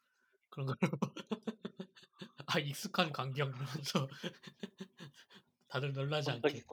[0.54, 0.78] 그런 걸로.
[2.46, 4.08] 아 익숙한 광경 이러면서
[5.68, 6.64] 다들 놀라지 않게.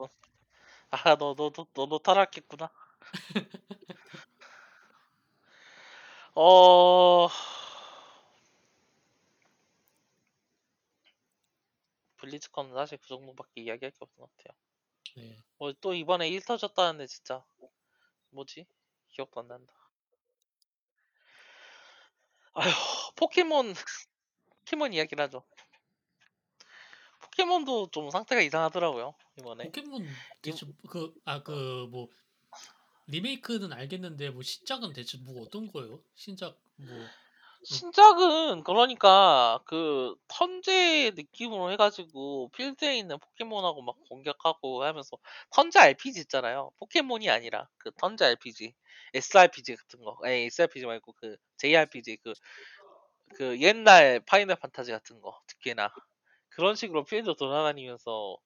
[0.91, 2.69] 아너 너너 너도 타락했구나.
[6.35, 7.27] 어.
[12.17, 14.55] 블리즈컨은 사실 그 정도밖에 이야기할 게 없는 것 같아요.
[15.15, 15.43] 네.
[15.57, 17.43] 어, 또 이번에 1 터졌다는데 진짜.
[18.29, 18.67] 뭐지?
[19.09, 19.73] 기억도 안 난다.
[22.53, 23.73] 아휴 포켓몬
[24.65, 25.43] 포켓몬 이야기를 하죠
[27.21, 30.05] 포켓몬도 좀 상태가 이상하더라고요 이번에 포켓몬
[30.41, 32.09] 대체 그아 그 뭐
[33.07, 36.01] 리메이크는 알겠는데 뭐 신작은 대체 뭐 어떤 거예요?
[36.15, 36.87] 신작 뭐
[37.63, 45.17] 신작은 그러니까 그 턴제 느낌으로 해가지고 필드에 있는 포켓몬하고 막 공격하고 하면서
[45.51, 46.71] 턴제 RPG 있잖아요.
[46.79, 48.73] 포켓몬이 아니라 그 턴제 RPG,
[49.13, 50.17] SRPG 같은 거.
[50.23, 52.33] 아니 SRPG 말고 그 JRPG 그
[53.35, 55.93] 그 옛날 파이널 판타지 같은 거 특히나
[56.49, 58.37] 그런 식으로 필드 돌아다니면서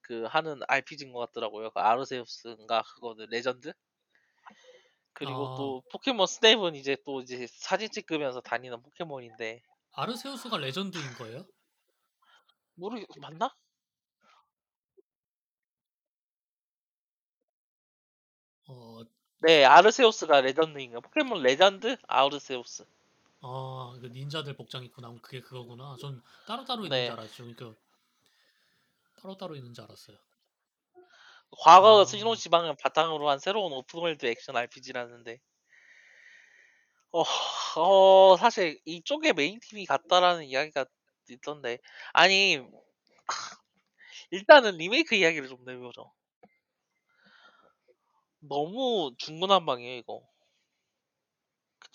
[0.00, 1.70] 그 하는 RPG인 것 같더라고요.
[1.70, 3.72] 그 아르세우스인가 그거는 레전드.
[5.12, 5.54] 그리고 아.
[5.56, 11.46] 또 포켓몬 스냅은 이제 또 이제 사진 찍으면서 다니는 포켓몬인데 아르세우스가 레전드인 거예요?
[12.74, 13.54] 모르겠 맞나?
[18.68, 19.02] 어,
[19.38, 22.84] 네, 아르세우스가 레전드인 가 포켓몬 레전드 아르세우스.
[23.46, 25.96] 아, 그 닌자들 복장 입고 나온 그게 그거구나.
[26.00, 27.06] 전 따로따로 있는 네.
[27.06, 27.44] 줄 알았죠.
[27.44, 27.78] 그러니까
[29.20, 30.16] 따로따로 있는 줄 알았어요.
[31.50, 32.04] 과거 아.
[32.06, 35.40] 신오 지방을 바탕으로 한 새로운 open world 액션 RPG라는데.
[37.12, 37.22] 어,
[37.80, 40.86] 어, 사실 이쪽에 메인 팀이 같다라는 이야기가
[41.28, 41.78] 있던데.
[42.14, 42.58] 아니,
[44.30, 46.10] 일단은 리메이크 이야기를 좀 내보죠.
[48.40, 50.33] 너무 중구난방이에요, 이거.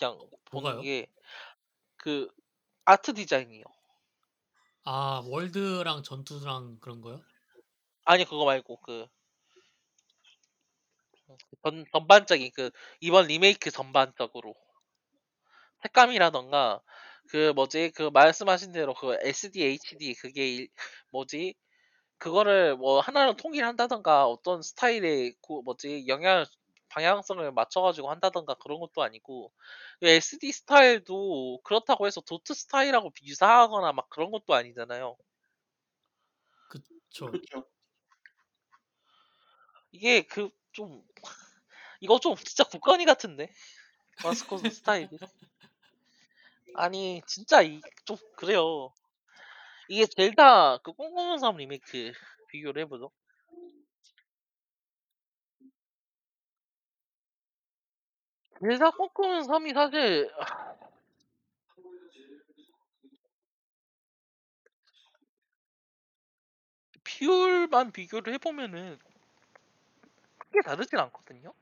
[0.00, 0.18] 그냥
[0.50, 0.80] 보는 뭐가요?
[0.80, 1.06] 게
[1.98, 2.28] 그
[2.84, 3.64] 아트 디자인이요.
[4.84, 7.22] 아, 월드랑 전투랑 그런 거요?
[8.04, 9.06] 아니 그거 말고 그
[11.62, 12.70] 전, 전반적인 그
[13.00, 14.54] 이번 리메이크 전반적으로
[15.82, 16.82] 색감이라던가
[17.30, 20.68] 그 뭐지 그 말씀하신 대로 그 SD, HD 그게 일-
[21.12, 21.54] 뭐지
[22.18, 26.44] 그거를 뭐 하나로 통일한다던가 어떤 스타일의 그 뭐지 영향
[26.90, 29.52] 방향성을 맞춰가지고 한다던가 그런 것도 아니고
[30.00, 35.16] 그 SD 스타일도 그렇다고 해서 도트 스타일하고 비슷하거나 막 그런 것도 아니잖아요.
[36.68, 36.86] 그쵸.
[37.24, 37.64] 그렇죠.
[39.92, 41.02] 이게 그 좀
[42.00, 43.48] 이거 좀 진짜 국간이 같은데
[44.22, 45.08] 마스코트 스타일이
[46.74, 48.92] 아니 진짜 이 좀 그래요
[49.88, 52.14] 이게 젤다 그 꽁꽁 섬 리메이크
[52.48, 53.12] 비교를 해보죠
[58.62, 60.30] 젤다 꽁꽁 섬이 사실
[67.04, 68.98] 비율만 비교를 해보면은
[70.38, 71.52] 크게 다르진 않거든요?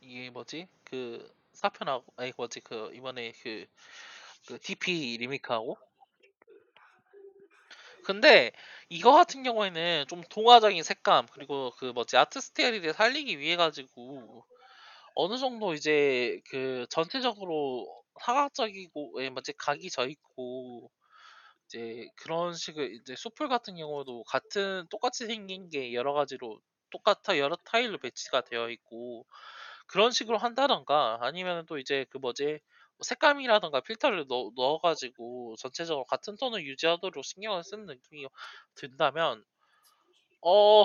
[0.00, 0.68] 이게 뭐지?
[0.84, 2.60] 그 사편하고 아니 뭐지?
[2.60, 3.66] 그 이번에 그,
[4.46, 5.78] 그 DP 리메이크하고?
[8.02, 8.50] 근데
[8.88, 12.16] 이거 같은 경우에는 좀 동화적인 색감 그리고 그 뭐지?
[12.16, 14.44] 아트 스타일을 살리기 위해 가지고
[15.14, 17.86] 어느 정도 이제 그 전체적으로
[18.24, 20.90] 사각적이고 예 뭐지 각이 져 있고
[21.68, 26.60] 이제 그런 식의 이제 수풀 같은 경우도 같은 똑같이 생긴 게 여러 가지로
[26.90, 29.26] 똑같아 여러 타일로 배치가 되어 있고
[29.86, 32.60] 그런 식으로 한다던가 아니면 또 이제 그 뭐지?
[33.02, 38.26] 색감이라던가 필터를 넣, 넣어가지고 전체적으로 같은 톤을 유지하도록 신경을 쓰는 느낌이
[38.76, 39.44] 든다면
[40.42, 40.84] 어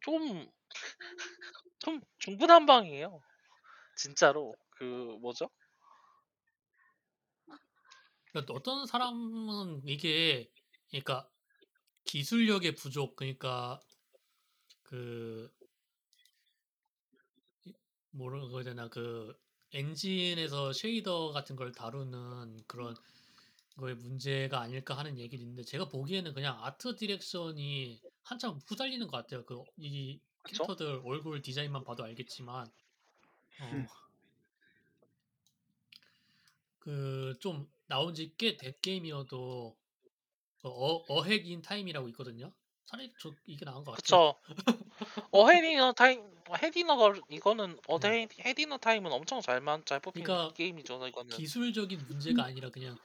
[0.00, 0.48] 좀
[1.78, 3.20] 좀 중구난방이에요.
[3.96, 4.84] 진짜로 그
[5.20, 5.48] 뭐죠?
[8.30, 10.50] 그러니까 어떤 사람은 이게
[10.90, 11.28] 그러니까
[12.04, 13.80] 기술력의 부족 그러니까
[14.82, 15.50] 그
[18.10, 19.34] 뭐라고 해야 되나 그
[19.72, 22.94] 엔진에서 shader 같은 걸 다루는 그런
[23.76, 29.44] 거의 문제가 아닐까 하는 얘기도 있는데 제가 보기에는 그냥 art direction이 한참 후달리는 것 같아요.
[29.44, 30.20] 그 이?
[30.46, 32.72] 캐릭터들 얼굴 디자인만 봐도 알겠지만
[33.60, 33.86] 음.
[36.78, 39.76] 그좀 나온 지 꽤 된 게임이어도
[40.62, 42.54] 그 어, A Hat in Time이라고 있거든요.
[42.86, 44.24] 차라리 저 이게 나은 것 같아요.
[44.32, 44.40] 그쵸.
[45.32, 46.22] A Hat in Time
[46.62, 48.22] Hat in가 이거는 어 네.
[48.22, 51.06] 헤 Hat in Time은 엄청 잘만 잘 뽑힌 그러니까 게임이죠.
[51.08, 52.98] 이거는 기술적인 문제가 아니라 그냥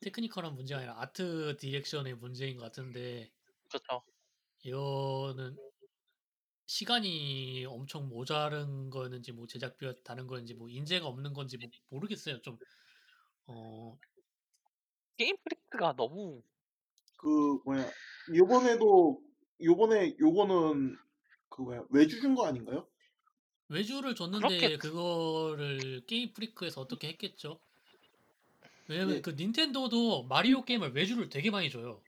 [0.00, 3.32] technical한 문제가 아니라 art direction의 문제인 것 같은데
[3.68, 4.02] 그렇죠.
[4.64, 5.56] 이거는
[6.66, 12.40] 시간이 엄청 모자른 거였는지 뭐 제작비가 다른 거였는지 뭐 인재가 없는 건지 뭐 모르겠어요.
[12.42, 12.58] 좀
[13.46, 13.98] 어,
[15.16, 16.44] 게임 프리크가 너무
[17.16, 17.90] 그 뭐야
[18.34, 19.20] 요번에도
[19.62, 20.96] 요번에 요거는
[21.48, 22.88] 그 뭐야 외주 준 거 아닌가요?
[23.68, 27.60] 외주를 줬는데 그렇겠- 그거를 게임 프리크에서 어떻게 했겠죠?
[28.88, 29.20] 왜냐면 네.
[29.20, 32.02] 그 닌텐도도 마리오 게임을 외주를 되게 많이 줘요.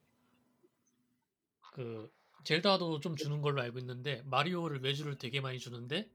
[1.73, 2.11] 그
[2.47, 6.09] 젤다도 좀 주는 걸로 알고 있는데 마리오를 외주를 되게 많이 주는데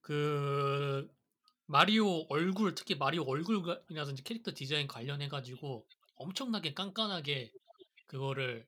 [0.00, 1.10] 그
[1.66, 5.86] 마리오 얼굴 특히 마리오 얼굴이라든지 캐릭터 디자인 관련해 가지고
[6.16, 7.52] 엄청나게 깐깐하게
[8.06, 8.66] 그거를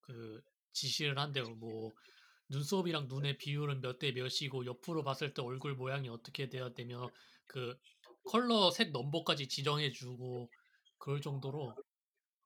[0.00, 0.42] 그
[0.72, 1.44] 지시를 한대요.
[1.50, 1.92] 뭐
[2.48, 7.10] 눈썹이랑 눈의 비율은 몇 대 몇이고 옆으로 봤을 때 얼굴 모양이 어떻게 돼야 되며
[7.46, 7.78] 그
[8.24, 10.48] 컬러 색 넘버까지 지정해 주고
[10.96, 11.74] 그럴 정도로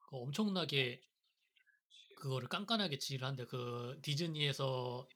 [0.01, 1.01] 그 엄청나게
[2.18, 5.08] 그거를 깐깐하게 지휘를 한데 그 디즈니에서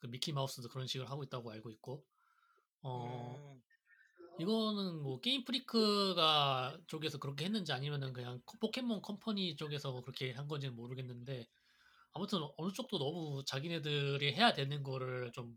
[0.00, 2.04] 그 미키 마우스도 그런 식으로 하고 있다고 알고 있고.
[2.82, 3.62] 어 음,
[4.38, 10.74] 이거는 뭐 게임 프리크가 쪽에서 그렇게 했는지 아니면은 그냥 포켓몬 컴퍼니 쪽에서 그렇게 한 건지는
[10.76, 11.46] 모르겠는데
[12.12, 15.56] 아무튼 어느 쪽도 너무 자기네들이 해야 되는 거를 좀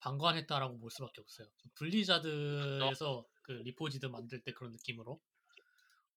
[0.00, 1.48] 방관했다라고 볼 수밖에 없어요.
[1.76, 5.20] 블리자드에서 그 리포지드 만들 때 그런 느낌으로.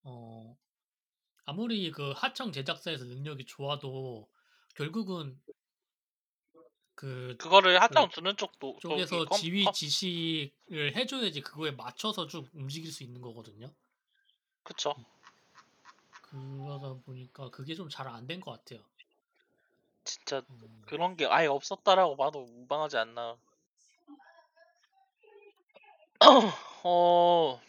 [0.04, 0.56] 어
[1.46, 4.28] 아무리 그 하청 제작사에서 능력이 좋아도
[4.74, 5.38] 결국은
[6.94, 12.90] 그 그거를 하청 주는 쪽도 쪽에서 컴- 지휘 컴- 지시를 해줘야지 그거에 맞춰서 쭉 움직일
[12.92, 13.70] 수 있는 거거든요.
[14.62, 14.94] 그쵸.
[16.22, 18.80] 그러다 보니까 그게 좀 잘 안 된 것 같아요.
[20.04, 20.44] 진짜 어,
[20.86, 23.36] 그런 게 아예 없었다라고 봐도 무방하지 않나.
[26.84, 27.60] 어,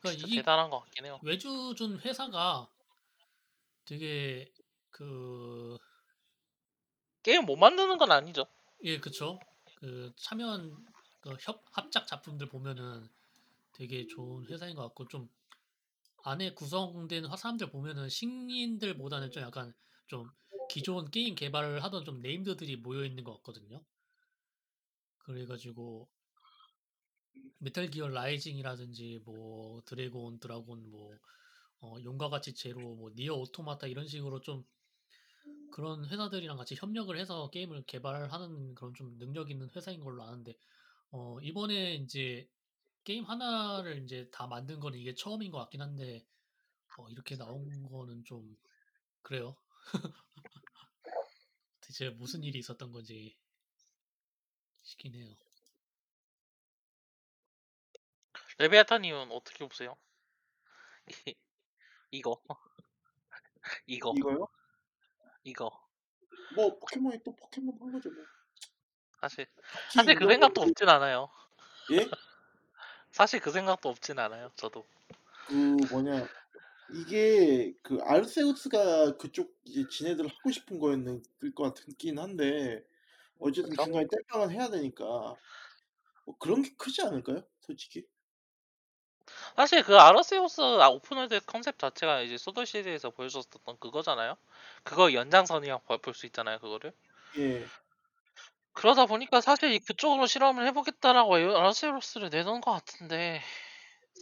[0.00, 1.18] 그러니까 이 대단한 것 같긴 해요.
[1.22, 2.68] 외주 준 회사가
[3.84, 4.52] 되게
[4.90, 5.78] 그
[7.22, 8.46] 게임 못 만드는 건 아니죠.
[8.84, 9.38] 예, 그쵸.
[9.76, 10.76] 그 참여한
[11.20, 13.08] 그 협, 합작 작품들 보면은
[13.74, 15.28] 되게 좋은 회사인 것 같고 좀
[16.24, 19.74] 안에 구성된 화- 사람들 보면은 신인들보다는 좀 약간
[20.06, 20.30] 좀
[20.70, 23.84] 기존 게임 개발을 하던 좀 named들이 모여 있는 것 같거든요.
[25.18, 26.08] 그래가지고
[27.58, 31.18] 메탈 기어 라이징이라든지 뭐 드래그 온 드라군 뭐
[31.80, 34.64] 어, 용과 같이 제로 뭐 니어 오토마타 이런 식으로 좀
[35.70, 40.56] 그런 회사들이랑 같이 협력을 해서 게임을 개발하는 그런 좀 능력 있는 회사인 걸로 아는데
[41.10, 42.48] 어, 이번에 이제
[43.04, 46.24] 게임 하나를 이제 다 만든 거는 이게 처음인 것 같긴 한데
[46.98, 48.56] 어, 이렇게 나온 거는 좀
[49.22, 49.56] 그래요.
[51.80, 53.36] 대체 무슨 일이 있었던 건지
[54.82, 55.34] 싶긴 해요.
[58.60, 59.96] 레베아타님은 어떻게 보세요?
[62.10, 62.38] 이거
[63.86, 64.48] 이거 이거요?
[65.44, 65.70] 이거
[66.54, 68.22] 뭐 포켓몬이 또 포켓몬 한 거죠 뭐.
[69.18, 69.46] 사실
[69.90, 71.30] 사실 그 생각도 없진 않아요.
[71.92, 71.96] 예?
[73.10, 74.50] 사실 그 생각도 없진 않아요.
[74.56, 74.84] 저도
[75.46, 75.54] 그
[75.90, 76.28] 뭐냐
[76.92, 81.22] 이게 그 아르세우스가 그쪽 이제 지네들 하고 싶은 거였는
[81.54, 82.84] 것 같긴 한데
[83.38, 83.74] 어쨌든?
[83.74, 85.06] 중간에 뗄감은 해야 되니까
[86.26, 87.42] 뭐 그런 게 크지 않을까요?
[87.60, 88.06] 솔직히
[89.60, 94.36] 사실 그 아르세우스 아, open world 컨셉 자체가 이제 소드 시리즈에서 보여줬었던 그거잖아요.
[94.84, 96.58] 그거 연장선이랑 볼 수 있잖아요.
[96.58, 96.92] 그거를
[97.36, 97.70] 예
[98.72, 103.40] 그러다 보니까 사실 그쪽으로 실험을 해보겠다라고 아르세우스를 내놓은 것 같은데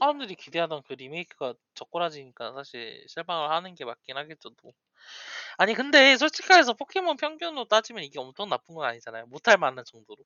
[0.01, 4.51] 사람들이 기대하던 그 리메이크가 저 꼬라지니까 사실 실망을 하는 게 맞긴 하겠죠.
[4.63, 4.73] 또.
[5.59, 9.27] 아니 근데 솔직히 해서 포켓몬 평균으로 따지면 이게 엄청 나쁜 건 아니잖아요.
[9.29, 10.25] 못할 만한 정도로.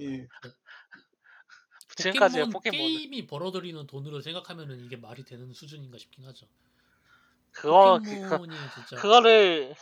[0.00, 0.28] 예.
[1.96, 6.46] 지금까지의 포켓몬 게임이 벌어들이는 돈으로 생각하면은 이게 말이 되는 수준인가 싶긴 하죠.
[7.50, 9.74] 그거 그, 그, 포켓몬이 진짜 그거를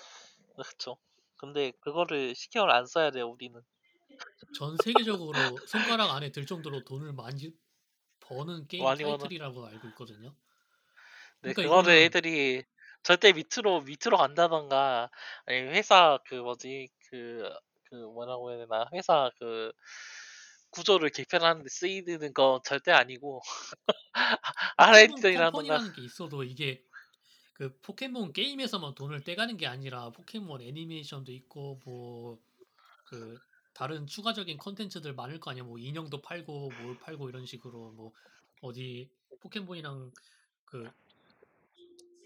[0.55, 0.98] 그렇죠.
[1.36, 3.28] 근데 그거를 신경을 안 써야 돼요.
[3.28, 3.60] 우리는.
[4.56, 7.52] 전 세계적으로 손가락 안에 들 정도로 돈을 많이
[8.20, 9.02] 버는 게임 많이.
[9.02, 10.34] 타이틀이라고 알고 있거든요.
[11.40, 12.62] 네, 그러니까 그거를 이거는- 애들이
[13.02, 15.10] 절대 밑으로 밑으로 간다던가
[15.47, 17.51] 아니 회사 그 뭐지 그
[17.93, 19.70] 그 뭐라고 해야 되나 회사 그
[20.73, 23.43] 구조를 개편하는데 쓰이는 거 절대 아니고
[24.77, 26.85] 아래들이라던가 컴퍼니라는 게 있어도 이게
[27.55, 32.39] 그 포켓몬 게임에서만 돈을 떼가는 게 아니라 포켓몬 애니메이션도 있고 뭐
[33.05, 33.39] 그
[33.74, 35.65] 다른 추가적인 컨텐츠들 많을 거 아니야.
[35.65, 38.12] 뭐 인형도 팔고 뭘 팔고 이런 식으로 뭐
[38.62, 40.12] 어디 포켓몬이랑
[40.65, 40.90] 그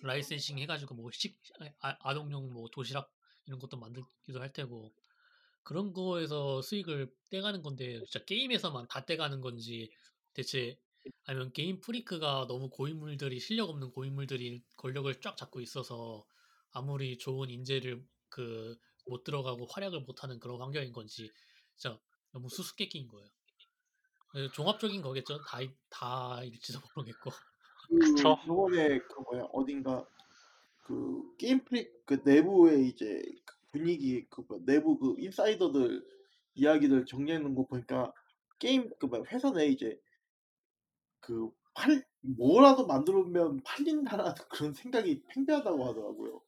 [0.02, 1.38] licensing 해가지고 뭐 식
[1.80, 3.12] 아, 아동용 뭐 도시락
[3.46, 4.92] 이런 것도 만들기도 할 테고
[5.66, 9.90] 그런 거에서 수익을 떼가는 건데 진짜 게임에서만 다 떼가는 건지
[10.32, 10.78] 대체
[11.24, 16.24] 아니면 게임 프리크가 너무 고인물들이 실력 없는 고인물들이 권력을 쫙 잡고 있어서
[16.72, 18.76] 아무리 좋은 인재를 그
[19.06, 21.30] 못 들어가고 활약을 못하는 그런 환경인 건지
[21.76, 21.98] 진짜
[22.32, 23.28] 너무 수수께끼인 거예요.
[24.28, 25.40] 그 종합적인 거겠죠.
[25.44, 27.30] 다 다일지도 모르겠고.
[27.88, 28.36] 그 그쵸.
[28.46, 30.04] 요번에 그 뭐야 어딘가
[30.84, 36.04] 그 게임 프릭 그 내부의 이제 그 분위기 그 뭐 내부 그 인사이더들
[36.54, 37.04] 이야기들
[37.42, 38.12] 놓은 거 보니까
[38.58, 40.00] 게임 그 뭐야 회사 내 이제
[41.20, 46.40] 그 팔 뭐라도 만들면 팔린다라는 그런 생각이 팽배하다고 하더라고요.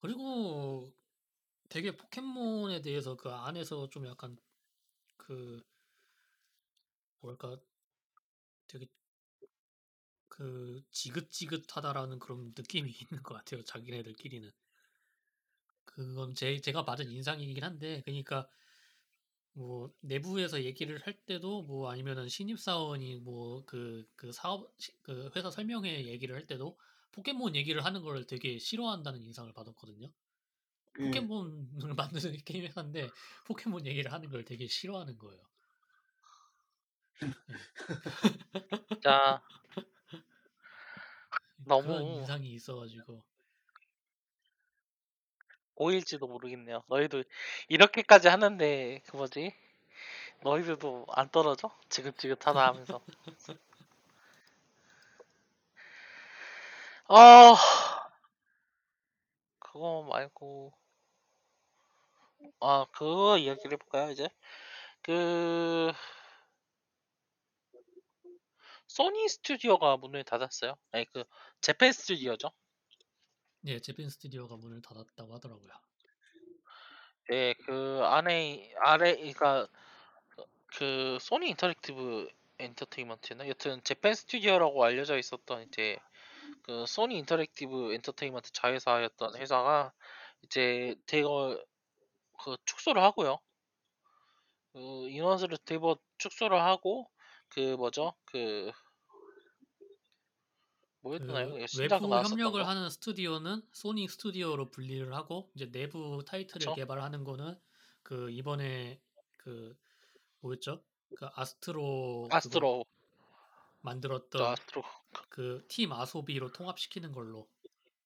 [0.00, 0.92] 그리고
[1.68, 4.36] 되게 포켓몬에 대해서 그 안에서 좀 약간
[5.18, 5.62] 그
[7.20, 7.58] 뭐랄까
[8.68, 8.86] 되게
[10.28, 13.62] 그 지긋지긋하다라는 그런 느낌이 있는 것 같아요.
[13.64, 14.52] 자기네들끼리는.
[15.86, 18.48] 그건 제 제가 받은 인상이긴 한데 그니까
[19.52, 25.50] 뭐 내부에서 얘기를 할 때도 뭐 아니면은 신입 사원이 뭐 그 그 사업 시그 회사
[25.50, 26.78] 설명회 얘기를 할 때도
[27.12, 30.12] 포켓몬 얘기를 하는 걸 되게 싫어한다는 인상을 받았거든요.
[30.98, 31.02] 예.
[31.02, 33.08] 포켓몬을 만드는 게임 회사인데
[33.46, 35.42] 포켓몬 얘기를 하는 걸 되게 싫어하는 거예요.
[39.00, 39.42] 자,
[41.78, 43.22] 그런 너무 인상이 있어 가지고
[45.76, 46.82] 오일지도 모르겠네요.
[46.88, 47.22] 너희도
[47.68, 49.54] 이렇게까지 하는데 그 뭐지?
[50.42, 51.70] 너희들도 안 떨어져?
[51.88, 53.00] 지긋지긋하다 하면서.
[57.08, 57.54] 아,
[59.58, 60.72] 그거 말고
[62.60, 64.28] 아 그거 이야기를 해볼까요 이제?
[65.02, 65.92] 그
[68.88, 70.76] 소니 스튜디오가 문을 닫았어요.
[70.92, 71.24] 아니 그
[71.60, 72.50] 재팬 스튜디오죠.
[73.68, 75.72] 예, 재팬 스튜디오가 문을 닫았다고 하더라고요.
[77.28, 79.66] 네, 그 안에 아래 그러니까
[80.66, 82.28] 그 소니 인터랙티브
[82.60, 85.98] 엔터테인먼트나 여튼 재팬 스튜디오라고 알려져 있었던 이제
[86.62, 89.92] 그 소니 인터랙티브 엔터테인먼트 자회사였던 회사가
[90.42, 91.60] 이제 대거
[92.44, 93.40] 그 축소를 하고요.
[94.72, 97.10] 그 인원수를 대거 축소를 하고
[97.48, 98.14] 그 뭐죠?
[98.26, 98.70] 그
[101.08, 101.52] 뭐였나요?
[101.52, 102.68] 그 예, 외부 나왔었던 협력을 거.
[102.68, 106.74] 하는 스튜디오는 소니 스튜디오로 분리를 하고 이제 내부 타이틀을 그쵸?
[106.74, 107.58] 개발하는 거는
[108.02, 109.00] 그 이번에
[109.38, 109.76] 그
[110.40, 110.84] 뭐였죠?
[111.14, 112.84] 그 아스트로 아스트로, 또
[113.80, 114.82] 만들었던 아스트로.
[115.30, 117.48] 그 팀 아소비로 통합시키는 걸로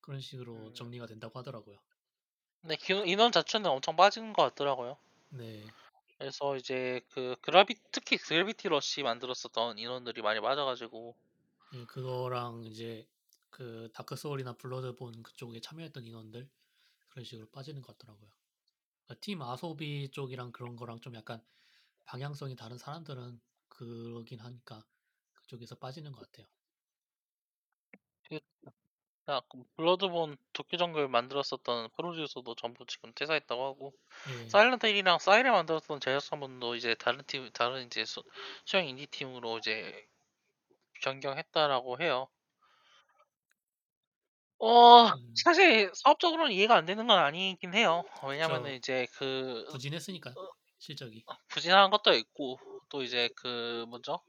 [0.01, 0.74] 그런 식으로 음.
[0.74, 1.78] 정리가 된다고 하더라고요.
[2.62, 4.97] 네, 기- 인원 자체는 엄청 빠진 것 같더라고요.
[5.31, 5.64] 네.
[6.18, 11.16] 그래서 이제 그 그래비 특히 그래비티 러시 만들었었던 인원들이 많이 빠져가지고
[11.74, 13.09] 예, 그거랑 이제
[13.51, 16.51] 그 다크 소울이나 블러드본 그쪽에 참여했던 인원들
[17.10, 18.30] 그런 식으로 빠지는 것 같더라고요.
[19.06, 21.44] 그러니까 팀 아소비 쪽이랑 그런 거랑 좀 약간
[22.06, 24.86] 방향성이 다른 사람들은 그러긴 하니까
[25.34, 26.48] 그쪽에서 빠지는 것 같아요.
[29.30, 33.94] 야, 그 블러드본 도쿄 정글 만들었었던 프로듀서도 전부 지금 퇴사했다고 하고
[34.28, 38.22] 예, 사일런트 1이랑 사이렌 만들었던 제작사분도 이제 다른 팀 다른 이제 수,
[38.66, 40.06] 수영 인디 팀으로 이제
[41.01, 42.28] 변경했다라고 해요.
[44.59, 48.05] 어 음, 사실 사업적으로는 이해가 안 되는 건 아니긴 해요.
[48.27, 48.77] 왜냐면은 그쵸.
[48.77, 50.35] 이제 그 부진했으니까
[50.78, 51.24] 실적이.
[51.48, 52.59] 부진한 것도 있고
[52.89, 54.20] 또 이제 그 뭐죠?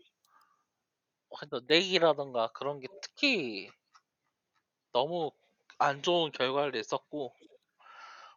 [1.32, 3.70] 하여튼 내기라던가 그런 게 특히
[4.94, 5.32] 너무
[5.80, 7.34] 안 좋은 결과를 냈었고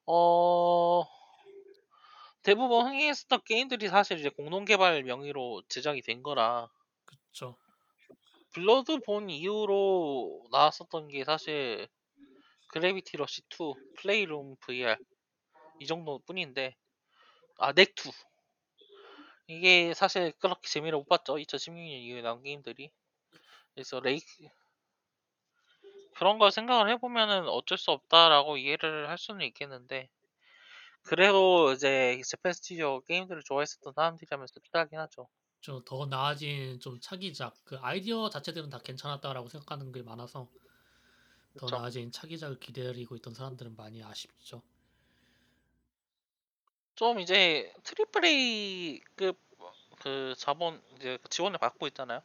[0.06, 1.04] 어
[2.44, 6.70] 대부분 흥행했었던 게임들이 사실 이제 공동 개발 명의로 제작이 된 거라
[7.06, 7.56] 그쵸.
[8.54, 11.88] 블러드본 이후로 나왔었던 게 사실
[12.68, 14.96] 그래비티 러시 2, 플레이룸 VR
[15.80, 16.76] 이 정도뿐인데
[17.58, 18.12] 아 낵2
[19.46, 21.38] 이게 사실 그렇게 재미를 못 봤죠.
[21.38, 22.90] 2016년 이후에 나온 게임들이.
[23.74, 24.20] 그래서 레이
[26.16, 30.08] 그런 걸 생각을 해보면은 어쩔 수 없다라고 이해를 할 수는 있겠는데
[31.02, 35.28] 그래도 이제 재팬 스튜디오 게임들을 좋아했었던 사람들이라면 씁쓸하긴 하죠
[35.64, 40.48] 좀 더 나아진 좀 차기작 그 아이디어 자체들은 다 괜찮았다라고 생각하는 게 많아서
[41.56, 41.76] 더 그쵸?
[41.76, 44.62] 나아진 차기작을 기다리고 있던 사람들은 많이 아쉽죠.
[46.96, 49.38] 좀 이제 triple A급
[50.00, 52.22] 그 자본 이제 지원을 받고 있잖아요.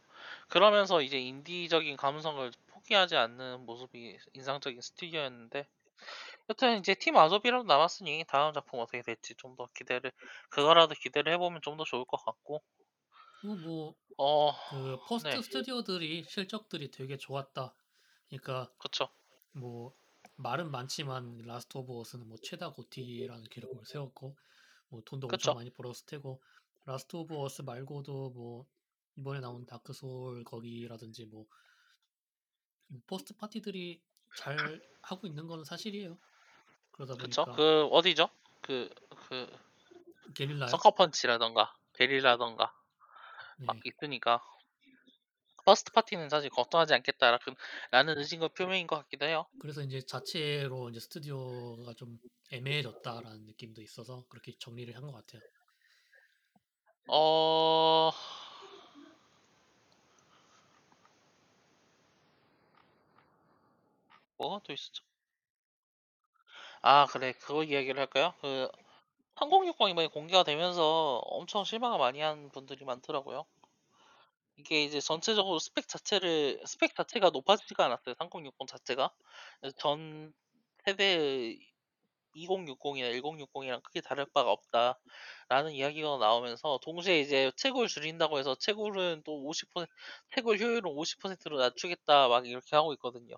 [0.49, 5.67] 그러면서 이제 인디적인 감성을 포기하지 않는 모습이 인상적인 스튜디오였는데
[6.49, 10.11] 여튼 이제 팀 아소비라도 남았으니 다음 작품 어떻게 될지 좀 더 기대를
[10.49, 12.63] 그거라도 기대를 해보면 좀 더 좋을 것 같고
[13.43, 15.41] 뭐 어그 first 네.
[15.41, 17.73] 스튜디오들이 실적들이 되게 좋았다.
[18.29, 19.09] 그러니까 그쵸
[19.51, 19.93] 뭐
[20.35, 24.35] 말은 많지만 라스트 오브 어스는 뭐 최다 고티라는 기록을 세웠고
[24.89, 25.51] 뭐 돈도 그쵸.
[25.51, 26.41] 엄청 많이 벌었을 테고
[26.85, 28.65] 라스트 오브 어스 말고도 뭐
[29.17, 31.45] 이번에 나온 다크 소울 거기라든지 뭐
[33.07, 34.01] first party들이
[34.35, 36.17] 잘 하고 있는 건 사실이에요.
[36.91, 38.29] 그러다 그쵸 보니까 그 어디죠
[38.61, 38.89] 그
[39.29, 39.47] 그
[40.33, 40.69] 게릴라요.
[40.69, 42.73] 서커펀치라던가 게릴라던가
[43.65, 43.81] 막 네.
[43.85, 44.41] 있으니까
[45.63, 47.39] first party는 사실 걱정하지 않겠다라는
[48.17, 49.45] 의심과 표명인 것 같기도 해요.
[49.57, 52.19] 그래서 이제 자체로 이제 스튜디오가 좀
[52.51, 55.41] 애매해졌다라는 느낌도 있어서 그렇게 정리를 한 것 같아요.
[57.07, 58.11] 어
[64.37, 65.03] 뭐가 또 있었죠?
[66.81, 68.33] 아 그래 그거 이야기를 할까요?
[68.41, 68.67] 그
[69.39, 73.45] 3060 이번에 공개가 되면서 엄청 실망을 많이 한 분들이 많더라고요.
[74.57, 78.15] 이게 이제 전체적으로 스펙 자체를 스펙 자체가 높아지지가 않았어요.
[78.19, 79.11] 3060 자체가.
[79.77, 80.33] 전
[80.85, 81.59] 세대의
[82.35, 89.45] 2060이나 1060이랑 크게 다를 바가 없다라는 이야기가 나오면서 동시에 이제 채굴 줄인다고 해서 채굴은 또
[89.45, 89.91] 50%
[90.35, 93.35] 채굴 효율은 50%로 낮추겠다 막 이렇게 하고 있거든요.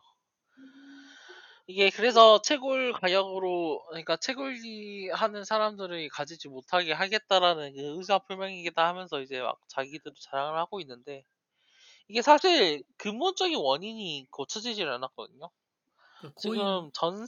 [1.72, 9.22] 이게 그래서 채굴 가격으로 그러니까 채굴기 하는 사람들이 가지지 못하게 하겠다라는 그 의사 표명이기도 하면서
[9.22, 11.24] 이제 막 자기들도 자랑을 하고 있는데
[12.10, 15.50] 이게 사실 근본적인 원인이 고쳐지질 않았거든요.
[16.18, 17.26] 그 코인 지금 전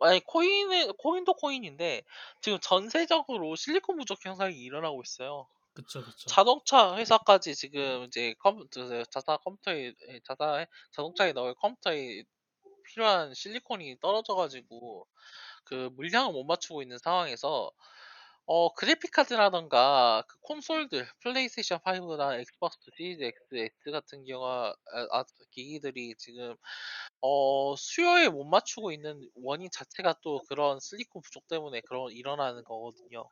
[0.00, 2.02] 아니 코인은 코인도 코인인데
[2.40, 5.48] 지금 전세적으로 실리콘 부족 현상이 일어나고 있어요.
[5.74, 6.30] 그쵸 그쵸.
[6.30, 8.68] 자동차 회사까지 지금 이제 컴그
[9.10, 12.24] 자사 컴퓨터에 예, 자사 자동차에 넣을 컴퓨터에
[12.88, 15.06] 필요한 실리콘이 떨어져 가지고
[15.64, 17.72] 그 물량을 못 맞추고 있는 상황에서
[18.46, 26.14] 어 그래픽 카드라던가 그 콘솔들 플레이스테이션 5나 엑스박스 시리즈 X, 같은 경우가 아, 아, 기기들이
[26.18, 26.56] 지금
[27.22, 33.28] 어 수요에 못 맞추고 있는 원인 자체가 또 그런 실리콘 부족 때문에 그런 일어나는 거거든요.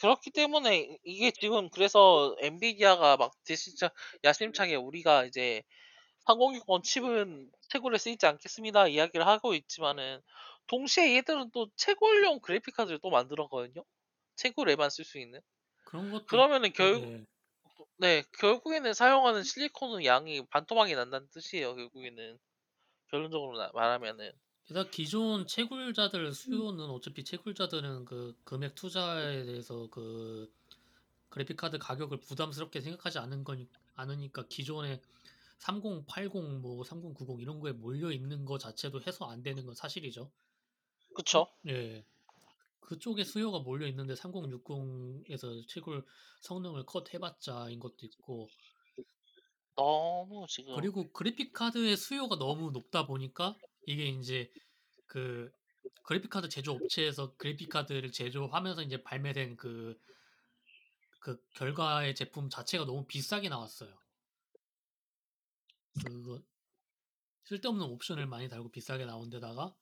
[0.00, 3.90] 그렇기 때문에 이- 이게 지금 그래서 엔비디아가 막 진짜
[4.24, 5.62] 야심차게 우리가 이제
[6.28, 10.20] 3060 칩은 채굴에 쓰이지 않겠습니다 이야기를 하고 있지만은
[10.68, 13.84] 동시에 얘들은 또 채굴용 그래픽 카드를 또 만들었거든요.
[14.36, 15.40] 채굴에만 쓸 수 있는.
[15.84, 17.24] 그런 것도 그러면은 있- 결국 예.
[17.98, 21.74] 네 결국에는 사용하는 실리콘의 양이 반토막이 난다는 뜻이에요.
[21.76, 22.38] 결국에는
[23.10, 24.32] 결론적으로 나- 말하면은
[24.66, 30.52] 게다가 기존 채굴자들 수요는 어차피 채굴자들은 그 금액 투자에 대해서 그
[31.30, 35.00] 그래픽 카드 가격을 부담스럽게 생각하지 않은 건 않으니까 기존에
[35.58, 40.30] 3080, 뭐 3090 이런 거에 몰려 있는 거 자체도 해소 안 되는 건 사실이죠.
[41.14, 41.48] 그쵸?
[41.66, 42.04] 예.
[42.80, 46.04] 그쪽에 수요가 몰려 있는데 3060에서 채굴
[46.40, 48.48] 성능을 컷 해봤자인 것도 있고
[49.76, 53.56] 너무 지금 그리고 그래픽 카드의 수요가 너무 높다 보니까
[53.86, 54.50] 이게 이제
[55.06, 55.50] 그
[56.02, 60.00] 그래픽 카드 제조 업체에서 그래픽 카드를 제조하면서 이제 발매된 그,
[61.20, 63.94] 그 결과의 제품 자체가 너무 비싸게 나왔어요.
[66.04, 66.40] 그거
[67.44, 69.74] 쓸데없는 옵션을 많이 달고 비싸게 나온 데다가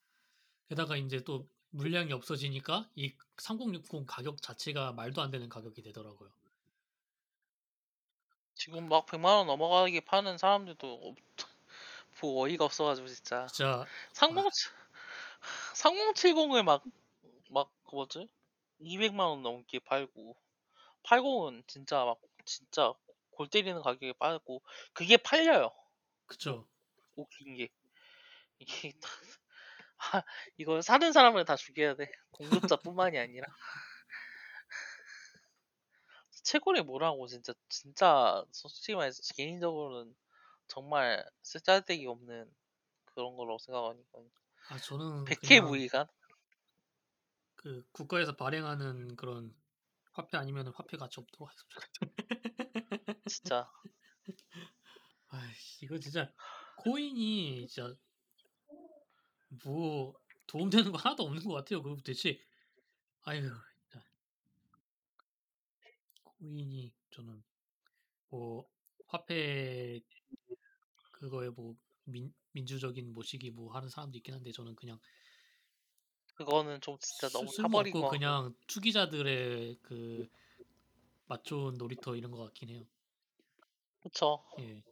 [0.68, 6.30] 게다가 이제 또 물량이 없어지니까 이 3060 가격 자체가 말도 안 되는 가격이 되더라고요.
[8.54, 11.16] 지금 막 100만 원 넘어가게 파는 사람들도 없,
[12.20, 14.48] 뭐 어이가 없어가지고 진짜 진짜 상공
[15.74, 18.28] 3070을 막막그 뭐지
[18.80, 20.36] 200만 원 넘게 팔고
[21.02, 22.92] 80은 진짜 막 진짜
[23.30, 24.62] 골 때리는 가격에 팔고
[24.94, 25.70] 그게 팔려요.
[26.26, 26.68] 그쵸.
[27.14, 27.68] 웃긴 게
[28.58, 29.08] 이게 다-
[29.96, 30.22] 하,
[30.58, 32.10] 이거 사는 사람을 다 죽여야 돼.
[32.32, 33.46] 공급자뿐만이 아니라
[36.42, 40.14] 채굴이 뭐라고 진짜 진짜 솔직히 말해서 개인적으로는
[40.68, 42.52] 정말 쓸데기 없는
[43.06, 44.18] 그런 거라고 생각하니까
[44.68, 46.06] 아 저는 백해 무이간
[47.54, 49.54] 그 국가에서 발행하는 그런
[50.12, 53.22] 화폐 아니면 화폐 가치 없도록 좋겠다.
[53.26, 53.70] 진짜
[55.36, 56.32] 아이씨 이거 진짜
[56.76, 57.94] 코인이 진짜
[59.64, 60.14] 뭐
[60.46, 61.82] 도움되는 거 하나도 없는 것 같아요.
[61.82, 62.40] 그리고 대체
[63.24, 63.50] 아유
[66.24, 67.42] 코인이 저는
[68.28, 68.68] 뭐
[69.06, 70.00] 화폐
[71.12, 74.98] 그거에 뭐 민, 민주적인 모시기 뭐 하는 사람도 있긴 한데 저는 그냥
[76.34, 80.28] 그거는 좀 진짜 너무 거 그냥 투기자들의 그
[81.26, 82.86] 맞좋은 놀이터 이런 것 같긴 해요.
[84.02, 84.82] 그쵸 예.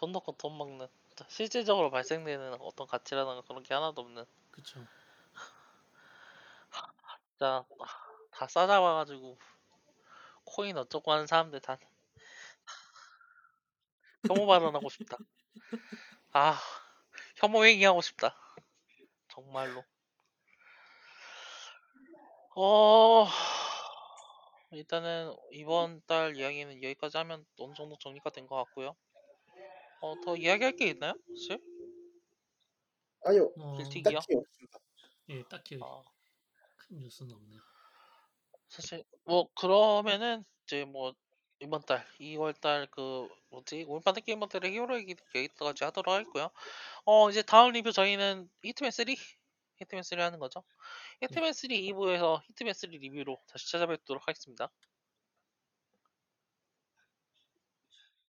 [0.00, 0.88] 돈 넣고 돈 먹는
[1.28, 4.24] 실질적으로 발생되는 어떤 가치라는 그런 게 하나도 없는.
[4.50, 4.86] 그쵸.
[7.32, 7.64] 진짜
[8.30, 9.38] 다 싸잡아가지고
[10.44, 11.78] 코인 어쩌고 하는 사람들 다
[14.26, 15.18] 혐오 발언하고 싶다.
[16.32, 16.58] 아
[17.36, 18.36] 혐오 행위하고 싶다.
[19.28, 19.84] 정말로.
[22.56, 23.26] 어
[24.72, 28.96] 일단은 이번 달 이야기는 여기까지 하면 어느 정도 정리가 된 것 같고요
[30.00, 31.58] 어 더 이야기할 게 있나요 혹시
[33.24, 34.78] 아니요 어, 빌틱이요 딱히 없습니다.
[35.30, 36.02] 예, 딱히 어,
[36.76, 37.60] 큰 뉴스는 없네요.
[38.68, 41.14] 사실 뭐 그러면은 이제 뭐
[41.60, 46.50] 이번 달 2월 달 그 뭐지 올바른 게임머들의 히어로 얘기 여기까지 하도록 하겠고요.
[47.04, 49.16] 어 이제 다음 리뷰 저희는 히트맨 3
[49.76, 50.62] 히트맨 3 하는 거죠.
[51.22, 54.70] 히트맨 3 2부에서 히트맨 3 리뷰로 다시 찾아뵙도록 하겠습니다.